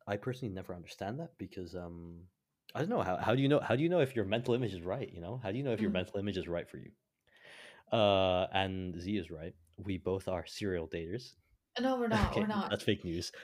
I 0.07 0.17
personally 0.17 0.53
never 0.53 0.75
understand 0.75 1.19
that 1.19 1.37
because 1.37 1.75
um 1.75 2.21
I 2.73 2.79
don't 2.79 2.89
know 2.89 3.01
how 3.01 3.17
how 3.17 3.35
do 3.35 3.41
you 3.41 3.47
know 3.49 3.59
how 3.59 3.75
do 3.75 3.83
you 3.83 3.89
know 3.89 3.99
if 4.01 4.15
your 4.15 4.25
mental 4.25 4.53
image 4.53 4.73
is 4.73 4.81
right, 4.81 5.09
you 5.13 5.21
know? 5.21 5.39
How 5.43 5.51
do 5.51 5.57
you 5.57 5.63
know 5.63 5.73
if 5.73 5.79
your 5.81 5.89
Mm. 5.89 5.93
mental 5.93 6.19
image 6.19 6.37
is 6.37 6.47
right 6.47 6.69
for 6.69 6.77
you? 6.77 6.91
Uh 7.91 8.47
and 8.53 8.99
Z 8.99 9.15
is 9.17 9.29
right. 9.31 9.53
We 9.77 9.97
both 9.97 10.27
are 10.27 10.45
serial 10.45 10.87
daters. 10.87 11.33
No, 11.79 11.97
we're 11.97 12.07
not. 12.15 12.31
Okay, 12.31 12.41
We're 12.41 12.47
not. 12.47 12.69
that's 12.69 12.83
fake 12.83 13.03
news. 13.05 13.31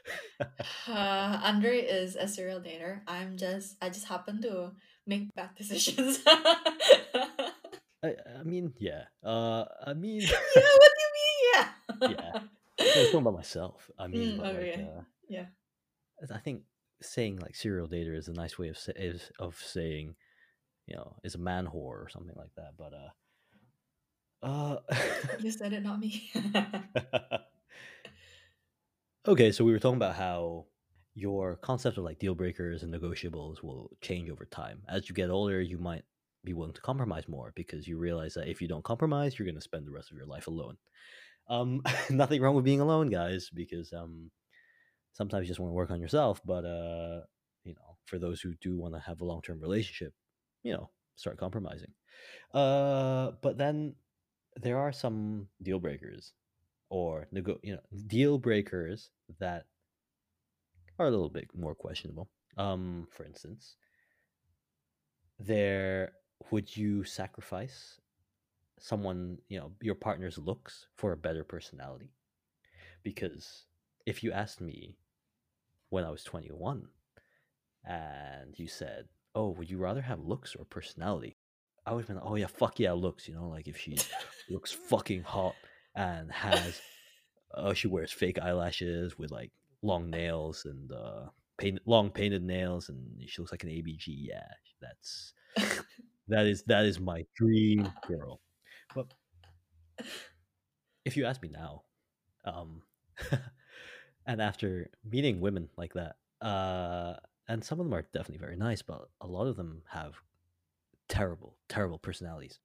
Uh, 0.87 1.39
Andre 1.43 1.79
is 1.81 2.15
a 2.15 2.27
serial 2.27 2.59
dater. 2.59 3.01
I'm 3.07 3.37
just 3.37 3.77
I 3.81 3.89
just 3.89 4.07
happen 4.07 4.41
to 4.41 4.71
make 5.07 5.33
bad 5.35 5.53
decisions. 5.57 6.19
I, 8.03 8.15
I 8.39 8.43
mean, 8.43 8.73
yeah. 8.79 9.05
Uh 9.23 9.65
I 9.85 9.93
mean 9.93 10.21
yeah, 10.55 10.71
what 10.81 10.91
do 10.95 11.01
you 11.05 11.11
mean? 11.19 11.37
Yeah. 11.53 11.67
Yeah. 12.17 12.33
I 12.95 12.97
was 12.99 13.09
talking 13.11 13.21
about 13.27 13.35
myself. 13.35 13.89
I 13.97 14.07
mean, 14.07 14.33
Mm, 14.33 14.37
but 14.37 14.53
like 14.53 14.73
okay. 14.73 14.81
uh 14.81 15.01
Yeah. 15.29 15.45
I 16.29 16.37
think 16.39 16.63
saying 17.01 17.39
like 17.39 17.55
serial 17.55 17.87
dater 17.87 18.15
is 18.15 18.27
a 18.27 18.33
nice 18.33 18.57
way 18.59 18.69
of 18.69 18.77
sa- 18.77 18.91
is 18.95 19.31
of 19.39 19.55
saying, 19.57 20.15
you 20.87 20.95
know, 20.95 21.15
is 21.23 21.35
a 21.35 21.39
man 21.39 21.65
whore 21.67 22.03
or 22.03 22.09
something 22.09 22.35
like 22.37 22.53
that. 22.57 22.73
But 22.77 22.93
uh, 22.93 23.09
uh, 24.43 24.77
You 25.39 25.51
said 25.51 25.73
it, 25.73 25.83
not 25.83 25.99
me. 25.99 26.31
okay. 29.27 29.51
So 29.51 29.63
we 29.63 29.71
were 29.71 29.79
talking 29.79 29.97
about 29.97 30.15
how 30.15 30.65
your 31.13 31.57
concept 31.57 31.97
of 31.97 32.03
like 32.03 32.19
deal 32.19 32.35
breakers 32.35 32.83
and 32.83 32.93
negotiables 32.93 33.63
will 33.63 33.91
change 34.01 34.29
over 34.29 34.45
time. 34.45 34.81
As 34.87 35.09
you 35.09 35.15
get 35.15 35.29
older, 35.29 35.61
you 35.61 35.77
might 35.77 36.03
be 36.43 36.53
willing 36.53 36.73
to 36.73 36.81
compromise 36.81 37.27
more 37.27 37.51
because 37.55 37.87
you 37.87 37.97
realize 37.97 38.33
that 38.35 38.47
if 38.47 38.61
you 38.61 38.67
don't 38.67 38.83
compromise, 38.83 39.37
you're 39.37 39.45
going 39.45 39.55
to 39.55 39.61
spend 39.61 39.85
the 39.85 39.91
rest 39.91 40.11
of 40.11 40.17
your 40.17 40.25
life 40.25 40.47
alone. 40.47 40.77
Um, 41.49 41.81
nothing 42.09 42.41
wrong 42.41 42.55
with 42.55 42.65
being 42.65 42.81
alone, 42.81 43.09
guys, 43.09 43.49
because 43.53 43.93
um, 43.93 44.31
sometimes 45.13 45.43
you 45.43 45.47
just 45.47 45.59
want 45.59 45.69
to 45.71 45.75
work 45.75 45.91
on 45.91 46.01
yourself. 46.01 46.41
But 46.45 46.65
uh, 46.65 47.21
you 47.63 47.73
know, 47.73 47.97
for 48.05 48.19
those 48.19 48.41
who 48.41 48.53
do 48.61 48.77
want 48.77 48.93
to 48.93 48.99
have 48.99 49.21
a 49.21 49.25
long 49.25 49.41
term 49.41 49.59
relationship, 49.59 50.13
you 50.63 50.73
know, 50.73 50.89
start 51.15 51.37
compromising. 51.37 51.91
Uh, 52.53 53.31
but 53.41 53.57
then 53.57 53.95
there 54.61 54.77
are 54.77 54.91
some 54.91 55.47
deal 55.61 55.79
breakers 55.79 56.33
or 56.89 57.27
nego- 57.31 57.59
you 57.63 57.73
know, 57.73 57.81
deal 58.07 58.37
breakers 58.37 59.09
that 59.39 59.65
are 60.99 61.07
a 61.07 61.11
little 61.11 61.29
bit 61.29 61.47
more 61.55 61.75
questionable. 61.75 62.29
Um, 62.57 63.07
for 63.11 63.25
instance, 63.25 63.75
there 65.39 66.13
would 66.51 66.75
you 66.75 67.03
sacrifice 67.03 67.99
someone, 68.79 69.37
you 69.47 69.59
know, 69.59 69.71
your 69.81 69.95
partner's 69.95 70.37
looks 70.37 70.87
for 70.97 71.11
a 71.11 71.17
better 71.17 71.43
personality? 71.43 72.11
Because 73.03 73.65
if 74.05 74.23
you 74.23 74.31
asked 74.31 74.61
me 74.61 74.97
when 75.91 76.05
I 76.05 76.09
was 76.09 76.23
21 76.23 76.87
and 77.85 78.57
you 78.57 78.67
said, 78.67 79.07
"Oh, 79.35 79.49
would 79.51 79.69
you 79.69 79.77
rather 79.77 80.01
have 80.01 80.19
looks 80.19 80.55
or 80.55 80.65
personality?" 80.65 81.37
I 81.85 81.93
would 81.93 82.01
have 82.01 82.07
been, 82.07 82.15
like, 82.17 82.25
"Oh 82.25 82.35
yeah, 82.35 82.47
fuck 82.47 82.79
yeah, 82.79 82.93
looks." 82.93 83.27
You 83.27 83.35
know, 83.35 83.49
like 83.49 83.67
if 83.67 83.77
she 83.77 83.97
looks 84.49 84.71
fucking 84.71 85.23
hot 85.23 85.55
and 85.95 86.31
has, 86.31 86.81
oh, 87.55 87.73
she 87.73 87.87
wears 87.87 88.11
fake 88.11 88.39
eyelashes 88.39 89.17
with 89.17 89.31
like 89.31 89.51
long 89.81 90.09
nails 90.09 90.65
and 90.65 90.91
uh, 90.91 91.27
paint 91.57 91.79
long 91.85 92.11
painted 92.11 92.43
nails, 92.43 92.89
and 92.89 93.21
she 93.27 93.41
looks 93.41 93.51
like 93.51 93.63
an 93.63 93.69
ABG. 93.69 94.05
Yeah, 94.07 94.47
that's 94.81 95.33
that 96.27 96.45
is 96.45 96.63
that 96.63 96.85
is 96.85 96.99
my 96.99 97.25
dream 97.35 97.91
girl. 98.07 98.41
But 98.95 99.07
if 101.03 101.17
you 101.17 101.25
ask 101.25 101.41
me 101.41 101.49
now, 101.49 101.83
um, 102.45 102.83
and 104.25 104.41
after 104.41 104.89
meeting 105.03 105.41
women 105.41 105.69
like 105.77 105.93
that, 105.93 106.15
uh, 106.45 107.15
and 107.47 107.63
some 107.63 107.79
of 107.79 107.85
them 107.85 107.93
are 107.93 108.03
definitely 108.13 108.37
very 108.37 108.55
nice, 108.55 108.81
but 108.81 109.09
a 109.19 109.27
lot 109.27 109.47
of 109.47 109.57
them 109.57 109.83
have 109.89 110.15
terrible, 111.09 111.57
terrible 111.67 111.97
personalities. 111.97 112.59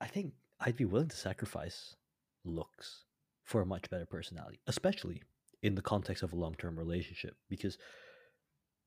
I 0.00 0.06
think 0.06 0.32
I'd 0.60 0.76
be 0.76 0.84
willing 0.84 1.08
to 1.08 1.16
sacrifice 1.16 1.96
looks 2.44 3.04
for 3.44 3.60
a 3.60 3.66
much 3.66 3.88
better 3.90 4.06
personality, 4.06 4.60
especially 4.66 5.22
in 5.62 5.74
the 5.74 5.82
context 5.82 6.22
of 6.22 6.32
a 6.32 6.36
long 6.36 6.54
term 6.54 6.78
relationship, 6.78 7.36
because 7.48 7.78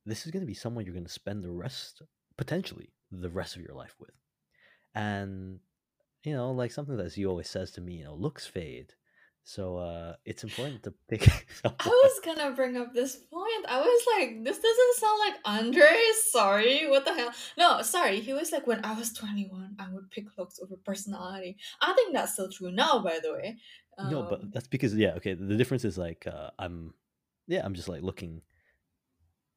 this 0.06 0.26
is 0.26 0.32
going 0.32 0.42
to 0.42 0.48
be 0.48 0.54
someone 0.54 0.86
you're 0.86 0.94
going 0.94 1.06
to 1.06 1.12
spend 1.12 1.44
the 1.44 1.52
rest, 1.52 2.02
potentially, 2.38 2.90
the 3.12 3.30
rest 3.30 3.56
of 3.56 3.62
your 3.62 3.76
life 3.76 3.96
with. 4.00 4.12
And, 4.96 5.60
you 6.24 6.34
know, 6.34 6.52
like 6.52 6.72
something 6.72 6.98
that 6.98 7.14
he 7.14 7.26
always 7.26 7.50
says 7.50 7.72
to 7.72 7.82
me, 7.82 7.96
you 7.96 8.04
know, 8.06 8.16
looks 8.16 8.46
fade. 8.46 8.94
So 9.48 9.78
uh, 9.78 10.16
it's 10.26 10.44
important 10.44 10.84
to 10.84 10.94
pick. 11.08 11.24
I 11.64 11.88
was 11.88 12.20
gonna 12.20 12.52
bring 12.52 12.76
up 12.76 12.94
this 12.94 13.16
point. 13.16 13.66
I 13.70 13.80
was 13.80 14.06
like, 14.18 14.44
this 14.44 14.60
doesn't 14.60 14.96
sound 14.98 15.20
like 15.20 15.36
Andre. 15.46 15.88
Sorry, 16.32 16.86
what 16.90 17.06
the 17.06 17.14
hell? 17.14 17.32
No, 17.58 17.82
sorry. 17.82 18.20
He 18.20 18.34
was 18.34 18.52
like, 18.52 18.68
when 18.68 18.84
I 18.84 18.94
was 18.94 19.14
21, 19.14 19.78
I 19.80 19.88
would 19.94 20.12
pick 20.12 20.26
looks 20.38 20.60
over 20.60 20.76
personality. 20.76 21.56
I 21.80 21.94
think 21.94 22.14
that's 22.14 22.34
still 22.34 22.50
true 22.52 22.74
now, 22.74 23.00
by 23.00 23.20
the 23.24 23.32
way. 23.32 23.56
no, 23.98 24.24
but 24.24 24.42
Um, 24.42 24.52
that's 24.54 24.68
because 24.68 24.94
yeah, 24.94 25.14
okay. 25.14 25.34
The 25.34 25.56
difference 25.56 25.86
is 25.86 25.98
like 25.98 26.28
uh, 26.28 26.50
I'm, 26.60 26.94
yeah, 27.48 27.64
I'm 27.64 27.74
just 27.74 27.88
like 27.88 28.04
looking 28.04 28.42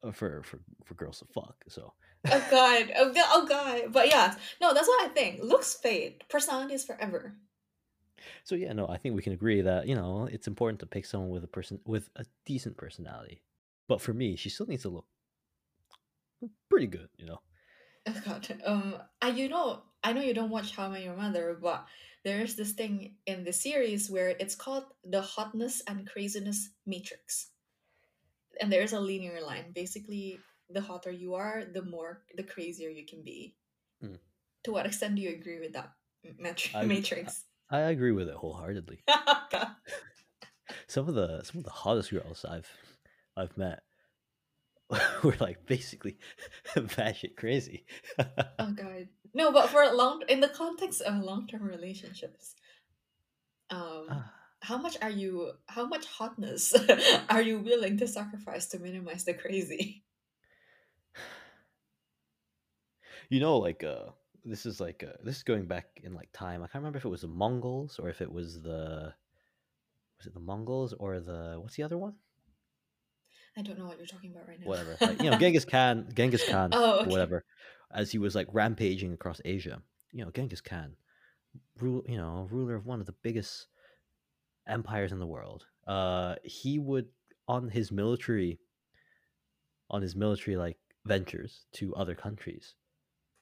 uh, 0.03 0.11
for 0.11 0.41
for 0.43 0.61
for 0.85 0.93
girls 0.93 1.19
to 1.19 1.25
fuck. 1.33 1.65
So 1.67 1.91
oh 2.31 2.47
god, 2.49 2.93
oh 2.95 3.11
god, 3.11 3.27
oh 3.33 3.45
god. 3.45 3.91
But 3.91 4.07
yeah, 4.07 4.35
no, 4.61 4.73
that's 4.73 4.87
what 4.87 5.03
I 5.03 5.09
think. 5.09 5.43
Looks 5.43 5.73
fade, 5.73 6.23
personality 6.29 6.75
is 6.75 6.85
forever. 6.85 7.35
So 8.43 8.55
yeah, 8.55 8.73
no, 8.73 8.87
I 8.87 8.97
think 8.97 9.15
we 9.15 9.21
can 9.21 9.33
agree 9.33 9.61
that 9.61 9.87
you 9.87 9.95
know 9.95 10.27
it's 10.31 10.47
important 10.47 10.79
to 10.81 10.85
pick 10.85 11.05
someone 11.05 11.29
with 11.29 11.43
a 11.43 11.47
person 11.47 11.79
with 11.85 12.09
a 12.15 12.25
decent 12.45 12.77
personality. 12.77 13.41
But 13.87 14.01
for 14.01 14.13
me, 14.13 14.35
she 14.35 14.49
still 14.49 14.67
needs 14.67 14.83
to 14.83 14.89
look 14.89 15.05
pretty 16.69 16.87
good, 16.87 17.09
you 17.17 17.25
know. 17.25 17.39
Oh 18.07 18.21
god. 18.25 18.47
Um, 18.65 18.95
I 19.21 19.29
you 19.29 19.49
know 19.49 19.83
I 20.03 20.13
know 20.13 20.21
you 20.21 20.33
don't 20.33 20.49
watch 20.49 20.75
How 20.75 20.85
I 20.85 20.89
Met 20.89 21.03
Your 21.03 21.15
Mother, 21.15 21.57
but 21.61 21.85
there's 22.23 22.55
this 22.55 22.71
thing 22.71 23.15
in 23.25 23.43
the 23.43 23.53
series 23.53 24.09
where 24.09 24.29
it's 24.29 24.55
called 24.55 24.85
the 25.03 25.21
hotness 25.21 25.81
and 25.87 26.07
craziness 26.07 26.69
matrix, 26.85 27.49
and 28.59 28.71
there's 28.71 28.93
a 28.93 28.99
linear 28.99 29.41
line. 29.41 29.71
Basically, 29.73 30.39
the 30.69 30.81
hotter 30.81 31.11
you 31.11 31.35
are, 31.35 31.63
the 31.71 31.83
more 31.83 32.23
the 32.35 32.43
crazier 32.43 32.89
you 32.89 33.05
can 33.05 33.23
be. 33.23 33.55
Mm. 34.03 34.17
To 34.63 34.71
what 34.71 34.85
extent 34.85 35.15
do 35.15 35.21
you 35.21 35.29
agree 35.29 35.59
with 35.59 35.73
that 35.73 35.91
matri- 36.39 36.71
I- 36.75 36.85
matrix? 36.85 37.45
I 37.71 37.79
agree 37.79 38.11
with 38.11 38.27
it 38.27 38.35
wholeheartedly. 38.35 39.03
Some 40.87 41.07
of 41.07 41.15
the 41.15 41.41
some 41.43 41.59
of 41.59 41.63
the 41.63 41.71
hottest 41.71 42.11
girls 42.11 42.45
I've 42.47 42.69
I've 43.35 43.57
met 43.57 43.81
were 45.23 45.35
like 45.39 45.65
basically 45.65 46.17
batshit 46.75 47.37
crazy. 47.37 47.85
Oh 48.59 48.71
god. 48.75 49.07
No, 49.33 49.51
but 49.51 49.69
for 49.69 49.85
long 49.93 50.23
in 50.27 50.41
the 50.41 50.49
context 50.49 51.01
of 51.01 51.23
long 51.23 51.47
term 51.47 51.63
relationships, 51.63 52.55
um, 53.69 54.05
Ah, 54.09 54.33
how 54.61 54.77
much 54.77 54.97
are 55.01 55.09
you 55.09 55.51
how 55.67 55.87
much 55.87 56.05
hotness 56.05 56.73
are 57.29 57.41
you 57.41 57.59
willing 57.59 57.97
to 57.97 58.07
sacrifice 58.07 58.67
to 58.67 58.79
minimize 58.79 59.23
the 59.23 59.33
crazy 59.33 60.03
you 63.29 63.39
know, 63.39 63.57
like 63.57 63.83
uh, 63.83 64.09
this 64.43 64.65
is 64.65 64.79
like 64.79 65.03
uh, 65.07 65.13
this 65.23 65.37
is 65.37 65.43
going 65.43 65.65
back 65.65 65.85
in 66.03 66.13
like 66.13 66.29
time. 66.33 66.61
I 66.61 66.67
can't 66.67 66.81
remember 66.81 66.97
if 66.97 67.05
it 67.05 67.09
was 67.09 67.21
the 67.21 67.27
Mongols 67.27 67.99
or 67.99 68.09
if 68.09 68.21
it 68.21 68.31
was 68.31 68.61
the 68.61 69.13
was 70.17 70.27
it 70.27 70.33
the 70.33 70.39
Mongols 70.39 70.93
or 70.93 71.19
the 71.19 71.57
what's 71.59 71.75
the 71.75 71.83
other 71.83 71.97
one? 71.97 72.13
i 73.57 73.61
don't 73.61 73.77
know 73.77 73.85
what 73.85 73.97
you're 73.97 74.07
talking 74.07 74.31
about 74.31 74.47
right 74.47 74.59
now 74.59 74.67
Whatever, 74.67 74.97
like 75.01 75.21
you 75.21 75.29
know, 75.29 75.37
Genghis 75.39 75.65
Khan, 75.65 76.07
Genghis 76.13 76.47
Khan, 76.47 76.69
oh 76.73 76.99
okay. 77.01 77.09
whatever, 77.09 77.43
as 77.93 78.11
he 78.11 78.17
was 78.17 78.35
like 78.35 78.47
rampaging 78.51 79.13
across 79.13 79.41
Asia. 79.43 79.81
You 80.13 80.25
know, 80.25 80.31
Genghis 80.31 80.61
Khan, 80.61 80.95
rule, 81.79 82.03
you 82.07 82.17
know, 82.17 82.47
ruler 82.51 82.75
of 82.75 82.85
one 82.85 82.99
of 82.99 83.05
the 83.05 83.15
biggest 83.23 83.67
empires 84.67 85.11
in 85.11 85.19
the 85.19 85.27
world. 85.27 85.65
Uh, 85.87 86.35
he 86.43 86.79
would 86.79 87.07
on 87.47 87.69
his 87.69 87.91
military, 87.91 88.59
on 89.89 90.01
his 90.01 90.15
military 90.15 90.55
like 90.55 90.77
ventures 91.05 91.65
to 91.73 91.93
other 91.95 92.15
countries. 92.15 92.75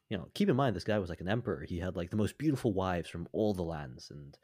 You 0.10 0.17
know, 0.17 0.28
keep 0.34 0.50
in 0.50 0.56
mind 0.56 0.76
this 0.76 0.84
guy 0.84 0.98
was 0.98 1.10
like 1.10 1.22
an 1.22 1.30
emperor. 1.30 1.63
He 1.67 1.80
had 1.80 1.95
like 1.95 2.10
the 2.10 2.17
most 2.17 2.38
beautiful 2.38 2.74
wives 2.74 3.10
from 3.10 3.28
all 3.32 3.54
the 3.54 3.63
lands, 3.63 4.10
and 4.12 4.38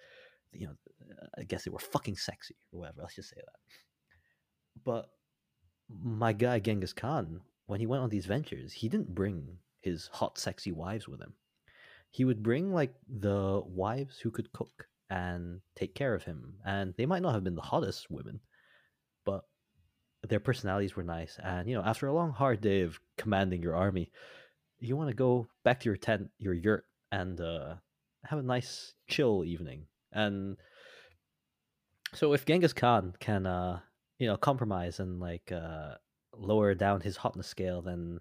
you 0.51 0.67
know, 0.67 0.73
uh, 1.12 1.28
I 1.39 1.43
guess 1.43 1.65
they 1.65 1.71
were 1.71 1.80
fucking 1.80 2.17
sexy 2.17 2.56
or 2.71 2.82
whatever. 2.82 3.01
Let's 3.01 3.15
just 3.15 3.30
say 3.30 3.38
that. 3.38 4.84
But 4.84 5.10
my 5.89 6.34
guy 6.34 6.60
Genghis 6.60 6.93
Khan, 6.93 7.41
when 7.65 7.80
he 7.80 7.88
went 7.88 8.04
on 8.04 8.10
these 8.10 8.25
ventures, 8.25 8.73
he 8.73 8.89
didn't 8.89 9.15
bring 9.15 9.58
his 9.82 10.10
hot, 10.13 10.38
sexy 10.38 10.71
wives 10.71 11.08
with 11.08 11.21
him. 11.21 11.34
He 12.12 12.25
would 12.25 12.43
bring 12.43 12.73
like 12.73 12.93
the 13.08 13.62
wives 13.65 14.19
who 14.19 14.32
could 14.32 14.51
cook 14.54 14.88
and 15.10 15.62
take 15.75 15.95
care 15.95 16.13
of 16.13 16.23
him, 16.23 16.56
and 16.65 16.93
they 16.97 17.06
might 17.06 17.21
not 17.21 17.34
have 17.34 17.43
been 17.43 17.56
the 17.56 17.62
hottest 17.62 18.10
women, 18.10 18.39
but 19.25 19.45
their 20.30 20.39
personalities 20.39 20.95
were 20.95 21.04
nice. 21.04 21.38
And 21.43 21.67
you 21.67 21.75
know, 21.75 21.84
after 21.84 22.08
a 22.08 22.13
long, 22.13 22.32
hard 22.32 22.62
day 22.62 22.82
of 22.82 22.99
commanding 23.17 23.62
your 23.62 23.75
army, 23.75 24.12
you 24.79 24.95
want 24.95 25.09
to 25.09 25.15
go 25.15 25.47
back 25.63 25.79
to 25.81 25.89
your 25.89 25.97
tent, 25.97 26.29
your 26.38 26.53
yurt, 26.53 26.85
and 27.11 27.39
uh, 27.39 27.75
have 28.23 28.39
a 28.39 28.43
nice, 28.43 28.93
chill 29.07 29.43
evening. 29.45 29.85
And 30.11 30.57
so, 32.13 32.33
if 32.33 32.45
Genghis 32.45 32.73
Khan 32.73 33.13
can, 33.19 33.45
uh, 33.45 33.79
you 34.19 34.27
know, 34.27 34.38
compromise 34.38 34.99
and 34.99 35.19
like, 35.19 35.51
uh, 35.51 35.95
lower 36.38 36.73
down 36.73 37.01
his 37.01 37.17
hotness 37.17 37.47
scale, 37.47 37.81
then 37.81 38.19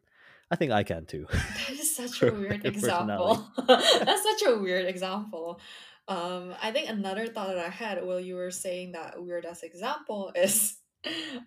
I 0.51 0.57
think 0.57 0.73
I 0.73 0.83
can 0.83 1.07
too. 1.07 1.27
That 1.33 1.71
is 1.71 1.97
such 1.97 2.23
a 2.23 2.33
weird 2.33 2.65
example. 2.65 3.49
That's 3.69 4.23
such 4.23 4.49
a 4.49 4.59
weird 4.59 4.87
example. 4.87 5.61
Um, 6.07 6.55
I 6.63 6.71
think 6.71 6.89
another 6.89 7.27
thought 7.27 7.49
that 7.49 7.59
I 7.59 7.71
had 7.71 8.05
while 8.05 8.21
you 8.21 8.37
were 8.37 8.51
saying 8.51 8.93
that 8.93 9.23
weird 9.23 9.47
ass 9.47 9.63
example 9.63 10.33
is, 10.35 10.77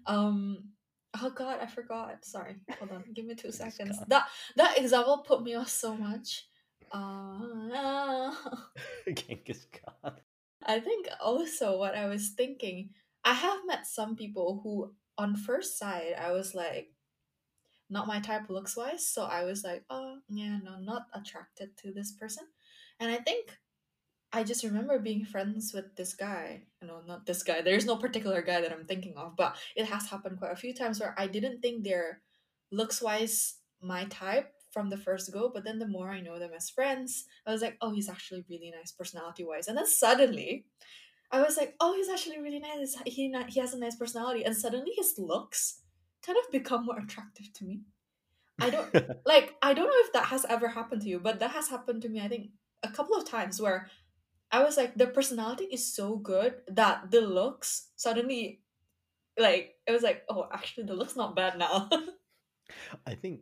um, 0.08 0.72
oh 1.22 1.30
god, 1.30 1.60
I 1.62 1.68
forgot. 1.68 2.24
Sorry, 2.26 2.56
hold 2.80 2.92
on, 2.92 3.04
give 3.14 3.26
me 3.26 3.36
two 3.36 3.52
seconds. 3.64 3.98
Khan. 3.98 4.08
That 4.10 4.28
that 4.56 4.78
example 4.78 5.20
put 5.20 5.44
me 5.44 5.56
off 5.56 5.70
so 5.70 5.96
much. 5.96 6.48
Uh, 6.94 8.32
Genghis 9.14 9.68
Khan. 9.74 10.14
I 10.64 10.80
think 10.80 11.10
also 11.20 11.78
what 11.78 11.96
I 11.96 12.08
was 12.08 12.30
thinking, 12.30 12.92
I 13.26 13.34
have 13.34 13.60
met 13.66 13.86
some 13.86 14.16
people 14.16 14.62
who, 14.64 14.94
on 15.18 15.36
first 15.36 15.78
sight, 15.78 16.14
I 16.18 16.32
was 16.32 16.56
like, 16.56 16.94
not 17.90 18.08
my 18.08 18.20
type 18.20 18.50
looks 18.50 18.76
wise. 18.76 19.06
So 19.06 19.24
I 19.24 19.44
was 19.44 19.64
like, 19.64 19.84
oh, 19.90 20.18
yeah, 20.30 20.60
no, 20.64 20.78
not 20.80 21.04
attracted 21.14 21.78
to 21.80 21.92
this 21.92 22.12
person. 22.14 22.46
And 23.00 23.12
I 23.12 23.18
think 23.18 23.58
I 24.38 24.44
just 24.44 24.64
remember 24.64 25.00
being 25.00 25.26
friends 25.26 25.74
with 25.74 25.96
this 25.96 26.14
guy. 26.14 26.62
No, 26.84 27.02
not 27.08 27.26
this 27.26 27.42
guy. 27.42 27.62
There's 27.62 27.88
no 27.88 27.96
particular 27.96 28.44
guy 28.44 28.62
that 28.62 28.72
I'm 28.72 28.86
thinking 28.86 29.16
of, 29.18 29.36
but 29.36 29.56
it 29.76 29.86
has 29.86 30.08
happened 30.08 30.38
quite 30.38 30.52
a 30.52 30.56
few 30.56 30.76
times 30.76 31.00
where 31.00 31.16
I 31.18 31.26
didn't 31.26 31.62
think 31.62 31.84
they're 31.84 32.22
looks 32.72 33.02
wise 33.02 33.56
my 33.82 34.06
type 34.06 34.54
from 34.70 34.92
the 34.92 34.98
first 34.98 35.34
go. 35.34 35.50
But 35.52 35.64
then 35.64 35.80
the 35.80 35.88
more 35.88 36.12
I 36.12 36.22
know 36.22 36.38
them 36.38 36.52
as 36.56 36.70
friends, 36.70 37.26
I 37.48 37.52
was 37.52 37.64
like, 37.64 37.78
oh, 37.82 37.92
he's 37.92 38.10
actually 38.10 38.46
really 38.48 38.72
nice 38.78 38.92
personality 38.92 39.44
wise. 39.44 39.68
And 39.68 39.76
then 39.76 39.88
suddenly, 39.88 40.66
I 41.32 41.42
was 41.42 41.58
like, 41.58 41.74
oh, 41.80 41.96
he's 41.96 42.10
actually 42.10 42.40
really 42.40 42.60
nice. 42.60 42.96
He 43.06 43.34
he 43.50 43.60
has 43.60 43.74
a 43.74 43.80
nice 43.80 43.96
personality, 43.96 44.46
and 44.46 44.56
suddenly 44.56 44.92
his 44.96 45.16
looks 45.18 45.82
kind 46.24 46.38
of 46.38 46.52
become 46.52 46.86
more 46.86 47.00
attractive 47.00 47.52
to 47.54 47.66
me. 47.66 47.82
I 48.62 48.70
don't 48.70 48.94
like. 49.26 49.56
I 49.64 49.74
don't 49.74 49.88
know 49.88 50.06
if 50.06 50.14
that 50.14 50.26
has 50.28 50.46
ever 50.48 50.68
happened 50.68 51.02
to 51.02 51.10
you, 51.10 51.20
but 51.20 51.40
that 51.40 51.52
has 51.52 51.70
happened 51.70 52.04
to 52.04 52.10
me. 52.10 52.22
I 52.22 52.28
think 52.28 52.52
a 52.84 52.92
couple 52.92 53.18
of 53.18 53.28
times 53.28 53.60
where 53.60 53.90
I 54.52 54.64
was 54.64 54.78
like, 54.78 54.96
the 54.96 55.08
personality 55.08 55.66
is 55.66 55.94
so 55.94 56.16
good 56.16 56.56
that 56.68 57.12
the 57.12 57.22
looks 57.22 57.90
suddenly, 57.96 58.62
like, 59.38 59.76
it 59.86 59.92
was 59.92 60.04
like, 60.04 60.24
oh, 60.30 60.48
actually, 60.52 60.86
the 60.86 60.96
looks 60.96 61.16
not 61.16 61.36
bad 61.36 61.58
now. 61.58 61.90
I 63.08 63.16
think 63.16 63.42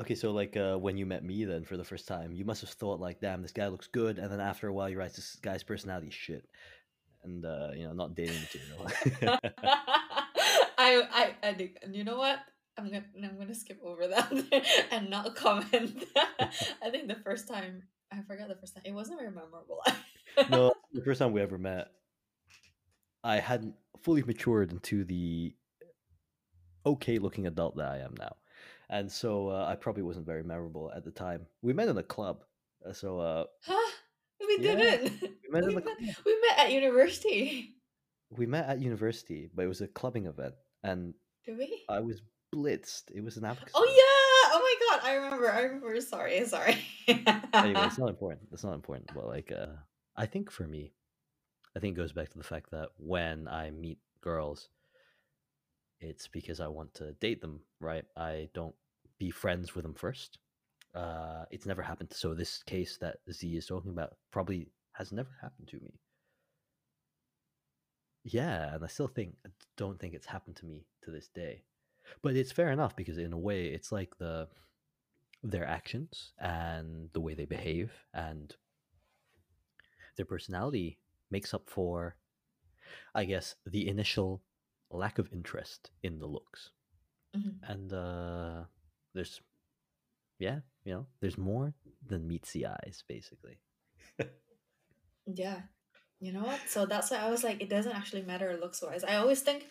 okay, 0.00 0.14
so 0.14 0.32
like 0.32 0.56
uh, 0.56 0.76
when 0.76 0.96
you 0.96 1.06
met 1.06 1.24
me 1.24 1.44
then 1.44 1.64
for 1.64 1.76
the 1.76 1.84
first 1.84 2.06
time, 2.06 2.32
you 2.32 2.44
must 2.44 2.60
have 2.60 2.70
thought 2.70 3.00
like, 3.00 3.20
"Damn, 3.20 3.42
this 3.42 3.52
guy 3.52 3.68
looks 3.68 3.86
good," 3.86 4.18
and 4.18 4.30
then 4.30 4.40
after 4.40 4.68
a 4.68 4.72
while, 4.72 4.88
you 4.88 4.96
realize 4.96 5.16
this 5.16 5.36
guy's 5.36 5.62
personality 5.62 6.08
is 6.08 6.14
shit, 6.14 6.48
and 7.24 7.44
uh, 7.44 7.70
you 7.74 7.84
know, 7.84 7.92
not 7.92 8.14
dating 8.14 8.40
material. 8.40 8.86
I, 10.78 11.02
I, 11.10 11.34
I 11.42 11.54
think, 11.54 11.78
and 11.82 11.94
you 11.94 12.04
know 12.04 12.18
what? 12.18 12.38
I'm 12.78 12.84
gonna, 12.84 13.04
I'm 13.22 13.38
gonna 13.38 13.54
skip 13.54 13.80
over 13.82 14.06
that 14.08 14.30
and 14.90 15.08
not 15.08 15.34
comment. 15.34 16.04
I 16.82 16.90
think 16.90 17.08
the 17.08 17.16
first 17.24 17.48
time, 17.48 17.84
I 18.12 18.20
forgot 18.22 18.48
the 18.48 18.56
first 18.56 18.74
time. 18.74 18.82
It 18.84 18.92
wasn't 18.92 19.18
very 19.18 19.30
memorable. 19.30 19.80
No, 20.50 20.72
the 20.92 21.02
first 21.02 21.18
time 21.18 21.32
we 21.32 21.40
ever 21.40 21.58
met, 21.58 21.88
I 23.24 23.38
hadn't 23.38 23.74
fully 24.02 24.22
matured 24.22 24.72
into 24.72 25.04
the 25.04 25.54
okay-looking 26.84 27.46
adult 27.46 27.76
that 27.76 27.90
I 27.90 27.98
am 27.98 28.14
now, 28.18 28.36
and 28.90 29.10
so 29.10 29.48
uh, 29.48 29.66
I 29.68 29.76
probably 29.76 30.02
wasn't 30.02 30.26
very 30.26 30.42
memorable 30.42 30.92
at 30.94 31.04
the 31.04 31.10
time. 31.10 31.46
We 31.62 31.72
met 31.72 31.88
in 31.88 31.98
a 31.98 32.02
club, 32.02 32.44
uh, 32.88 32.92
so 32.92 33.18
uh, 33.20 33.44
huh? 33.64 33.90
We 34.40 34.58
yeah, 34.60 34.74
didn't. 34.74 35.20
we 35.22 35.60
met 35.60 35.64
We 35.66 35.74
met, 35.74 35.84
we 36.24 36.36
met 36.48 36.58
at 36.58 36.72
university. 36.72 37.74
We 38.36 38.46
met 38.46 38.68
at 38.68 38.80
university, 38.80 39.48
but 39.54 39.64
it 39.64 39.68
was 39.68 39.80
a 39.80 39.88
clubbing 39.88 40.26
event, 40.26 40.54
and 40.82 41.14
Did 41.44 41.58
we? 41.58 41.84
I 41.88 42.00
was 42.00 42.22
blitzed. 42.54 43.10
It 43.14 43.22
was 43.22 43.36
an 43.36 43.44
advocacy 43.44 43.72
Oh 43.74 43.84
yeah! 43.84 44.52
Oh 44.54 44.60
my 44.60 44.96
god! 44.96 45.08
I 45.08 45.14
remember. 45.14 45.52
I 45.52 45.60
remember. 45.62 46.00
Sorry. 46.00 46.44
Sorry. 46.44 46.76
Anyway, 47.08 47.80
it's 47.84 47.98
not 47.98 48.08
important. 48.08 48.42
It's 48.52 48.64
not 48.64 48.74
important. 48.74 49.10
But 49.14 49.26
like, 49.26 49.52
uh, 49.52 49.66
I 50.16 50.26
think 50.26 50.50
for 50.50 50.66
me, 50.66 50.92
I 51.76 51.80
think 51.80 51.96
it 51.96 52.00
goes 52.00 52.12
back 52.12 52.30
to 52.30 52.38
the 52.38 52.44
fact 52.44 52.70
that 52.70 52.88
when 52.96 53.48
I 53.48 53.70
meet 53.70 53.98
girls, 54.22 54.70
it's 56.00 56.26
because 56.28 56.60
I 56.60 56.68
want 56.68 56.94
to 56.94 57.12
date 57.12 57.40
them, 57.40 57.60
right? 57.80 58.04
I 58.16 58.48
don't 58.54 58.74
be 59.18 59.30
friends 59.30 59.74
with 59.74 59.84
them 59.84 59.94
first. 59.94 60.38
Uh, 60.94 61.44
it's 61.50 61.66
never 61.66 61.82
happened. 61.82 62.12
So 62.12 62.32
this 62.32 62.62
case 62.62 62.96
that 62.98 63.18
Z 63.30 63.56
is 63.56 63.66
talking 63.66 63.90
about 63.90 64.16
probably 64.30 64.70
has 64.92 65.12
never 65.12 65.30
happened 65.42 65.68
to 65.68 65.80
me. 65.80 66.00
Yeah, 68.24 68.74
and 68.74 68.84
I 68.84 68.88
still 68.88 69.06
think 69.06 69.36
don't 69.76 70.00
think 70.00 70.14
it's 70.14 70.26
happened 70.26 70.56
to 70.56 70.66
me 70.66 70.86
to 71.02 71.10
this 71.10 71.28
day. 71.28 71.62
But 72.22 72.36
it's 72.36 72.52
fair 72.52 72.70
enough 72.70 72.96
because 72.96 73.18
in 73.18 73.32
a 73.32 73.38
way 73.38 73.66
it's 73.66 73.92
like 73.92 74.16
the 74.18 74.48
their 75.42 75.66
actions 75.66 76.32
and 76.38 77.10
the 77.12 77.20
way 77.20 77.34
they 77.34 77.44
behave 77.44 77.92
and 78.14 78.56
their 80.16 80.26
personality 80.26 80.98
makes 81.30 81.54
up 81.54 81.68
for 81.68 82.16
I 83.14 83.24
guess 83.24 83.56
the 83.66 83.88
initial 83.88 84.42
lack 84.90 85.18
of 85.18 85.32
interest 85.32 85.90
in 86.02 86.18
the 86.18 86.26
looks. 86.26 86.70
Mhm. 87.36 87.58
And 87.62 87.92
uh 87.92 88.64
there's 89.14 89.40
yeah, 90.38 90.60
you 90.84 90.92
know, 90.92 91.06
there's 91.20 91.38
more 91.38 91.74
than 92.06 92.28
meets 92.28 92.52
the 92.52 92.66
eyes 92.66 93.02
basically. 93.08 93.58
Yeah. 95.26 95.62
You 96.20 96.32
know 96.32 96.44
what? 96.44 96.60
So 96.68 96.86
that's 96.86 97.10
why 97.10 97.18
I 97.18 97.30
was 97.30 97.44
like, 97.44 97.60
it 97.60 97.68
doesn't 97.68 97.92
actually 97.94 98.22
matter 98.22 98.56
looks 98.60 98.80
wise. 98.82 99.04
I 99.04 99.16
always 99.16 99.42
think 99.42 99.66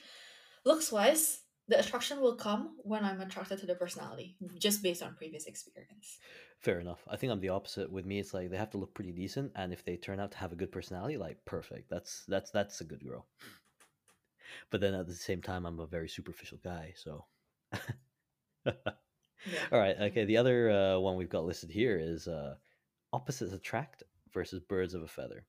looks 0.65 0.91
wise, 0.91 1.41
the 1.67 1.79
attraction 1.79 2.21
will 2.21 2.35
come 2.35 2.75
when 2.83 3.03
I'm 3.03 3.21
attracted 3.21 3.59
to 3.59 3.65
the 3.65 3.75
personality, 3.75 4.37
just 4.59 4.83
based 4.83 5.01
on 5.01 5.15
previous 5.15 5.45
experience. 5.45 6.19
Fair 6.59 6.79
enough. 6.79 7.03
I 7.07 7.15
think 7.15 7.31
I'm 7.31 7.39
the 7.39 7.49
opposite. 7.49 7.89
With 7.91 8.05
me, 8.05 8.19
it's 8.19 8.33
like 8.33 8.49
they 8.49 8.57
have 8.57 8.71
to 8.71 8.77
look 8.77 8.93
pretty 8.93 9.11
decent, 9.11 9.51
and 9.55 9.71
if 9.71 9.85
they 9.85 9.95
turn 9.97 10.19
out 10.19 10.31
to 10.31 10.37
have 10.39 10.51
a 10.51 10.55
good 10.55 10.71
personality, 10.71 11.17
like 11.17 11.45
perfect. 11.45 11.89
That's 11.89 12.25
that's 12.27 12.51
that's 12.51 12.81
a 12.81 12.85
good 12.85 13.03
girl. 13.05 13.27
But 14.69 14.79
then 14.81 14.93
at 14.93 15.07
the 15.07 15.15
same 15.15 15.41
time, 15.41 15.65
I'm 15.65 15.79
a 15.79 15.87
very 15.87 16.07
superficial 16.07 16.59
guy. 16.63 16.93
So, 16.95 17.25
all 18.65 18.73
Yeah. 19.45 19.53
right, 19.71 19.95
okay. 19.99 20.25
The 20.25 20.37
other 20.37 20.69
uh, 20.71 20.99
one 20.99 21.15
we've 21.15 21.29
got 21.29 21.45
listed 21.45 21.69
here 21.69 21.97
is 21.99 22.27
uh, 22.27 22.55
opposites 23.13 23.53
attract 23.53 24.03
versus 24.33 24.59
birds 24.61 24.93
of 24.93 25.03
a 25.03 25.07
feather. 25.07 25.45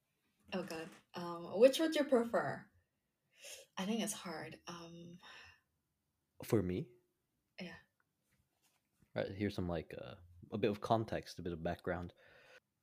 Oh 0.53 0.63
god. 0.65 0.89
Um, 1.15 1.53
which 1.61 1.79
would 1.79 1.95
you 1.95 2.05
prefer? 2.05 2.67
I 3.79 3.85
think 3.87 4.03
it's 4.03 4.13
hard. 4.13 4.59
Um, 4.69 5.19
For 6.45 6.63
me, 6.63 6.89
yeah. 7.61 7.77
right 9.15 9.27
here's 9.37 9.55
some 9.55 9.69
like 9.69 9.95
uh, 10.01 10.15
a 10.53 10.59
bit 10.59 10.71
of 10.71 10.81
context, 10.81 11.39
a 11.39 11.43
bit 11.43 11.53
of 11.53 11.63
background. 11.63 12.13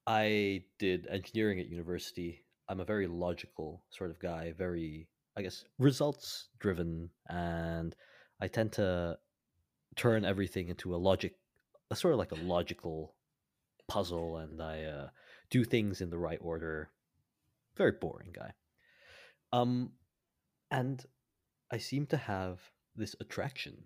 I 0.06 0.64
did 0.80 1.08
engineering 1.08 1.60
at 1.60 1.70
university. 1.70 2.46
I'm 2.68 2.80
a 2.80 2.86
very 2.86 3.08
logical 3.08 3.84
sort 3.90 4.10
of 4.10 4.20
guy, 4.20 4.54
very, 4.58 5.08
I 5.38 5.42
guess, 5.42 5.64
results 5.80 6.50
driven, 6.60 7.10
and 7.30 7.96
I 8.42 8.48
tend 8.48 8.74
to 8.74 9.18
turn 9.96 10.26
everything 10.26 10.70
into 10.70 10.96
a 10.96 10.98
logic, 10.98 11.36
a 11.92 11.96
sort 11.96 12.14
of 12.14 12.20
like 12.20 12.32
a 12.32 12.44
logical 12.44 13.16
puzzle, 13.88 14.38
and 14.38 14.62
I 14.62 14.84
uh, 14.84 15.08
do 15.50 15.64
things 15.64 16.02
in 16.02 16.10
the 16.10 16.18
right 16.18 16.40
order. 16.42 16.90
Very 17.78 17.94
boring 18.00 18.34
guy. 18.34 18.54
Um, 19.52 19.92
and 20.72 21.06
I 21.72 21.78
seem 21.78 22.08
to 22.08 22.18
have 22.18 22.60
this 22.96 23.16
attraction 23.20 23.84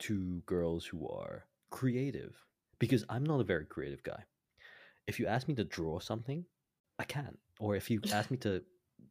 to 0.00 0.42
girls 0.46 0.86
who 0.86 1.08
are 1.08 1.46
creative 1.70 2.45
because 2.78 3.04
I'm 3.08 3.24
not 3.24 3.40
a 3.40 3.44
very 3.44 3.64
creative 3.64 4.02
guy. 4.02 4.22
If 5.06 5.20
you 5.20 5.26
ask 5.26 5.48
me 5.48 5.54
to 5.54 5.64
draw 5.64 5.98
something, 5.98 6.44
I 6.98 7.04
can't. 7.04 7.38
Or 7.58 7.76
if 7.76 7.90
you 7.90 8.00
ask 8.12 8.30
me 8.30 8.36
to 8.38 8.62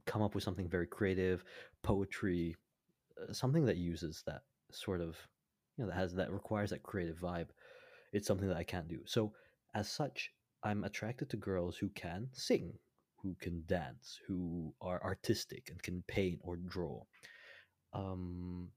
come 0.06 0.21
up 0.21 0.36
with 0.36 0.43
something 0.43 0.67
very 0.67 0.88
creative, 0.88 1.43
poetry, 1.84 2.56
uh, 3.21 3.34
something 3.34 3.65
that 3.65 3.78
uses 3.78 4.23
that 4.28 4.41
sort 4.71 5.01
of, 5.01 5.17
you 5.78 5.84
know, 5.84 5.89
that 5.89 5.95
has 5.95 6.13
that 6.15 6.32
requires 6.32 6.69
that 6.71 6.84
creative 6.84 7.19
vibe, 7.19 7.47
it's 8.13 8.28
something 8.28 8.47
that 8.47 8.58
I 8.58 8.63
can't 8.63 8.88
do. 8.88 8.99
So, 9.06 9.34
as 9.73 9.89
such, 9.89 10.32
I'm 10.63 10.84
attracted 10.84 11.30
to 11.30 11.38
girls 11.38 11.78
who 11.78 11.89
can 11.89 12.30
sing, 12.34 12.73
who 13.21 13.36
can 13.41 13.63
dance, 13.67 14.19
who 14.28 14.73
are 14.82 15.04
artistic 15.04 15.69
and 15.69 15.82
can 15.82 16.04
paint 16.08 16.39
or 16.41 16.56
draw. 16.56 17.04
Um, 17.93 18.69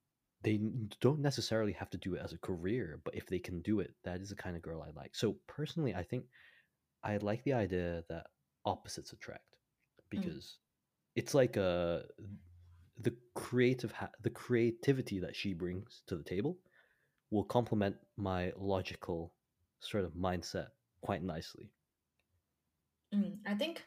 they 0.42 0.60
don't 1.00 1.20
necessarily 1.20 1.72
have 1.72 1.90
to 1.90 1.98
do 1.98 2.14
it 2.14 2.22
as 2.22 2.32
a 2.32 2.38
career, 2.38 3.00
but 3.04 3.14
if 3.14 3.26
they 3.26 3.38
can 3.38 3.60
do 3.62 3.80
it, 3.80 3.94
that 4.04 4.20
is 4.20 4.28
the 4.30 4.36
kind 4.36 4.56
of 4.56 4.62
girl 4.62 4.82
I 4.82 4.90
like. 4.98 5.14
So 5.14 5.36
personally, 5.46 5.94
I 5.94 6.02
think 6.02 6.24
I 7.02 7.16
like 7.18 7.44
the 7.44 7.54
idea 7.54 8.04
that 8.08 8.26
opposites 8.64 9.12
attract 9.12 9.56
Mm. 10.14 10.20
because 10.22 10.58
it's 11.16 11.34
like 11.34 11.56
uh 11.56 12.00
the 13.00 13.14
creative 13.34 13.92
ha- 13.92 14.10
the 14.22 14.30
creativity 14.30 15.18
that 15.20 15.36
she 15.36 15.54
brings 15.54 16.02
to 16.06 16.16
the 16.16 16.22
table 16.24 16.58
will 17.30 17.44
complement 17.44 17.96
my 18.16 18.52
logical 18.56 19.32
sort 19.80 20.04
of 20.04 20.12
mindset 20.14 20.68
quite 21.02 21.22
nicely. 21.22 21.70
Mm, 23.14 23.38
I 23.46 23.54
think, 23.54 23.84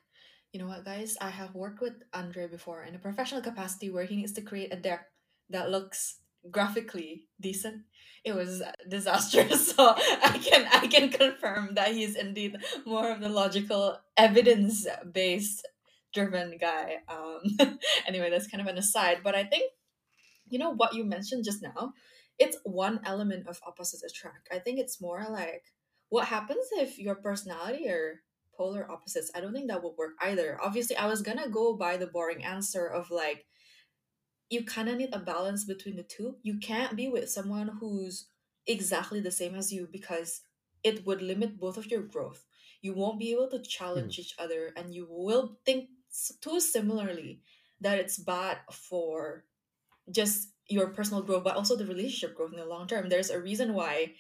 you 0.54 0.60
know 0.60 0.68
what, 0.68 0.86
guys? 0.86 1.18
I 1.22 1.30
have 1.30 1.56
worked 1.56 1.82
with 1.82 2.04
Andre 2.14 2.48
before 2.48 2.84
in 2.84 2.96
a 2.96 3.00
professional 3.00 3.42
capacity 3.42 3.90
where 3.90 4.06
he 4.06 4.16
needs 4.16 4.34
to 4.34 4.42
create 4.42 4.74
a 4.74 4.78
deck 4.78 5.08
that 5.50 5.70
looks 5.70 6.21
graphically 6.50 7.26
decent. 7.40 7.84
It 8.24 8.34
was 8.34 8.62
disastrous. 8.88 9.74
So 9.76 9.96
I 9.98 10.38
can 10.38 10.68
I 10.72 10.88
can 10.88 11.10
confirm 11.10 11.76
that 11.76 11.94
he's 11.94 12.16
indeed 12.16 12.58
more 12.86 13.12
of 13.12 13.20
the 13.20 13.30
logical, 13.30 13.98
evidence 14.18 14.88
based 15.12 15.68
driven 16.14 16.58
guy. 16.60 16.98
Um, 17.08 17.78
anyway, 18.08 18.30
that's 18.30 18.48
kind 18.48 18.62
of 18.62 18.68
an 18.68 18.78
aside. 18.78 19.20
But 19.24 19.36
I 19.36 19.44
think 19.44 19.72
you 20.50 20.60
know 20.60 20.72
what 20.72 20.94
you 20.94 21.04
mentioned 21.04 21.46
just 21.46 21.62
now. 21.62 21.94
It's 22.38 22.58
one 22.64 23.02
element 23.06 23.48
of 23.48 23.60
opposites 23.66 24.04
attract. 24.04 24.50
I 24.52 24.60
think 24.60 24.80
it's 24.80 25.02
more 25.02 25.26
like 25.30 25.64
what 26.10 26.28
happens 26.28 26.66
if 26.74 26.98
your 27.00 27.16
personality 27.16 27.88
are 27.90 28.22
polar 28.56 28.90
opposites. 28.90 29.32
I 29.36 29.42
don't 29.42 29.54
think 29.54 29.70
that 29.70 29.84
would 29.84 29.98
work 29.98 30.14
either. 30.22 30.60
Obviously, 30.62 30.96
I 30.98 31.08
was 31.08 31.22
gonna 31.22 31.50
go 31.50 31.76
by 31.76 31.98
the 31.98 32.08
boring 32.08 32.44
answer 32.44 32.86
of 32.86 33.10
like 33.12 33.46
you 34.52 34.66
kind 34.66 34.90
of 34.90 34.98
need 34.98 35.14
a 35.14 35.20
balance 35.20 35.64
between 35.64 35.96
the 35.96 36.04
two. 36.04 36.36
You 36.44 36.58
can't 36.60 36.98
be 36.98 37.08
with 37.08 37.30
someone 37.30 37.70
who's 37.80 38.28
exactly 38.68 39.22
the 39.22 39.32
same 39.32 39.56
as 39.56 39.72
you 39.72 39.88
because 39.90 40.42
it 40.84 41.06
would 41.06 41.22
limit 41.22 41.60
both 41.60 41.78
of 41.78 41.90
your 41.90 42.02
growth. 42.02 42.46
You 42.82 42.94
won't 42.94 43.18
be 43.18 43.32
able 43.32 43.48
to 43.50 43.62
challenge 43.62 44.20
each 44.20 44.36
other 44.38 44.74
and 44.76 44.94
you 44.94 45.08
will 45.10 45.58
think 45.66 45.90
too 46.42 46.60
similarly 46.60 47.40
that 47.80 47.98
it's 47.98 48.18
bad 48.18 48.58
for 48.72 49.46
just 50.12 50.50
your 50.68 50.88
personal 50.88 51.24
growth 51.24 51.46
but 51.46 51.56
also 51.56 51.78
the 51.78 51.86
relationship 51.86 52.36
growth 52.36 52.52
in 52.52 52.60
the 52.60 52.66
long 52.66 52.88
term. 52.88 53.08
There's 53.08 53.30
a 53.30 53.40
reason 53.40 53.74
why 53.74 54.14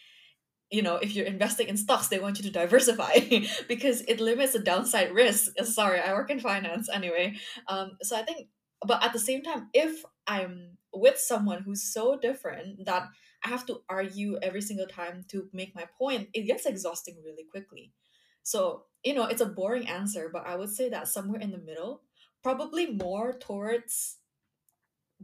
you 0.72 0.82
know, 0.82 0.96
if 0.96 1.14
you're 1.14 1.26
investing 1.26 1.68
in 1.68 1.76
stocks, 1.76 2.08
they 2.08 2.20
want 2.20 2.38
you 2.38 2.46
to 2.46 2.50
diversify 2.50 3.20
because 3.68 4.02
it 4.08 4.22
limits 4.22 4.54
the 4.54 4.60
downside 4.60 5.12
risk. 5.12 5.52
Sorry, 5.66 6.00
I 6.00 6.14
work 6.14 6.32
in 6.32 6.40
finance 6.40 6.88
anyway. 6.88 7.36
Um, 7.68 7.98
so 8.02 8.16
I 8.16 8.24
think, 8.24 8.48
but 8.86 9.04
at 9.04 9.14
the 9.14 9.20
same 9.20 9.44
time, 9.44 9.70
if 9.74 10.04
I'm 10.28 10.78
with 10.94 11.18
someone 11.18 11.64
who's 11.64 11.84
so 11.84 12.18
different 12.18 12.86
that 12.86 13.08
I 13.44 13.50
have 13.50 13.66
to 13.68 13.82
argue 13.90 14.38
every 14.42 14.62
single 14.62 14.88
time 14.88 15.26
to 15.30 15.50
make 15.54 15.76
my 15.76 15.86
point, 15.98 16.30
it 16.34 16.44
gets 16.44 16.66
exhausting 16.66 17.18
really 17.24 17.46
quickly. 17.50 17.92
So, 18.44 18.86
you 19.04 19.14
know, 19.14 19.26
it's 19.26 19.42
a 19.42 19.46
boring 19.46 19.88
answer, 19.88 20.30
but 20.32 20.46
I 20.48 20.56
would 20.56 20.70
say 20.70 20.90
that 20.90 21.08
somewhere 21.08 21.40
in 21.40 21.52
the 21.52 21.58
middle, 21.58 22.02
probably 22.44 22.88
more 22.88 23.34
towards 23.34 24.18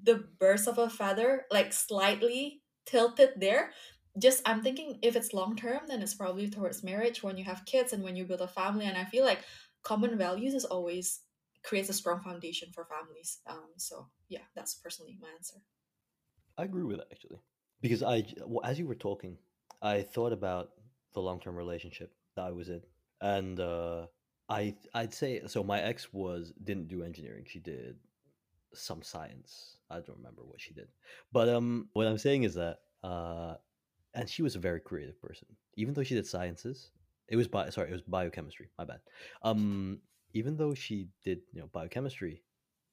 the 0.01 0.25
birds 0.39 0.67
of 0.67 0.77
a 0.77 0.89
feather, 0.89 1.45
like 1.51 1.73
slightly 1.73 2.61
tilted 2.85 3.31
there. 3.37 3.71
Just 4.19 4.41
I'm 4.45 4.61
thinking 4.63 4.99
if 5.01 5.15
it's 5.15 5.33
long 5.33 5.55
term, 5.55 5.81
then 5.87 6.01
it's 6.01 6.13
probably 6.15 6.49
towards 6.49 6.83
marriage 6.83 7.21
when 7.23 7.37
you 7.37 7.43
have 7.45 7.65
kids 7.65 7.93
and 7.93 8.03
when 8.03 8.15
you 8.15 8.25
build 8.25 8.41
a 8.41 8.47
family. 8.47 8.85
And 8.85 8.97
I 8.97 9.05
feel 9.05 9.25
like 9.25 9.39
common 9.83 10.17
values 10.17 10.53
is 10.53 10.65
always 10.65 11.21
creates 11.63 11.89
a 11.89 11.93
strong 11.93 12.21
foundation 12.21 12.69
for 12.73 12.85
families. 12.85 13.39
Um, 13.49 13.69
so 13.77 14.07
yeah, 14.29 14.43
that's 14.55 14.75
personally 14.75 15.17
my 15.21 15.29
answer. 15.35 15.57
I 16.57 16.63
agree 16.63 16.83
with 16.83 16.97
that 16.97 17.07
actually, 17.11 17.39
because 17.81 18.01
I, 18.03 18.21
j- 18.21 18.35
w- 18.39 18.61
as 18.63 18.79
you 18.79 18.87
were 18.87 18.95
talking, 18.95 19.37
I 19.81 20.01
thought 20.01 20.33
about 20.33 20.71
the 21.13 21.21
long-term 21.21 21.55
relationship 21.55 22.13
that 22.35 22.45
I 22.45 22.51
was 22.51 22.69
in, 22.69 22.81
and 23.21 23.59
uh, 23.59 24.07
I, 24.49 24.75
I'd 24.93 25.13
say 25.13 25.41
so. 25.47 25.63
My 25.63 25.81
ex 25.81 26.11
was 26.13 26.53
didn't 26.63 26.87
do 26.87 27.03
engineering; 27.03 27.45
she 27.47 27.59
did 27.59 27.97
some 28.73 29.03
science. 29.03 29.77
I 29.89 29.95
don't 29.95 30.17
remember 30.17 30.41
what 30.43 30.59
she 30.59 30.73
did, 30.73 30.87
but 31.31 31.47
um, 31.49 31.89
what 31.93 32.07
I'm 32.07 32.17
saying 32.17 32.43
is 32.43 32.55
that 32.55 32.79
uh, 33.03 33.55
and 34.13 34.27
she 34.29 34.41
was 34.41 34.55
a 34.55 34.59
very 34.59 34.79
creative 34.79 35.21
person, 35.21 35.47
even 35.75 35.93
though 35.93 36.03
she 36.03 36.15
did 36.15 36.25
sciences. 36.25 36.91
It 37.29 37.35
was 37.35 37.47
bio, 37.47 37.69
sorry, 37.69 37.89
it 37.89 37.93
was 37.93 38.01
biochemistry. 38.01 38.69
My 38.77 38.85
bad. 38.85 38.99
Um, 39.43 39.99
even 40.37 40.57
though 40.57 40.73
she 40.73 41.09
did 41.23 41.41
you 41.53 41.61
know 41.61 41.67
biochemistry, 41.67 42.43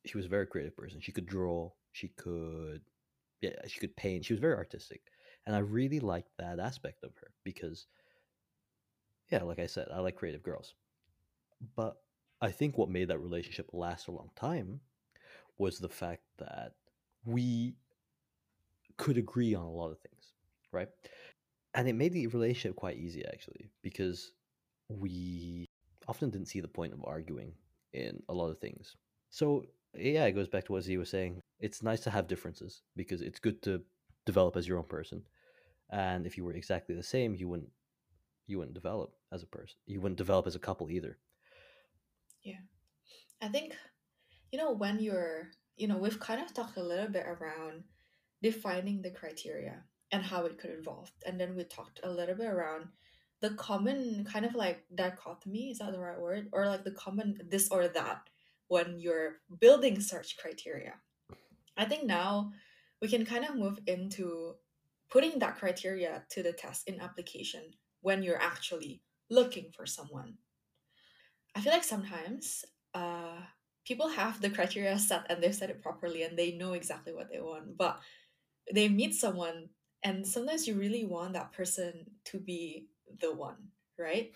she 0.06 0.16
was 0.16 0.26
a 0.26 0.30
very 0.30 0.46
creative 0.46 0.76
person. 0.76 1.00
She 1.00 1.12
could 1.12 1.26
draw. 1.26 1.70
She 1.92 2.08
could 2.08 2.82
yeah, 3.42 3.52
she 3.68 3.80
could 3.80 3.96
paint. 3.96 4.24
She 4.24 4.34
was 4.34 4.40
very 4.40 4.56
artistic, 4.56 5.02
and 5.46 5.56
I 5.56 5.60
really 5.60 6.00
liked 6.00 6.30
that 6.38 6.60
aspect 6.60 7.04
of 7.04 7.16
her 7.18 7.32
because, 7.44 7.86
yeah, 9.30 9.42
like 9.42 9.58
I 9.58 9.66
said, 9.66 9.88
I 9.92 10.00
like 10.00 10.16
creative 10.16 10.42
girls. 10.42 10.74
But 11.76 11.96
I 12.40 12.50
think 12.50 12.76
what 12.78 12.88
made 12.90 13.08
that 13.08 13.18
relationship 13.18 13.70
last 13.72 14.08
a 14.08 14.12
long 14.12 14.30
time 14.36 14.80
was 15.58 15.78
the 15.78 15.88
fact 15.90 16.22
that 16.38 16.74
we 17.24 17.76
could 18.96 19.18
agree 19.18 19.54
on 19.54 19.64
a 19.64 19.70
lot 19.70 19.90
of 19.90 19.98
things, 20.00 20.32
right? 20.72 20.88
And 21.74 21.88
it 21.88 21.94
made 21.94 22.12
the 22.12 22.26
relationship 22.28 22.76
quite 22.76 22.98
easy 22.98 23.24
actually 23.26 23.70
because 23.82 24.32
we 24.88 25.66
often 26.08 26.30
didn't 26.30 26.48
see 26.48 26.60
the 26.60 26.68
point 26.68 26.92
of 26.92 27.04
arguing 27.04 27.52
in 27.92 28.22
a 28.28 28.34
lot 28.34 28.50
of 28.50 28.58
things. 28.58 28.96
So 29.30 29.64
yeah, 29.96 30.24
it 30.24 30.32
goes 30.32 30.48
back 30.48 30.64
to 30.66 30.72
what 30.72 30.82
Z 30.82 30.96
was 30.96 31.10
saying. 31.10 31.40
It's 31.60 31.82
nice 31.82 32.00
to 32.00 32.10
have 32.10 32.26
differences 32.26 32.82
because 32.96 33.22
it's 33.22 33.40
good 33.40 33.62
to 33.62 33.82
develop 34.26 34.56
as 34.56 34.66
your 34.66 34.78
own 34.78 34.84
person. 34.84 35.22
And 35.90 36.26
if 36.26 36.36
you 36.36 36.44
were 36.44 36.52
exactly 36.52 36.94
the 36.94 37.02
same, 37.02 37.34
you 37.34 37.48
wouldn't 37.48 37.70
you 38.46 38.58
wouldn't 38.58 38.74
develop 38.74 39.14
as 39.32 39.42
a 39.42 39.46
person. 39.46 39.76
You 39.86 40.00
wouldn't 40.00 40.18
develop 40.18 40.46
as 40.46 40.54
a 40.54 40.60
couple 40.60 40.90
either. 40.90 41.18
Yeah. 42.42 42.60
I 43.40 43.48
think, 43.48 43.74
you 44.52 44.58
know, 44.58 44.72
when 44.72 45.00
you're, 45.00 45.48
you 45.76 45.88
know, 45.88 45.96
we've 45.96 46.20
kind 46.20 46.42
of 46.42 46.52
talked 46.52 46.76
a 46.76 46.82
little 46.82 47.08
bit 47.08 47.26
around 47.26 47.84
defining 48.42 49.00
the 49.00 49.10
criteria 49.10 49.82
and 50.12 50.22
how 50.22 50.44
it 50.44 50.58
could 50.58 50.70
evolve. 50.70 51.10
And 51.26 51.40
then 51.40 51.56
we 51.56 51.64
talked 51.64 52.00
a 52.02 52.10
little 52.10 52.34
bit 52.34 52.46
around 52.46 52.88
the 53.44 53.50
common 53.56 54.24
kind 54.24 54.46
of 54.46 54.54
like 54.54 54.84
dichotomy, 54.94 55.70
is 55.70 55.78
that 55.78 55.92
the 55.92 55.98
right 55.98 56.18
word? 56.18 56.48
Or 56.50 56.66
like 56.66 56.82
the 56.82 56.92
common 56.92 57.38
this 57.50 57.68
or 57.68 57.88
that 57.88 58.22
when 58.68 58.98
you're 58.98 59.34
building 59.60 60.00
search 60.00 60.38
criteria. 60.38 60.94
I 61.76 61.84
think 61.84 62.04
now 62.04 62.52
we 63.02 63.08
can 63.08 63.26
kind 63.26 63.44
of 63.44 63.56
move 63.56 63.78
into 63.86 64.54
putting 65.10 65.38
that 65.40 65.58
criteria 65.58 66.24
to 66.30 66.42
the 66.42 66.54
test 66.54 66.88
in 66.88 67.02
application 67.02 67.64
when 68.00 68.22
you're 68.22 68.40
actually 68.40 69.02
looking 69.28 69.66
for 69.76 69.84
someone. 69.84 70.38
I 71.54 71.60
feel 71.60 71.74
like 71.74 71.84
sometimes 71.84 72.64
uh, 72.94 73.42
people 73.86 74.08
have 74.08 74.40
the 74.40 74.48
criteria 74.48 74.98
set 74.98 75.26
and 75.28 75.42
they've 75.42 75.54
set 75.54 75.68
it 75.68 75.82
properly 75.82 76.22
and 76.22 76.38
they 76.38 76.52
know 76.52 76.72
exactly 76.72 77.12
what 77.12 77.28
they 77.30 77.42
want, 77.42 77.76
but 77.76 78.00
they 78.72 78.88
meet 78.88 79.14
someone 79.14 79.68
and 80.02 80.26
sometimes 80.26 80.66
you 80.66 80.76
really 80.76 81.04
want 81.04 81.34
that 81.34 81.52
person 81.52 82.06
to 82.24 82.38
be 82.38 82.88
the 83.20 83.34
one, 83.34 83.56
right? 83.98 84.32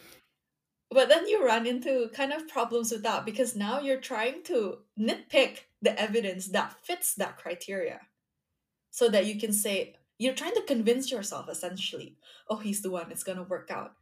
But 0.90 1.08
then 1.08 1.26
you 1.28 1.44
run 1.44 1.66
into 1.66 2.08
kind 2.14 2.32
of 2.32 2.48
problems 2.48 2.90
with 2.92 3.02
that 3.02 3.26
because 3.26 3.54
now 3.54 3.78
you're 3.80 4.00
trying 4.00 4.42
to 4.44 4.78
nitpick 4.98 5.64
the 5.82 5.98
evidence 6.00 6.48
that 6.48 6.74
fits 6.82 7.14
that 7.16 7.36
criteria 7.36 8.00
so 8.90 9.08
that 9.10 9.26
you 9.26 9.38
can 9.38 9.52
say 9.52 9.96
you're 10.18 10.34
trying 10.34 10.54
to 10.54 10.62
convince 10.62 11.10
yourself 11.12 11.48
essentially 11.48 12.16
oh 12.48 12.56
he's 12.56 12.82
the 12.82 12.90
one 12.90 13.12
it's 13.12 13.22
going 13.22 13.38
to 13.38 13.44
work 13.44 13.70
out 13.70 13.92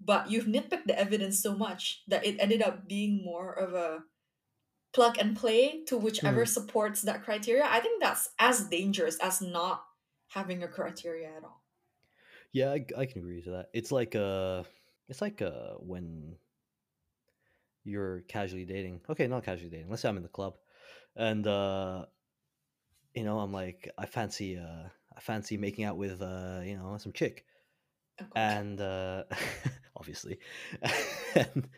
but 0.00 0.30
you've 0.30 0.46
nitpicked 0.46 0.86
the 0.86 0.98
evidence 0.98 1.42
so 1.42 1.54
much 1.54 2.02
that 2.08 2.24
it 2.24 2.36
ended 2.40 2.62
up 2.62 2.88
being 2.88 3.22
more 3.24 3.52
of 3.52 3.74
a 3.74 4.04
plug 4.94 5.18
and 5.18 5.36
play 5.36 5.82
to 5.84 5.96
whichever 5.98 6.44
Mhm. 6.44 6.48
supports 6.48 7.02
that 7.02 7.24
criteria 7.24 7.66
i 7.66 7.80
think 7.80 8.00
that's 8.00 8.30
as 8.38 8.68
dangerous 8.68 9.18
as 9.20 9.42
not 9.42 9.84
having 10.28 10.62
a 10.62 10.68
criteria 10.68 11.36
at 11.36 11.44
all 11.44 11.65
Yeah, 12.56 12.70
I, 12.70 12.86
I 12.96 13.04
can 13.04 13.18
agree 13.20 13.42
to 13.42 13.50
that. 13.50 13.66
It's 13.74 13.92
like 13.92 14.16
uh 14.16 14.62
it's 15.10 15.20
like 15.20 15.42
uh 15.42 15.74
when 15.78 16.36
you're 17.84 18.22
casually 18.28 18.64
dating. 18.64 19.02
Okay, 19.10 19.26
not 19.26 19.44
casually 19.44 19.68
dating. 19.68 19.90
Let's 19.90 20.00
say 20.00 20.08
I'm 20.08 20.16
in 20.16 20.22
the 20.22 20.30
club 20.30 20.54
and 21.14 21.46
uh 21.46 22.06
you 23.14 23.24
know, 23.24 23.40
I'm 23.40 23.52
like 23.52 23.90
I 23.98 24.06
fancy 24.06 24.56
uh 24.56 24.88
I 25.14 25.20
fancy 25.20 25.58
making 25.58 25.84
out 25.84 25.98
with 25.98 26.22
uh, 26.22 26.62
you 26.64 26.78
know, 26.78 26.96
some 26.96 27.12
chick. 27.12 27.44
oh 28.22 28.24
And 28.34 28.80
uh 28.80 29.24
obviously. 29.96 30.38
and 31.34 31.68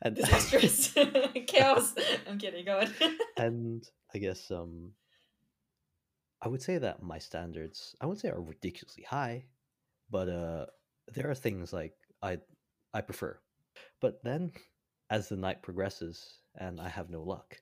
and 0.00 0.16
disastrous 0.16 0.94
chaos 1.46 1.94
i'm 2.26 2.38
kidding 2.38 2.64
go 2.64 2.78
on 2.78 2.88
and 3.36 3.86
I 4.14 4.16
guess 4.16 4.50
um 4.50 4.92
I 6.40 6.48
would 6.48 6.62
say 6.62 6.78
that 6.78 7.02
my 7.02 7.18
standards 7.18 7.94
I 8.00 8.06
wouldn't 8.06 8.22
say 8.22 8.30
are 8.30 8.40
ridiculously 8.40 9.02
high, 9.02 9.44
but 10.10 10.28
uh 10.28 10.66
there 11.14 11.30
are 11.30 11.34
things 11.34 11.72
like 11.72 11.94
I 12.22 12.38
I 12.94 13.00
prefer. 13.00 13.38
But 14.00 14.22
then 14.22 14.52
as 15.10 15.28
the 15.28 15.36
night 15.36 15.62
progresses 15.62 16.40
and 16.58 16.80
I 16.80 16.88
have 16.88 17.10
no 17.10 17.22
luck, 17.22 17.56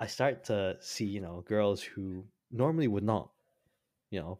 I 0.00 0.06
start 0.06 0.44
to 0.44 0.76
see, 0.80 1.04
you 1.04 1.20
know, 1.20 1.44
girls 1.46 1.82
who 1.82 2.24
normally 2.50 2.88
would 2.88 3.04
not, 3.04 3.30
you 4.10 4.20
know, 4.20 4.38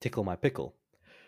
tickle 0.00 0.24
my 0.24 0.36
pickle. 0.36 0.74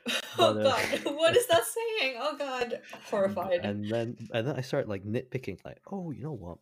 oh 0.39 0.55
But 0.55 0.57
uh 0.59 0.63
god 0.63 1.05
what 1.17 1.37
is 1.37 1.47
that 1.47 1.65
saying 1.65 2.17
oh 2.21 2.37
god 2.37 2.83
horrified 3.09 3.61
and 3.65 3.89
then 3.89 4.17
and 4.35 4.47
then 4.47 4.55
I 4.57 4.61
start 4.61 4.87
like 4.89 5.03
nitpicking 5.05 5.65
like, 5.65 5.81
"Oh, 5.91 6.11
you 6.11 6.23
know 6.23 6.33
what? 6.37 6.59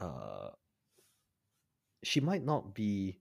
Uh 0.00 0.50
she 2.02 2.20
might 2.20 2.44
not 2.44 2.74
be, 2.74 3.20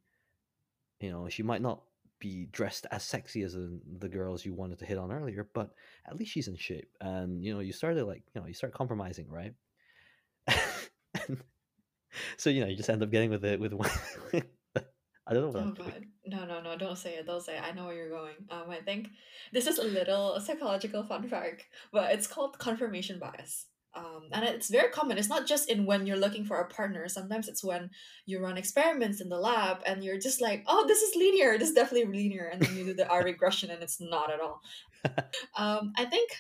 you 1.00 1.12
know, 1.12 1.30
she 1.30 1.44
might 1.44 1.62
not 1.62 1.84
be 2.22 2.48
dressed 2.54 2.88
as 2.92 3.04
sexy 3.04 3.42
as 3.44 3.54
the, 3.54 3.82
the 4.00 4.08
girls 4.10 4.46
you 4.46 4.54
wanted 4.54 4.80
to 4.80 4.86
hit 4.86 4.98
on 4.98 5.12
earlier, 5.12 5.50
but 5.54 5.72
at 6.08 6.16
least 6.16 6.32
she's 6.32 6.48
in 6.48 6.56
shape." 6.56 6.90
And 7.02 7.44
you 7.44 7.54
know, 7.54 7.60
you 7.60 7.74
started 7.74 8.06
like, 8.06 8.24
you 8.34 8.40
know, 8.42 8.48
you 8.48 8.54
start 8.54 8.74
compromising, 8.74 9.28
right? 9.30 9.54
and 10.48 11.38
so 12.38 12.50
you 12.50 12.62
know, 12.62 12.68
you 12.68 12.78
just 12.78 12.90
end 12.90 13.04
up 13.04 13.12
getting 13.12 13.30
with 13.30 13.44
it 13.46 13.60
with 13.60 13.74
one 13.74 13.90
I 15.28 15.34
don't 15.34 15.44
know 15.44 15.50
what 15.50 15.60
Oh 15.60 15.62
I'm 15.62 15.74
doing. 15.74 15.90
god. 15.92 16.06
No, 16.26 16.46
no, 16.46 16.62
no, 16.62 16.78
don't 16.78 16.98
say 16.98 17.16
it. 17.16 17.26
Don't 17.26 17.42
say 17.44 17.58
it. 17.58 17.64
I 17.64 17.72
know 17.72 17.86
where 17.86 17.96
you're 17.96 18.10
going. 18.10 18.36
Um, 18.50 18.70
I 18.70 18.78
think 18.78 19.10
this 19.54 19.68
is 19.68 19.78
a 19.80 19.84
little 19.84 20.40
psychological 20.40 21.04
fun 21.04 21.28
fact, 21.30 21.68
but 21.92 22.12
it's 22.12 22.28
called 22.28 22.58
confirmation 22.60 23.20
bias. 23.20 23.68
Um, 23.94 24.30
and 24.32 24.46
it's 24.46 24.70
very 24.70 24.90
common. 24.90 25.18
It's 25.18 25.30
not 25.30 25.46
just 25.46 25.70
in 25.70 25.86
when 25.86 26.06
you're 26.06 26.18
looking 26.18 26.46
for 26.46 26.58
a 26.58 26.68
partner. 26.68 27.08
Sometimes 27.08 27.48
it's 27.48 27.64
when 27.64 27.90
you 28.26 28.40
run 28.40 28.58
experiments 28.58 29.20
in 29.20 29.30
the 29.30 29.38
lab 29.38 29.80
and 29.86 30.04
you're 30.04 30.20
just 30.20 30.42
like, 30.42 30.64
oh, 30.68 30.88
this 30.88 31.02
is 31.02 31.16
linear. 31.16 31.58
This 31.58 31.70
is 31.70 31.76
definitely 31.76 32.12
linear. 32.12 32.46
And 32.46 32.62
then 32.62 32.78
you 32.78 32.86
do 32.86 32.94
the 32.94 33.08
R 33.10 33.24
regression 33.24 33.70
and 33.70 33.84
it's 33.84 34.00
not 34.00 34.32
at 34.32 34.40
all. 34.40 34.62
Um, 35.58 35.92
I 35.98 36.06
think, 36.06 36.32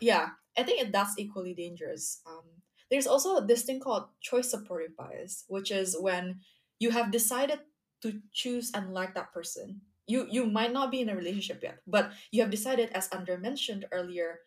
yeah, 0.00 0.30
I 0.58 0.62
think 0.62 0.80
it, 0.80 0.92
that's 0.92 1.18
equally 1.18 1.54
dangerous. 1.54 2.20
Um, 2.26 2.42
there's 2.90 3.06
also 3.06 3.40
this 3.40 3.62
thing 3.62 3.80
called 3.80 4.08
choice 4.20 4.50
supportive 4.50 4.96
bias, 4.96 5.44
which 5.48 5.70
is 5.70 5.96
when 5.98 6.40
you 6.78 6.90
have 6.90 7.10
decided 7.10 7.60
to 8.02 8.20
choose 8.32 8.70
and 8.74 8.92
like 8.92 9.14
that 9.14 9.32
person. 9.32 9.80
You 10.06 10.26
you 10.30 10.46
might 10.46 10.72
not 10.72 10.92
be 10.92 11.00
in 11.00 11.08
a 11.08 11.16
relationship 11.16 11.62
yet, 11.62 11.78
but 11.86 12.12
you 12.30 12.40
have 12.42 12.50
decided, 12.50 12.90
as 12.94 13.08
Andre 13.10 13.36
mentioned 13.36 13.86
earlier, 13.90 14.40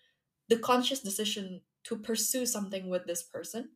the 0.47 0.57
conscious 0.57 1.01
decision 1.01 1.61
to 1.89 1.97
pursue 1.97 2.45
something 2.45 2.89
with 2.89 3.05
this 3.05 3.23
person. 3.23 3.71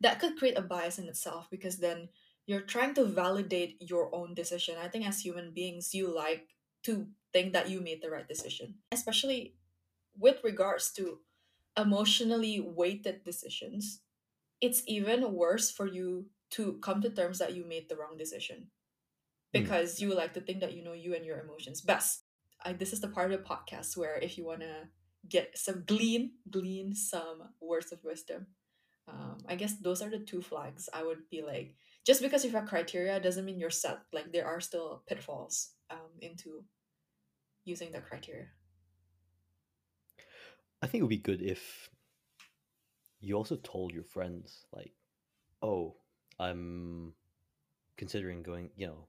That 0.00 0.20
could 0.20 0.36
create 0.38 0.58
a 0.58 0.62
bias 0.62 0.98
in 0.98 1.08
itself 1.08 1.48
because 1.50 1.78
then 1.78 2.08
you're 2.46 2.60
trying 2.62 2.94
to 2.94 3.04
validate 3.04 3.76
your 3.80 4.14
own 4.14 4.34
decision. 4.34 4.76
I 4.82 4.88
think 4.88 5.06
as 5.06 5.20
human 5.20 5.52
beings, 5.52 5.94
you 5.94 6.14
like 6.14 6.48
to 6.84 7.06
think 7.32 7.52
that 7.52 7.70
you 7.70 7.80
made 7.80 8.02
the 8.02 8.10
right 8.10 8.26
decision, 8.26 8.76
especially 8.92 9.54
with 10.18 10.42
regards 10.42 10.92
to 10.92 11.20
emotionally 11.76 12.60
weighted 12.60 13.24
decisions. 13.24 14.02
It's 14.60 14.82
even 14.86 15.34
worse 15.34 15.70
for 15.70 15.86
you 15.86 16.26
to 16.52 16.78
come 16.82 17.00
to 17.02 17.10
terms 17.10 17.38
that 17.38 17.54
you 17.54 17.64
made 17.64 17.88
the 17.88 17.96
wrong 17.96 18.16
decision 18.18 18.68
Mm, 19.54 19.62
because 19.62 20.00
you 20.00 20.14
like 20.14 20.34
to 20.34 20.40
think 20.40 20.60
that 20.60 20.74
you 20.74 20.82
know 20.84 20.92
you 20.92 21.14
and 21.14 21.24
your 21.24 21.40
emotions 21.40 21.80
best. 21.80 22.24
I, 22.64 22.72
this 22.72 22.92
is 22.92 23.00
the 23.00 23.08
part 23.08 23.32
of 23.32 23.38
the 23.38 23.48
podcast 23.48 23.96
where 23.96 24.16
if 24.18 24.38
you 24.38 24.44
want 24.44 24.60
to 24.60 24.88
get 25.28 25.56
some 25.56 25.84
glean, 25.86 26.32
glean 26.50 26.94
some 26.94 27.42
words 27.60 27.92
of 27.92 28.02
wisdom. 28.04 28.46
Um, 29.08 29.38
I 29.48 29.56
guess 29.56 29.74
those 29.74 30.02
are 30.02 30.10
the 30.10 30.18
two 30.18 30.42
flags 30.42 30.88
I 30.92 31.02
would 31.02 31.28
be 31.30 31.42
like. 31.42 31.74
Just 32.06 32.22
because 32.22 32.44
you 32.44 32.50
have 32.52 32.66
criteria 32.66 33.20
doesn't 33.20 33.44
mean 33.44 33.58
you're 33.58 33.70
set. 33.70 33.98
Like 34.12 34.32
there 34.32 34.46
are 34.46 34.60
still 34.60 35.02
pitfalls 35.06 35.72
um, 35.90 36.10
into 36.20 36.64
using 37.64 37.92
the 37.92 38.00
criteria. 38.00 38.46
I 40.82 40.86
think 40.86 41.00
it 41.00 41.02
would 41.02 41.10
be 41.10 41.18
good 41.18 41.42
if 41.42 41.90
you 43.20 43.34
also 43.34 43.56
told 43.56 43.92
your 43.92 44.04
friends, 44.04 44.64
like, 44.72 44.92
oh, 45.62 45.96
I'm 46.38 47.12
considering 47.98 48.42
going, 48.42 48.70
you 48.76 48.86
know, 48.86 49.06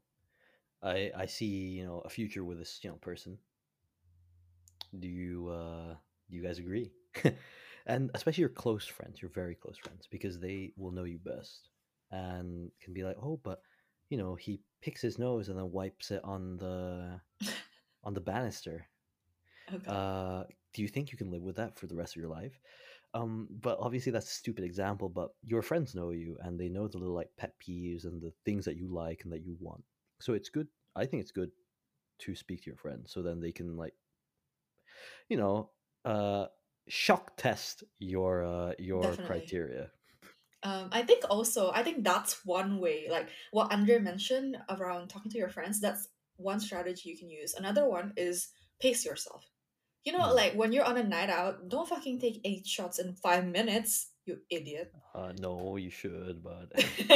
I 0.83 1.11
I 1.15 1.25
see, 1.27 1.45
you 1.45 1.85
know, 1.85 2.01
a 2.03 2.09
future 2.09 2.43
with 2.43 2.59
this, 2.59 2.79
you 2.83 2.89
know, 2.89 2.97
person. 2.97 3.37
Do 4.99 5.07
you 5.07 5.49
uh 5.49 5.95
do 6.29 6.37
you 6.37 6.43
guys 6.43 6.59
agree? 6.59 6.91
and 7.85 8.11
especially 8.13 8.41
your 8.41 8.49
close 8.49 8.85
friends, 8.85 9.21
your 9.21 9.31
very 9.31 9.55
close 9.55 9.77
friends, 9.77 10.07
because 10.09 10.39
they 10.39 10.73
will 10.77 10.91
know 10.91 11.03
you 11.03 11.19
best 11.19 11.69
and 12.11 12.69
can 12.81 12.93
be 12.93 13.03
like, 13.03 13.17
oh, 13.21 13.39
but 13.43 13.61
you 14.09 14.17
know, 14.17 14.35
he 14.35 14.61
picks 14.81 15.01
his 15.01 15.17
nose 15.17 15.49
and 15.49 15.57
then 15.57 15.71
wipes 15.71 16.11
it 16.11 16.21
on 16.23 16.57
the 16.57 17.19
on 18.03 18.13
the 18.13 18.21
banister. 18.21 18.87
Oh 19.73 19.77
god. 19.77 19.91
Uh, 19.91 20.43
do 20.73 20.81
you 20.81 20.87
think 20.87 21.11
you 21.11 21.17
can 21.17 21.31
live 21.31 21.41
with 21.41 21.55
that 21.57 21.77
for 21.77 21.87
the 21.87 21.95
rest 21.95 22.15
of 22.15 22.21
your 22.21 22.31
life? 22.31 22.59
Um, 23.13 23.47
but 23.61 23.77
obviously 23.79 24.11
that's 24.11 24.31
a 24.31 24.35
stupid 24.35 24.63
example. 24.63 25.09
But 25.09 25.29
your 25.43 25.61
friends 25.61 25.95
know 25.95 26.11
you, 26.11 26.37
and 26.41 26.59
they 26.59 26.69
know 26.69 26.87
the 26.87 26.97
little 26.97 27.15
like 27.15 27.29
pet 27.37 27.53
peeves 27.59 28.05
and 28.05 28.21
the 28.21 28.33
things 28.45 28.65
that 28.65 28.77
you 28.77 28.87
like 28.87 29.21
and 29.23 29.33
that 29.33 29.45
you 29.45 29.57
want. 29.59 29.83
So 30.19 30.33
it's 30.33 30.49
good. 30.49 30.67
I 30.95 31.05
think 31.05 31.21
it's 31.21 31.31
good 31.31 31.51
to 32.19 32.35
speak 32.35 32.63
to 32.63 32.69
your 32.69 32.77
friends, 32.77 33.11
so 33.11 33.21
then 33.21 33.39
they 33.39 33.51
can 33.51 33.75
like, 33.75 33.93
you 35.29 35.37
know, 35.37 35.69
uh, 36.05 36.45
shock 36.87 37.37
test 37.37 37.83
your 37.99 38.43
uh, 38.45 38.73
your 38.79 39.01
Definitely. 39.01 39.25
criteria. 39.25 39.91
Um, 40.63 40.89
I 40.91 41.01
think 41.01 41.23
also, 41.29 41.71
I 41.73 41.81
think 41.81 42.03
that's 42.03 42.45
one 42.45 42.79
way, 42.79 43.07
like 43.09 43.29
what 43.51 43.71
Andre 43.73 43.97
mentioned 43.97 44.57
around 44.69 45.07
talking 45.09 45.31
to 45.31 45.37
your 45.37 45.49
friends, 45.49 45.79
that's 45.81 46.07
one 46.37 46.59
strategy 46.59 47.09
you 47.09 47.17
can 47.17 47.29
use. 47.31 47.55
Another 47.55 47.87
one 47.89 48.13
is 48.15 48.49
pace 48.79 49.03
yourself. 49.03 49.43
You 50.03 50.13
know, 50.13 50.29
Mm. 50.29 50.35
like 50.35 50.53
when 50.53 50.71
you're 50.71 50.85
on 50.85 50.97
a 50.97 51.03
night 51.03 51.29
out, 51.29 51.67
don't 51.69 51.87
fucking 51.89 52.19
take 52.19 52.41
eight 52.43 52.67
shots 52.67 52.99
in 52.99 53.13
five 53.15 53.45
minutes, 53.45 54.09
you 54.25 54.37
idiot. 54.49 54.91
Uh, 55.15 55.33
no, 55.39 55.77
you 55.77 55.89
should, 55.89 56.43
but 56.43 56.71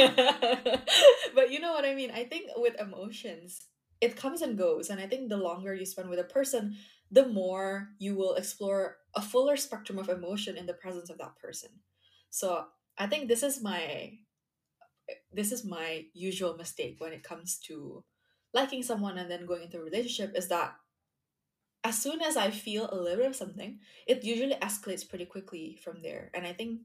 but 1.34 1.50
you 1.50 1.60
know 1.60 1.72
what 1.72 1.84
I 1.84 1.94
mean? 1.94 2.10
I 2.10 2.24
think 2.24 2.50
with 2.56 2.80
emotions, 2.80 3.60
it 4.00 4.16
comes 4.16 4.42
and 4.42 4.58
goes. 4.58 4.90
And 4.90 5.00
I 5.00 5.06
think 5.06 5.28
the 5.28 5.36
longer 5.36 5.74
you 5.74 5.86
spend 5.86 6.08
with 6.08 6.18
a 6.18 6.24
person, 6.24 6.76
the 7.10 7.26
more 7.26 7.88
you 7.98 8.14
will 8.14 8.34
explore 8.34 8.96
a 9.14 9.22
fuller 9.22 9.56
spectrum 9.56 9.98
of 9.98 10.08
emotion 10.08 10.56
in 10.56 10.66
the 10.66 10.74
presence 10.74 11.10
of 11.10 11.18
that 11.18 11.36
person. 11.38 11.70
So 12.30 12.66
I 12.98 13.06
think 13.06 13.28
this 13.28 13.42
is 13.42 13.62
my 13.62 14.18
this 15.32 15.52
is 15.52 15.64
my 15.64 16.04
usual 16.14 16.56
mistake 16.56 16.96
when 16.98 17.12
it 17.12 17.22
comes 17.22 17.58
to 17.58 18.02
liking 18.52 18.82
someone 18.82 19.18
and 19.18 19.30
then 19.30 19.46
going 19.46 19.62
into 19.62 19.78
a 19.78 19.84
relationship 19.84 20.32
is 20.36 20.48
that 20.48 20.74
as 21.84 21.96
soon 21.96 22.20
as 22.20 22.36
I 22.36 22.50
feel 22.50 22.88
a 22.90 22.96
little 22.96 23.18
bit 23.18 23.26
of 23.26 23.36
something, 23.36 23.78
it 24.08 24.24
usually 24.24 24.56
escalates 24.56 25.08
pretty 25.08 25.26
quickly 25.26 25.78
from 25.84 26.02
there. 26.02 26.30
And 26.34 26.44
I 26.44 26.52
think 26.52 26.80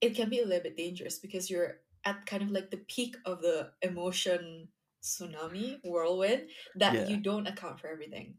it 0.00 0.14
can 0.14 0.28
be 0.28 0.40
a 0.40 0.46
little 0.46 0.62
bit 0.62 0.76
dangerous 0.76 1.18
because 1.18 1.50
you're 1.50 1.78
at 2.04 2.26
kind 2.26 2.44
of 2.44 2.50
like 2.50 2.70
the 2.70 2.84
peak 2.86 3.16
of 3.24 3.40
the 3.40 3.70
emotion 3.82 4.68
tsunami 5.02 5.78
whirlwind 5.82 6.42
that 6.76 7.08
you 7.08 7.16
don't 7.16 7.48
account 7.48 7.80
for 7.80 7.88
everything. 7.88 8.34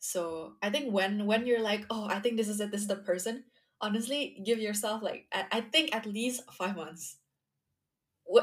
So 0.00 0.54
I 0.62 0.70
think 0.70 0.92
when 0.92 1.26
when 1.26 1.46
you're 1.46 1.62
like, 1.62 1.84
oh, 1.90 2.06
I 2.08 2.20
think 2.20 2.36
this 2.36 2.48
is 2.48 2.60
it, 2.60 2.70
this 2.70 2.82
is 2.82 2.88
the 2.88 2.96
person. 2.96 3.44
Honestly, 3.80 4.42
give 4.44 4.58
yourself 4.58 5.02
like 5.02 5.26
I, 5.32 5.46
I 5.52 5.60
think 5.60 5.94
at 5.94 6.06
least 6.06 6.42
five 6.52 6.76
months 6.76 7.18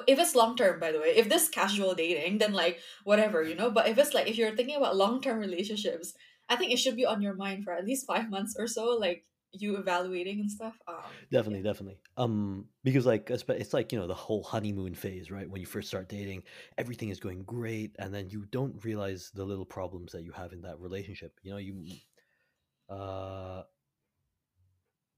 if 0.08 0.20
it's 0.20 0.36
long 0.36 0.56
term 0.56 0.80
by 0.80 0.92
the 0.92 1.00
way 1.00 1.16
if 1.16 1.30
this 1.30 1.50
casual 1.50 1.94
dating 1.94 2.40
then 2.40 2.54
like 2.54 2.80
whatever 3.04 3.44
you 3.44 3.56
know 3.56 3.70
but 3.70 3.88
if 3.88 3.98
it's 3.98 4.14
like 4.14 4.28
if 4.28 4.38
you're 4.38 4.56
thinking 4.56 4.76
about 4.76 4.96
long 4.96 5.22
term 5.22 5.38
relationships 5.40 6.14
i 6.50 6.56
think 6.56 6.72
it 6.72 6.78
should 6.80 6.96
be 6.96 7.06
on 7.06 7.22
your 7.22 7.36
mind 7.36 7.64
for 7.64 7.74
at 7.74 7.86
least 7.86 8.08
five 8.08 8.30
months 8.30 8.56
or 8.58 8.68
so 8.68 8.98
like 9.00 9.26
you 9.62 9.78
evaluating 9.78 10.40
and 10.40 10.52
stuff 10.52 10.76
um 10.88 10.96
yeah 11.30 11.46
definitely, 11.46 11.64
definitely. 11.64 12.00
Um, 12.18 12.66
because 12.84 13.06
like 13.06 13.30
it's 13.30 13.74
like 13.74 13.92
you 13.92 14.00
know 14.00 14.08
the 14.08 14.14
whole 14.14 14.44
honeymoon 14.44 14.96
phase, 14.96 15.32
right? 15.32 15.50
When 15.50 15.62
you 15.62 15.68
first 15.68 15.88
start 15.88 16.10
dating, 16.10 16.44
everything 16.78 17.10
is 17.10 17.20
going 17.20 17.44
great, 17.44 17.96
and 18.00 18.14
then 18.14 18.30
you 18.30 18.46
don't 18.52 18.84
realize 18.84 19.32
the 19.34 19.46
little 19.46 19.66
problems 19.66 20.12
that 20.14 20.24
you 20.24 20.32
have 20.32 20.54
in 20.54 20.62
that 20.62 20.80
relationship. 20.80 21.40
You 21.44 21.52
know, 21.52 21.58
you 21.58 21.84
uh 22.90 23.64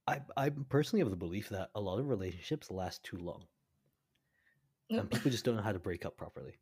I 0.07 0.21
I'm 0.35 0.65
personally 0.69 1.01
of 1.01 1.09
the 1.09 1.15
belief 1.17 1.49
that 1.49 1.69
a 1.75 1.81
lot 1.81 1.99
of 1.99 2.07
relationships 2.07 2.71
last 2.71 3.03
too 3.03 3.17
long, 3.17 3.43
and 4.89 5.09
people 5.09 5.31
just 5.31 5.45
don't 5.45 5.55
know 5.55 5.63
how 5.63 5.73
to 5.73 5.79
break 5.79 6.05
up 6.05 6.17
properly. 6.17 6.57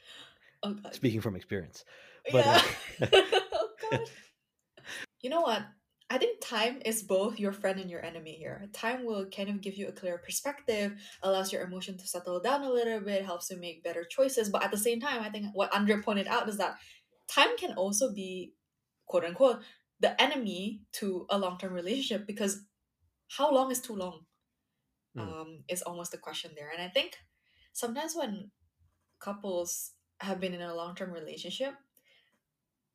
oh 0.62 0.74
god 0.74 0.94
Speaking 0.94 1.20
from 1.20 1.36
experience, 1.36 1.84
but 2.32 2.44
yeah 2.44 2.62
uh, 3.02 3.06
oh 3.52 3.68
god 3.90 4.00
you 5.22 5.30
know 5.30 5.42
what 5.42 5.62
i 6.10 6.18
think 6.18 6.40
time 6.40 6.80
is 6.84 7.02
both 7.02 7.38
your 7.38 7.52
friend 7.52 7.78
and 7.80 7.90
your 7.90 8.04
enemy 8.04 8.32
here. 8.32 8.66
Time 8.72 9.04
will 9.04 9.26
kind 9.26 9.50
of 9.50 9.60
give 9.60 9.76
you 9.76 9.88
a 9.88 9.92
clearer 9.92 10.18
perspective 10.18 10.92
allows 11.22 11.52
your 11.52 11.62
emotion 11.62 11.98
to 11.98 12.06
settle 12.06 12.40
down 12.40 12.62
a 12.62 12.70
little 12.70 13.00
bit 13.00 13.24
helps 13.24 13.50
you 13.50 13.58
make 13.58 13.84
better 13.84 14.04
choices. 14.04 14.48
But 14.48 14.64
at 14.64 14.70
the 14.70 14.78
same 14.78 15.00
time 15.00 15.22
i 15.22 15.30
think 15.30 15.46
what 15.54 15.74
andre 15.74 16.00
pointed 16.00 16.28
out 16.28 16.48
is 16.48 16.58
that 16.58 16.76
time 17.28 17.56
can 17.58 17.72
also 17.74 18.12
be 18.12 18.54
quote 19.06 19.24
unquote 19.24 19.60
the 20.00 20.20
enemy 20.22 20.80
to 20.92 21.26
a 21.28 21.38
long-term 21.38 21.72
relationship 21.72 22.26
because 22.26 22.62
how 23.36 23.52
long 23.52 23.70
is 23.70 23.80
too 23.80 23.94
long 23.94 24.20
mm, 25.16 25.22
um, 25.22 25.64
is 25.68 25.82
almost 25.82 26.12
the 26.12 26.18
question 26.18 26.52
there. 26.56 26.70
And 26.70 26.82
i 26.82 26.88
think 26.88 27.16
sometimes 27.72 28.14
when 28.14 28.50
couples 29.20 29.92
have 30.20 30.40
been 30.40 30.54
in 30.54 30.62
a 30.62 30.74
long-term 30.74 31.12
relationship 31.12 31.74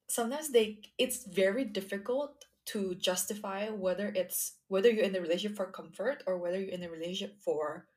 sometimes 0.10 0.52
they 0.52 0.80
it's 0.98 1.26
very 1.26 1.64
difficult 1.66 2.46
to 2.66 2.96
justify 2.96 3.70
whether 3.70 4.12
it's 4.16 4.54
whether 4.68 4.90
you're 4.90 5.04
in 5.04 5.14
the 5.14 5.22
relationship 5.22 5.58
for 5.58 5.72
comfort 5.72 6.24
or 6.28 6.38
whether 6.38 6.60
you're 6.60 6.74
in 6.74 6.82
the 6.82 6.90
relationship 6.90 7.38
for 7.44 7.88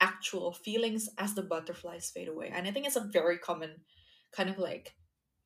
actual 0.00 0.52
feelings 0.52 1.08
as 1.18 1.34
the 1.34 1.42
butterflies 1.42 2.10
fade 2.14 2.28
away 2.28 2.50
and 2.54 2.66
i 2.66 2.70
think 2.70 2.86
it's 2.86 2.96
a 2.96 3.10
very 3.12 3.38
common 3.38 3.70
kind 4.32 4.48
of 4.48 4.58
like 4.58 4.94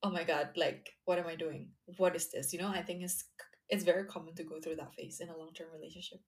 oh 0.02 0.10
my 0.10 0.24
god 0.24 0.50
like 0.56 0.90
what 1.04 1.18
am 1.18 1.26
i 1.26 1.34
doing 1.34 1.68
what 1.96 2.14
is 2.16 2.30
this 2.30 2.52
you 2.52 2.58
know 2.58 2.68
i 2.68 2.82
think 2.82 3.02
it's 3.02 3.24
it's 3.68 3.84
very 3.84 4.04
common 4.04 4.34
to 4.34 4.44
go 4.44 4.60
through 4.60 4.76
that 4.76 4.94
phase 4.94 5.20
in 5.20 5.28
a 5.28 5.36
long-term 5.36 5.68
relationship 5.72 6.18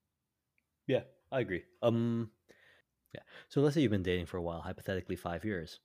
yeah, 0.87 1.01
I 1.31 1.39
agree. 1.39 1.63
Um, 1.81 2.29
yeah. 3.13 3.21
So 3.49 3.61
let's 3.61 3.75
say 3.75 3.81
you've 3.81 3.91
been 3.91 4.03
dating 4.03 4.27
for 4.27 4.37
a 4.37 4.41
while, 4.41 4.61
hypothetically 4.61 5.15
five 5.15 5.45
years. 5.45 5.79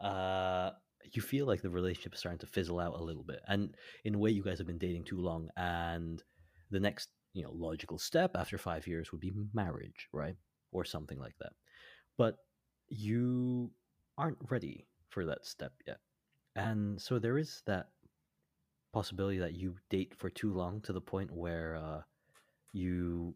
Uh, 0.00 0.70
you 1.16 1.22
feel 1.22 1.46
like 1.46 1.62
the 1.62 1.70
relationship 1.70 2.14
is 2.14 2.20
starting 2.20 2.38
to 2.40 2.46
fizzle 2.46 2.80
out 2.80 2.98
a 2.98 3.02
little 3.02 3.24
bit, 3.24 3.40
and 3.46 3.74
in 4.04 4.14
a 4.14 4.18
way, 4.18 4.30
you 4.30 4.42
guys 4.42 4.58
have 4.58 4.66
been 4.66 4.78
dating 4.78 5.04
too 5.04 5.18
long, 5.20 5.48
and 5.56 6.22
the 6.70 6.80
next, 6.80 7.08
you 7.34 7.42
know, 7.42 7.52
logical 7.52 7.98
step 7.98 8.36
after 8.36 8.58
five 8.58 8.86
years 8.86 9.12
would 9.12 9.20
be 9.20 9.32
marriage, 9.54 10.08
right, 10.12 10.36
or 10.72 10.84
something 10.84 11.18
like 11.18 11.36
that. 11.40 11.52
But 12.16 12.36
you 12.88 13.70
aren't 14.16 14.38
ready. 14.50 14.86
for 15.08 15.24
that 15.26 15.46
step 15.46 15.72
yet. 15.86 15.98
And 16.54 17.00
so 17.00 17.18
there 17.18 17.38
is 17.38 17.62
that 17.66 17.88
possibility 18.92 19.38
that 19.38 19.54
you 19.54 19.76
date 19.90 20.14
for 20.16 20.30
too 20.30 20.52
long 20.52 20.80
to 20.82 20.92
the 20.92 21.00
point 21.00 21.30
where 21.30 21.76
uh, 21.76 22.00
you 22.72 23.34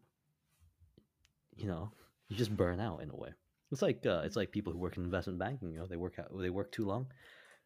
you 1.57 1.67
know 1.67 1.91
you 2.29 2.37
just 2.37 2.57
burn 2.57 2.81
out 2.81 3.03
in 3.03 3.11
a 3.11 3.17
way. 3.17 3.31
It's 3.71 3.83
like 3.83 4.05
uh, 4.07 4.23
it's 4.25 4.37
like 4.37 4.51
people 4.53 4.73
who 4.73 4.79
work 4.79 4.97
in 4.97 5.05
investment 5.05 5.39
banking. 5.39 5.71
You 5.73 5.79
know, 5.81 5.87
they 5.87 5.97
work 5.97 6.19
out 6.19 6.29
they 6.39 6.51
work 6.51 6.73
too 6.73 6.85
long, 6.85 7.07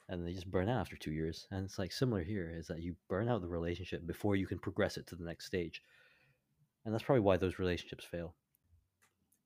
and 0.08 0.26
they 0.26 0.32
just 0.32 0.50
burn 0.50 0.68
out 0.68 0.80
after 0.80 0.96
two 0.96 1.12
years. 1.12 1.46
And 1.50 1.64
it's 1.64 1.78
like 1.78 1.92
similar 1.92 2.22
here 2.22 2.52
is 2.56 2.66
that 2.68 2.82
you 2.82 2.94
burn 3.08 3.28
out 3.28 3.40
the 3.40 3.48
relationship 3.48 4.06
before 4.06 4.36
you 4.36 4.46
can 4.46 4.58
progress 4.58 4.96
it 4.96 5.06
to 5.08 5.16
the 5.16 5.24
next 5.24 5.46
stage, 5.46 5.82
and 6.84 6.94
that's 6.94 7.04
probably 7.04 7.20
why 7.22 7.36
those 7.36 7.58
relationships 7.58 8.04
fail. 8.04 8.34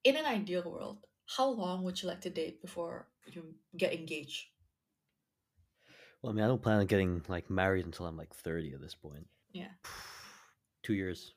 In 0.04 0.16
an 0.16 0.24
ideal 0.26 0.70
world, 0.70 0.98
how 1.36 1.48
long 1.48 1.82
would 1.84 2.02
you 2.02 2.08
like 2.08 2.20
to 2.22 2.30
date 2.30 2.60
before 2.62 3.06
you 3.26 3.54
get 3.76 3.92
engaged? 3.94 4.46
Well, 6.22 6.32
I 6.32 6.34
mean, 6.34 6.44
I 6.44 6.48
don't 6.48 6.62
plan 6.62 6.78
on 6.80 6.86
getting 6.86 7.22
like 7.28 7.48
married 7.50 7.86
until 7.86 8.06
I'm 8.06 8.16
like 8.16 8.34
thirty 8.34 8.72
at 8.74 8.80
this 8.80 8.94
point. 8.94 9.26
Yeah, 9.52 9.68
Two 10.82 10.94
years, 10.94 11.32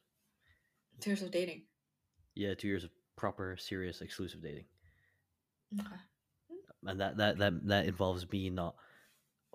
two 1.00 1.10
years 1.12 1.22
of 1.22 1.32
dating. 1.32 1.64
yeah, 2.36 2.54
two 2.54 2.68
years 2.68 2.84
of 2.84 2.90
proper, 3.16 3.56
serious, 3.58 4.02
exclusive 4.02 4.42
dating, 4.42 4.66
Okay. 5.80 5.88
Hmm. 6.50 6.90
and 6.90 7.00
that 7.02 7.18
that 7.18 7.38
that 7.38 7.68
that 7.68 7.86
involves 7.86 8.30
me 8.32 8.50
not 8.50 8.76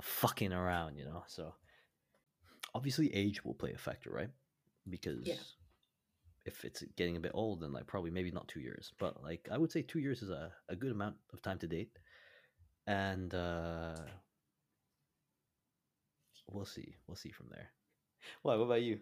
fucking 0.02 0.52
around, 0.52 0.96
you 0.96 1.04
know. 1.04 1.24
So 1.26 1.54
obviously, 2.74 3.14
age 3.14 3.44
will 3.44 3.54
play 3.54 3.72
a 3.72 3.78
factor, 3.78 4.10
right? 4.10 4.30
Because 4.88 5.28
if 6.44 6.64
it's 6.64 6.82
getting 6.96 7.16
a 7.16 7.20
bit 7.20 7.32
old, 7.34 7.60
then 7.60 7.72
like 7.72 7.86
probably 7.86 8.10
maybe 8.10 8.30
not 8.30 8.48
two 8.48 8.60
years, 8.60 8.92
but 8.98 9.22
like 9.22 9.48
I 9.52 9.58
would 9.58 9.70
say 9.70 9.82
two 9.82 9.98
years 9.98 10.22
is 10.22 10.30
a, 10.30 10.50
a 10.68 10.76
good 10.76 10.92
amount 10.92 11.16
of 11.32 11.42
time 11.42 11.58
to 11.58 11.66
date, 11.66 11.98
and 12.86 13.34
uh 13.34 13.96
we'll 16.50 16.64
see, 16.64 16.94
we'll 17.06 17.16
see 17.16 17.30
from 17.30 17.48
there. 17.50 17.70
Why? 18.42 18.56
What 18.56 18.64
about 18.64 18.82
you? 18.82 19.00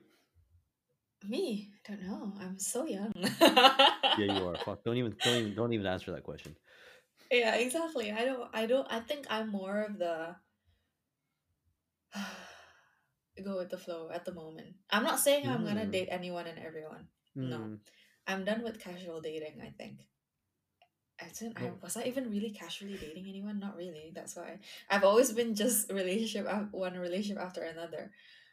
Me? 1.28 1.70
I 1.88 1.92
don't 1.92 2.02
know. 2.02 2.32
I'm 2.40 2.58
so 2.58 2.86
young. 2.86 3.12
Yeah, 4.18 4.38
you 4.38 4.48
are. 4.48 4.56
Fuck. 4.64 4.84
Don't 4.84 4.96
even 4.96 5.14
don't 5.22 5.36
even 5.36 5.54
don't 5.54 5.72
even 5.72 5.86
answer 5.86 6.12
that 6.12 6.24
question. 6.24 6.56
Yeah, 7.30 7.54
exactly. 7.56 8.12
I 8.12 8.24
don't. 8.24 8.48
I 8.52 8.66
don't. 8.66 8.86
I 8.90 9.00
think 9.00 9.26
I'm 9.30 9.50
more 9.50 9.82
of 9.82 9.98
the 9.98 10.36
go 13.44 13.56
with 13.58 13.70
the 13.70 13.78
flow 13.78 14.10
at 14.12 14.24
the 14.24 14.32
moment. 14.32 14.74
I'm 14.90 15.02
not 15.02 15.20
saying 15.20 15.46
I'm 15.46 15.64
gonna 15.64 15.86
Mm. 15.86 15.92
date 15.92 16.08
anyone 16.10 16.46
and 16.46 16.58
everyone. 16.58 17.08
No. 17.34 17.56
Hmm. 17.58 17.74
I'm 18.26 18.44
done 18.44 18.62
with 18.64 18.80
casual 18.80 19.20
dating. 19.20 19.60
I 19.62 19.70
think. 19.70 20.00
I 21.20 21.28
didn't. 21.38 21.58
I, 21.58 21.70
was 21.82 21.96
I 21.96 22.02
even 22.04 22.30
really 22.30 22.50
casually 22.50 22.96
dating 22.96 23.26
anyone? 23.28 23.58
Not 23.58 23.76
really. 23.76 24.12
That's 24.14 24.36
why 24.36 24.58
I've 24.90 25.04
always 25.04 25.32
been 25.32 25.54
just 25.54 25.90
relationship 25.90 26.46
one 26.72 26.98
relationship 26.98 27.42
after 27.42 27.62
another. 27.62 28.10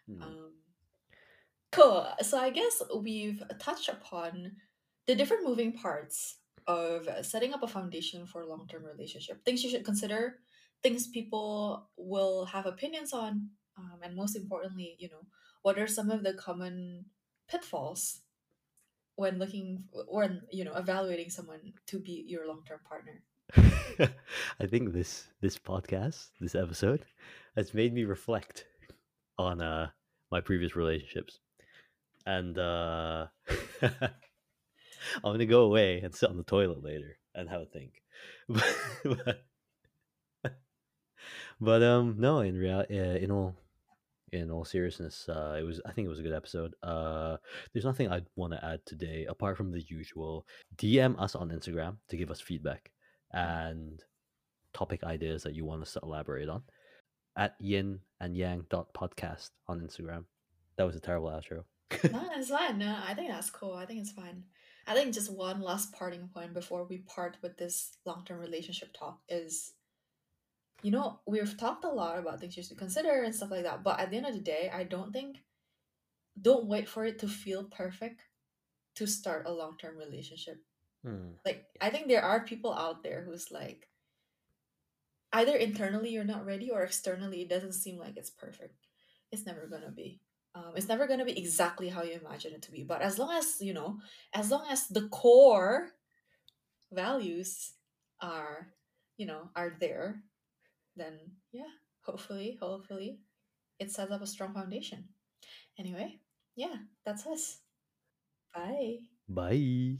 Hmm. 0.07 0.21
Um, 0.21 0.51
cool. 1.71 2.07
So 2.21 2.37
I 2.37 2.51
guess 2.51 2.81
we've 2.95 3.41
touched 3.59 3.89
upon 3.89 4.57
the 5.07 5.15
different 5.15 5.43
moving 5.45 5.73
parts 5.73 6.37
of 6.67 7.09
setting 7.23 7.53
up 7.53 7.63
a 7.63 7.67
foundation 7.67 8.25
for 8.25 8.41
a 8.41 8.47
long 8.47 8.67
term 8.67 8.83
relationship. 8.85 9.43
Things 9.43 9.63
you 9.63 9.69
should 9.69 9.83
consider, 9.83 10.39
things 10.83 11.07
people 11.07 11.89
will 11.97 12.45
have 12.45 12.65
opinions 12.65 13.13
on, 13.13 13.49
um, 13.77 13.99
and 14.03 14.15
most 14.15 14.35
importantly, 14.35 14.95
you 14.99 15.09
know, 15.09 15.25
what 15.61 15.79
are 15.79 15.87
some 15.87 16.11
of 16.11 16.23
the 16.23 16.33
common 16.33 17.05
pitfalls 17.47 18.21
when 19.15 19.39
looking 19.39 19.83
when 20.07 20.41
you 20.51 20.63
know 20.63 20.73
evaluating 20.75 21.29
someone 21.29 21.73
to 21.87 21.99
be 21.99 22.25
your 22.27 22.47
long 22.47 22.63
term 22.67 22.79
partner. 22.87 23.23
I 24.59 24.65
think 24.67 24.93
this 24.93 25.27
this 25.41 25.57
podcast, 25.57 26.29
this 26.39 26.55
episode, 26.55 27.05
has 27.55 27.73
made 27.73 27.93
me 27.93 28.03
reflect 28.03 28.65
on 29.37 29.61
uh 29.61 29.89
my 30.31 30.41
previous 30.41 30.75
relationships, 30.75 31.39
and 32.25 32.57
uh 32.57 33.27
I'm 35.23 35.33
gonna 35.33 35.45
go 35.45 35.63
away 35.63 36.01
and 36.01 36.13
sit 36.13 36.29
on 36.29 36.37
the 36.37 36.43
toilet 36.43 36.83
later 36.83 37.17
and 37.35 37.49
have 37.49 37.61
a 37.61 37.65
think. 37.65 38.01
but, 38.49 38.77
but 39.03 39.45
um, 41.67 42.15
no, 42.17 42.39
in 42.39 42.57
real, 42.57 42.79
uh, 42.89 42.93
in 42.93 43.31
all 43.31 43.55
in 44.31 44.49
all 44.49 44.65
seriousness, 44.65 45.29
uh, 45.29 45.55
it 45.59 45.63
was 45.63 45.79
I 45.85 45.91
think 45.91 46.05
it 46.05 46.09
was 46.09 46.19
a 46.19 46.23
good 46.23 46.33
episode. 46.33 46.73
Uh, 46.81 47.37
there's 47.71 47.85
nothing 47.85 48.09
I'd 48.09 48.25
want 48.35 48.53
to 48.53 48.65
add 48.65 48.81
today 48.85 49.25
apart 49.29 49.57
from 49.57 49.71
the 49.71 49.81
usual. 49.87 50.45
DM 50.75 51.19
us 51.21 51.35
on 51.35 51.49
Instagram 51.49 51.97
to 52.09 52.17
give 52.17 52.31
us 52.31 52.41
feedback 52.41 52.91
and 53.31 54.01
topic 54.73 55.03
ideas 55.03 55.43
that 55.43 55.55
you 55.55 55.65
want 55.65 55.83
us 55.83 55.93
to 55.93 55.99
elaborate 56.01 56.49
on 56.49 56.63
at 57.37 57.55
yin 57.59 57.99
and 58.19 58.35
yang 58.35 58.65
dot 58.69 58.93
podcast 58.93 59.51
on 59.67 59.79
Instagram. 59.81 60.25
That 60.77 60.85
was 60.85 60.95
a 60.95 60.99
terrible 60.99 61.29
outro. 61.29 61.63
no, 62.11 62.27
it's 62.35 62.49
fine. 62.49 62.79
No, 62.79 62.97
I 63.07 63.13
think 63.13 63.29
that's 63.29 63.51
cool. 63.51 63.73
I 63.73 63.85
think 63.85 64.01
it's 64.01 64.11
fine. 64.11 64.43
I 64.87 64.93
think 64.95 65.13
just 65.13 65.31
one 65.31 65.61
last 65.61 65.93
parting 65.93 66.29
point 66.33 66.53
before 66.53 66.85
we 66.85 66.99
part 66.99 67.37
with 67.41 67.57
this 67.57 67.97
long 68.05 68.23
term 68.25 68.39
relationship 68.39 68.89
talk 68.97 69.19
is 69.29 69.73
you 70.83 70.91
know, 70.91 71.19
we've 71.25 71.57
talked 71.57 71.85
a 71.85 71.89
lot 71.89 72.19
about 72.19 72.39
things 72.39 72.57
you 72.57 72.63
should 72.63 72.77
consider 72.77 73.23
and 73.23 73.33
stuff 73.33 73.51
like 73.51 73.63
that, 73.63 73.83
but 73.83 73.99
at 73.99 74.11
the 74.11 74.17
end 74.17 74.25
of 74.25 74.33
the 74.33 74.41
day, 74.41 74.69
I 74.71 74.83
don't 74.83 75.13
think 75.13 75.37
don't 76.39 76.67
wait 76.67 76.89
for 76.89 77.05
it 77.05 77.19
to 77.19 77.27
feel 77.27 77.63
perfect 77.63 78.21
to 78.95 79.07
start 79.07 79.47
a 79.47 79.53
long 79.53 79.77
term 79.77 79.97
relationship. 79.97 80.57
Hmm. 81.03 81.39
Like 81.45 81.65
I 81.81 81.89
think 81.89 82.07
there 82.07 82.23
are 82.23 82.45
people 82.45 82.73
out 82.73 83.01
there 83.01 83.23
who's 83.23 83.51
like 83.51 83.87
either 85.31 85.55
internally 85.55 86.09
you're 86.09 86.23
not 86.23 86.45
ready 86.45 86.69
or 86.69 86.83
externally 86.83 87.41
it 87.41 87.49
doesn't 87.49 87.73
seem 87.73 87.97
like 87.97 88.17
it's 88.17 88.29
perfect. 88.29 88.75
It's 89.31 89.45
never 89.45 89.67
gonna 89.67 89.91
be. 89.91 90.19
Um, 90.53 90.73
it's 90.75 90.89
never 90.89 91.07
gonna 91.07 91.25
be 91.25 91.37
exactly 91.37 91.89
how 91.89 92.03
you 92.03 92.19
imagine 92.19 92.53
it 92.53 92.61
to 92.63 92.71
be. 92.71 92.83
But 92.83 93.01
as 93.01 93.17
long 93.17 93.31
as 93.31 93.57
you 93.61 93.73
know, 93.73 93.99
as 94.33 94.51
long 94.51 94.65
as 94.69 94.87
the 94.87 95.07
core 95.07 95.89
values 96.91 97.73
are, 98.21 98.67
you 99.17 99.25
know, 99.25 99.49
are 99.55 99.75
there, 99.79 100.23
then 100.95 101.19
yeah, 101.51 101.71
hopefully, 102.05 102.57
hopefully, 102.61 103.19
it 103.79 103.91
sets 103.91 104.11
up 104.11 104.21
a 104.21 104.27
strong 104.27 104.53
foundation. 104.53 105.09
Anyway, 105.79 106.19
yeah, 106.55 106.75
that's 107.05 107.25
us. 107.27 107.59
Bye. 108.53 108.99
Bye. 109.27 109.97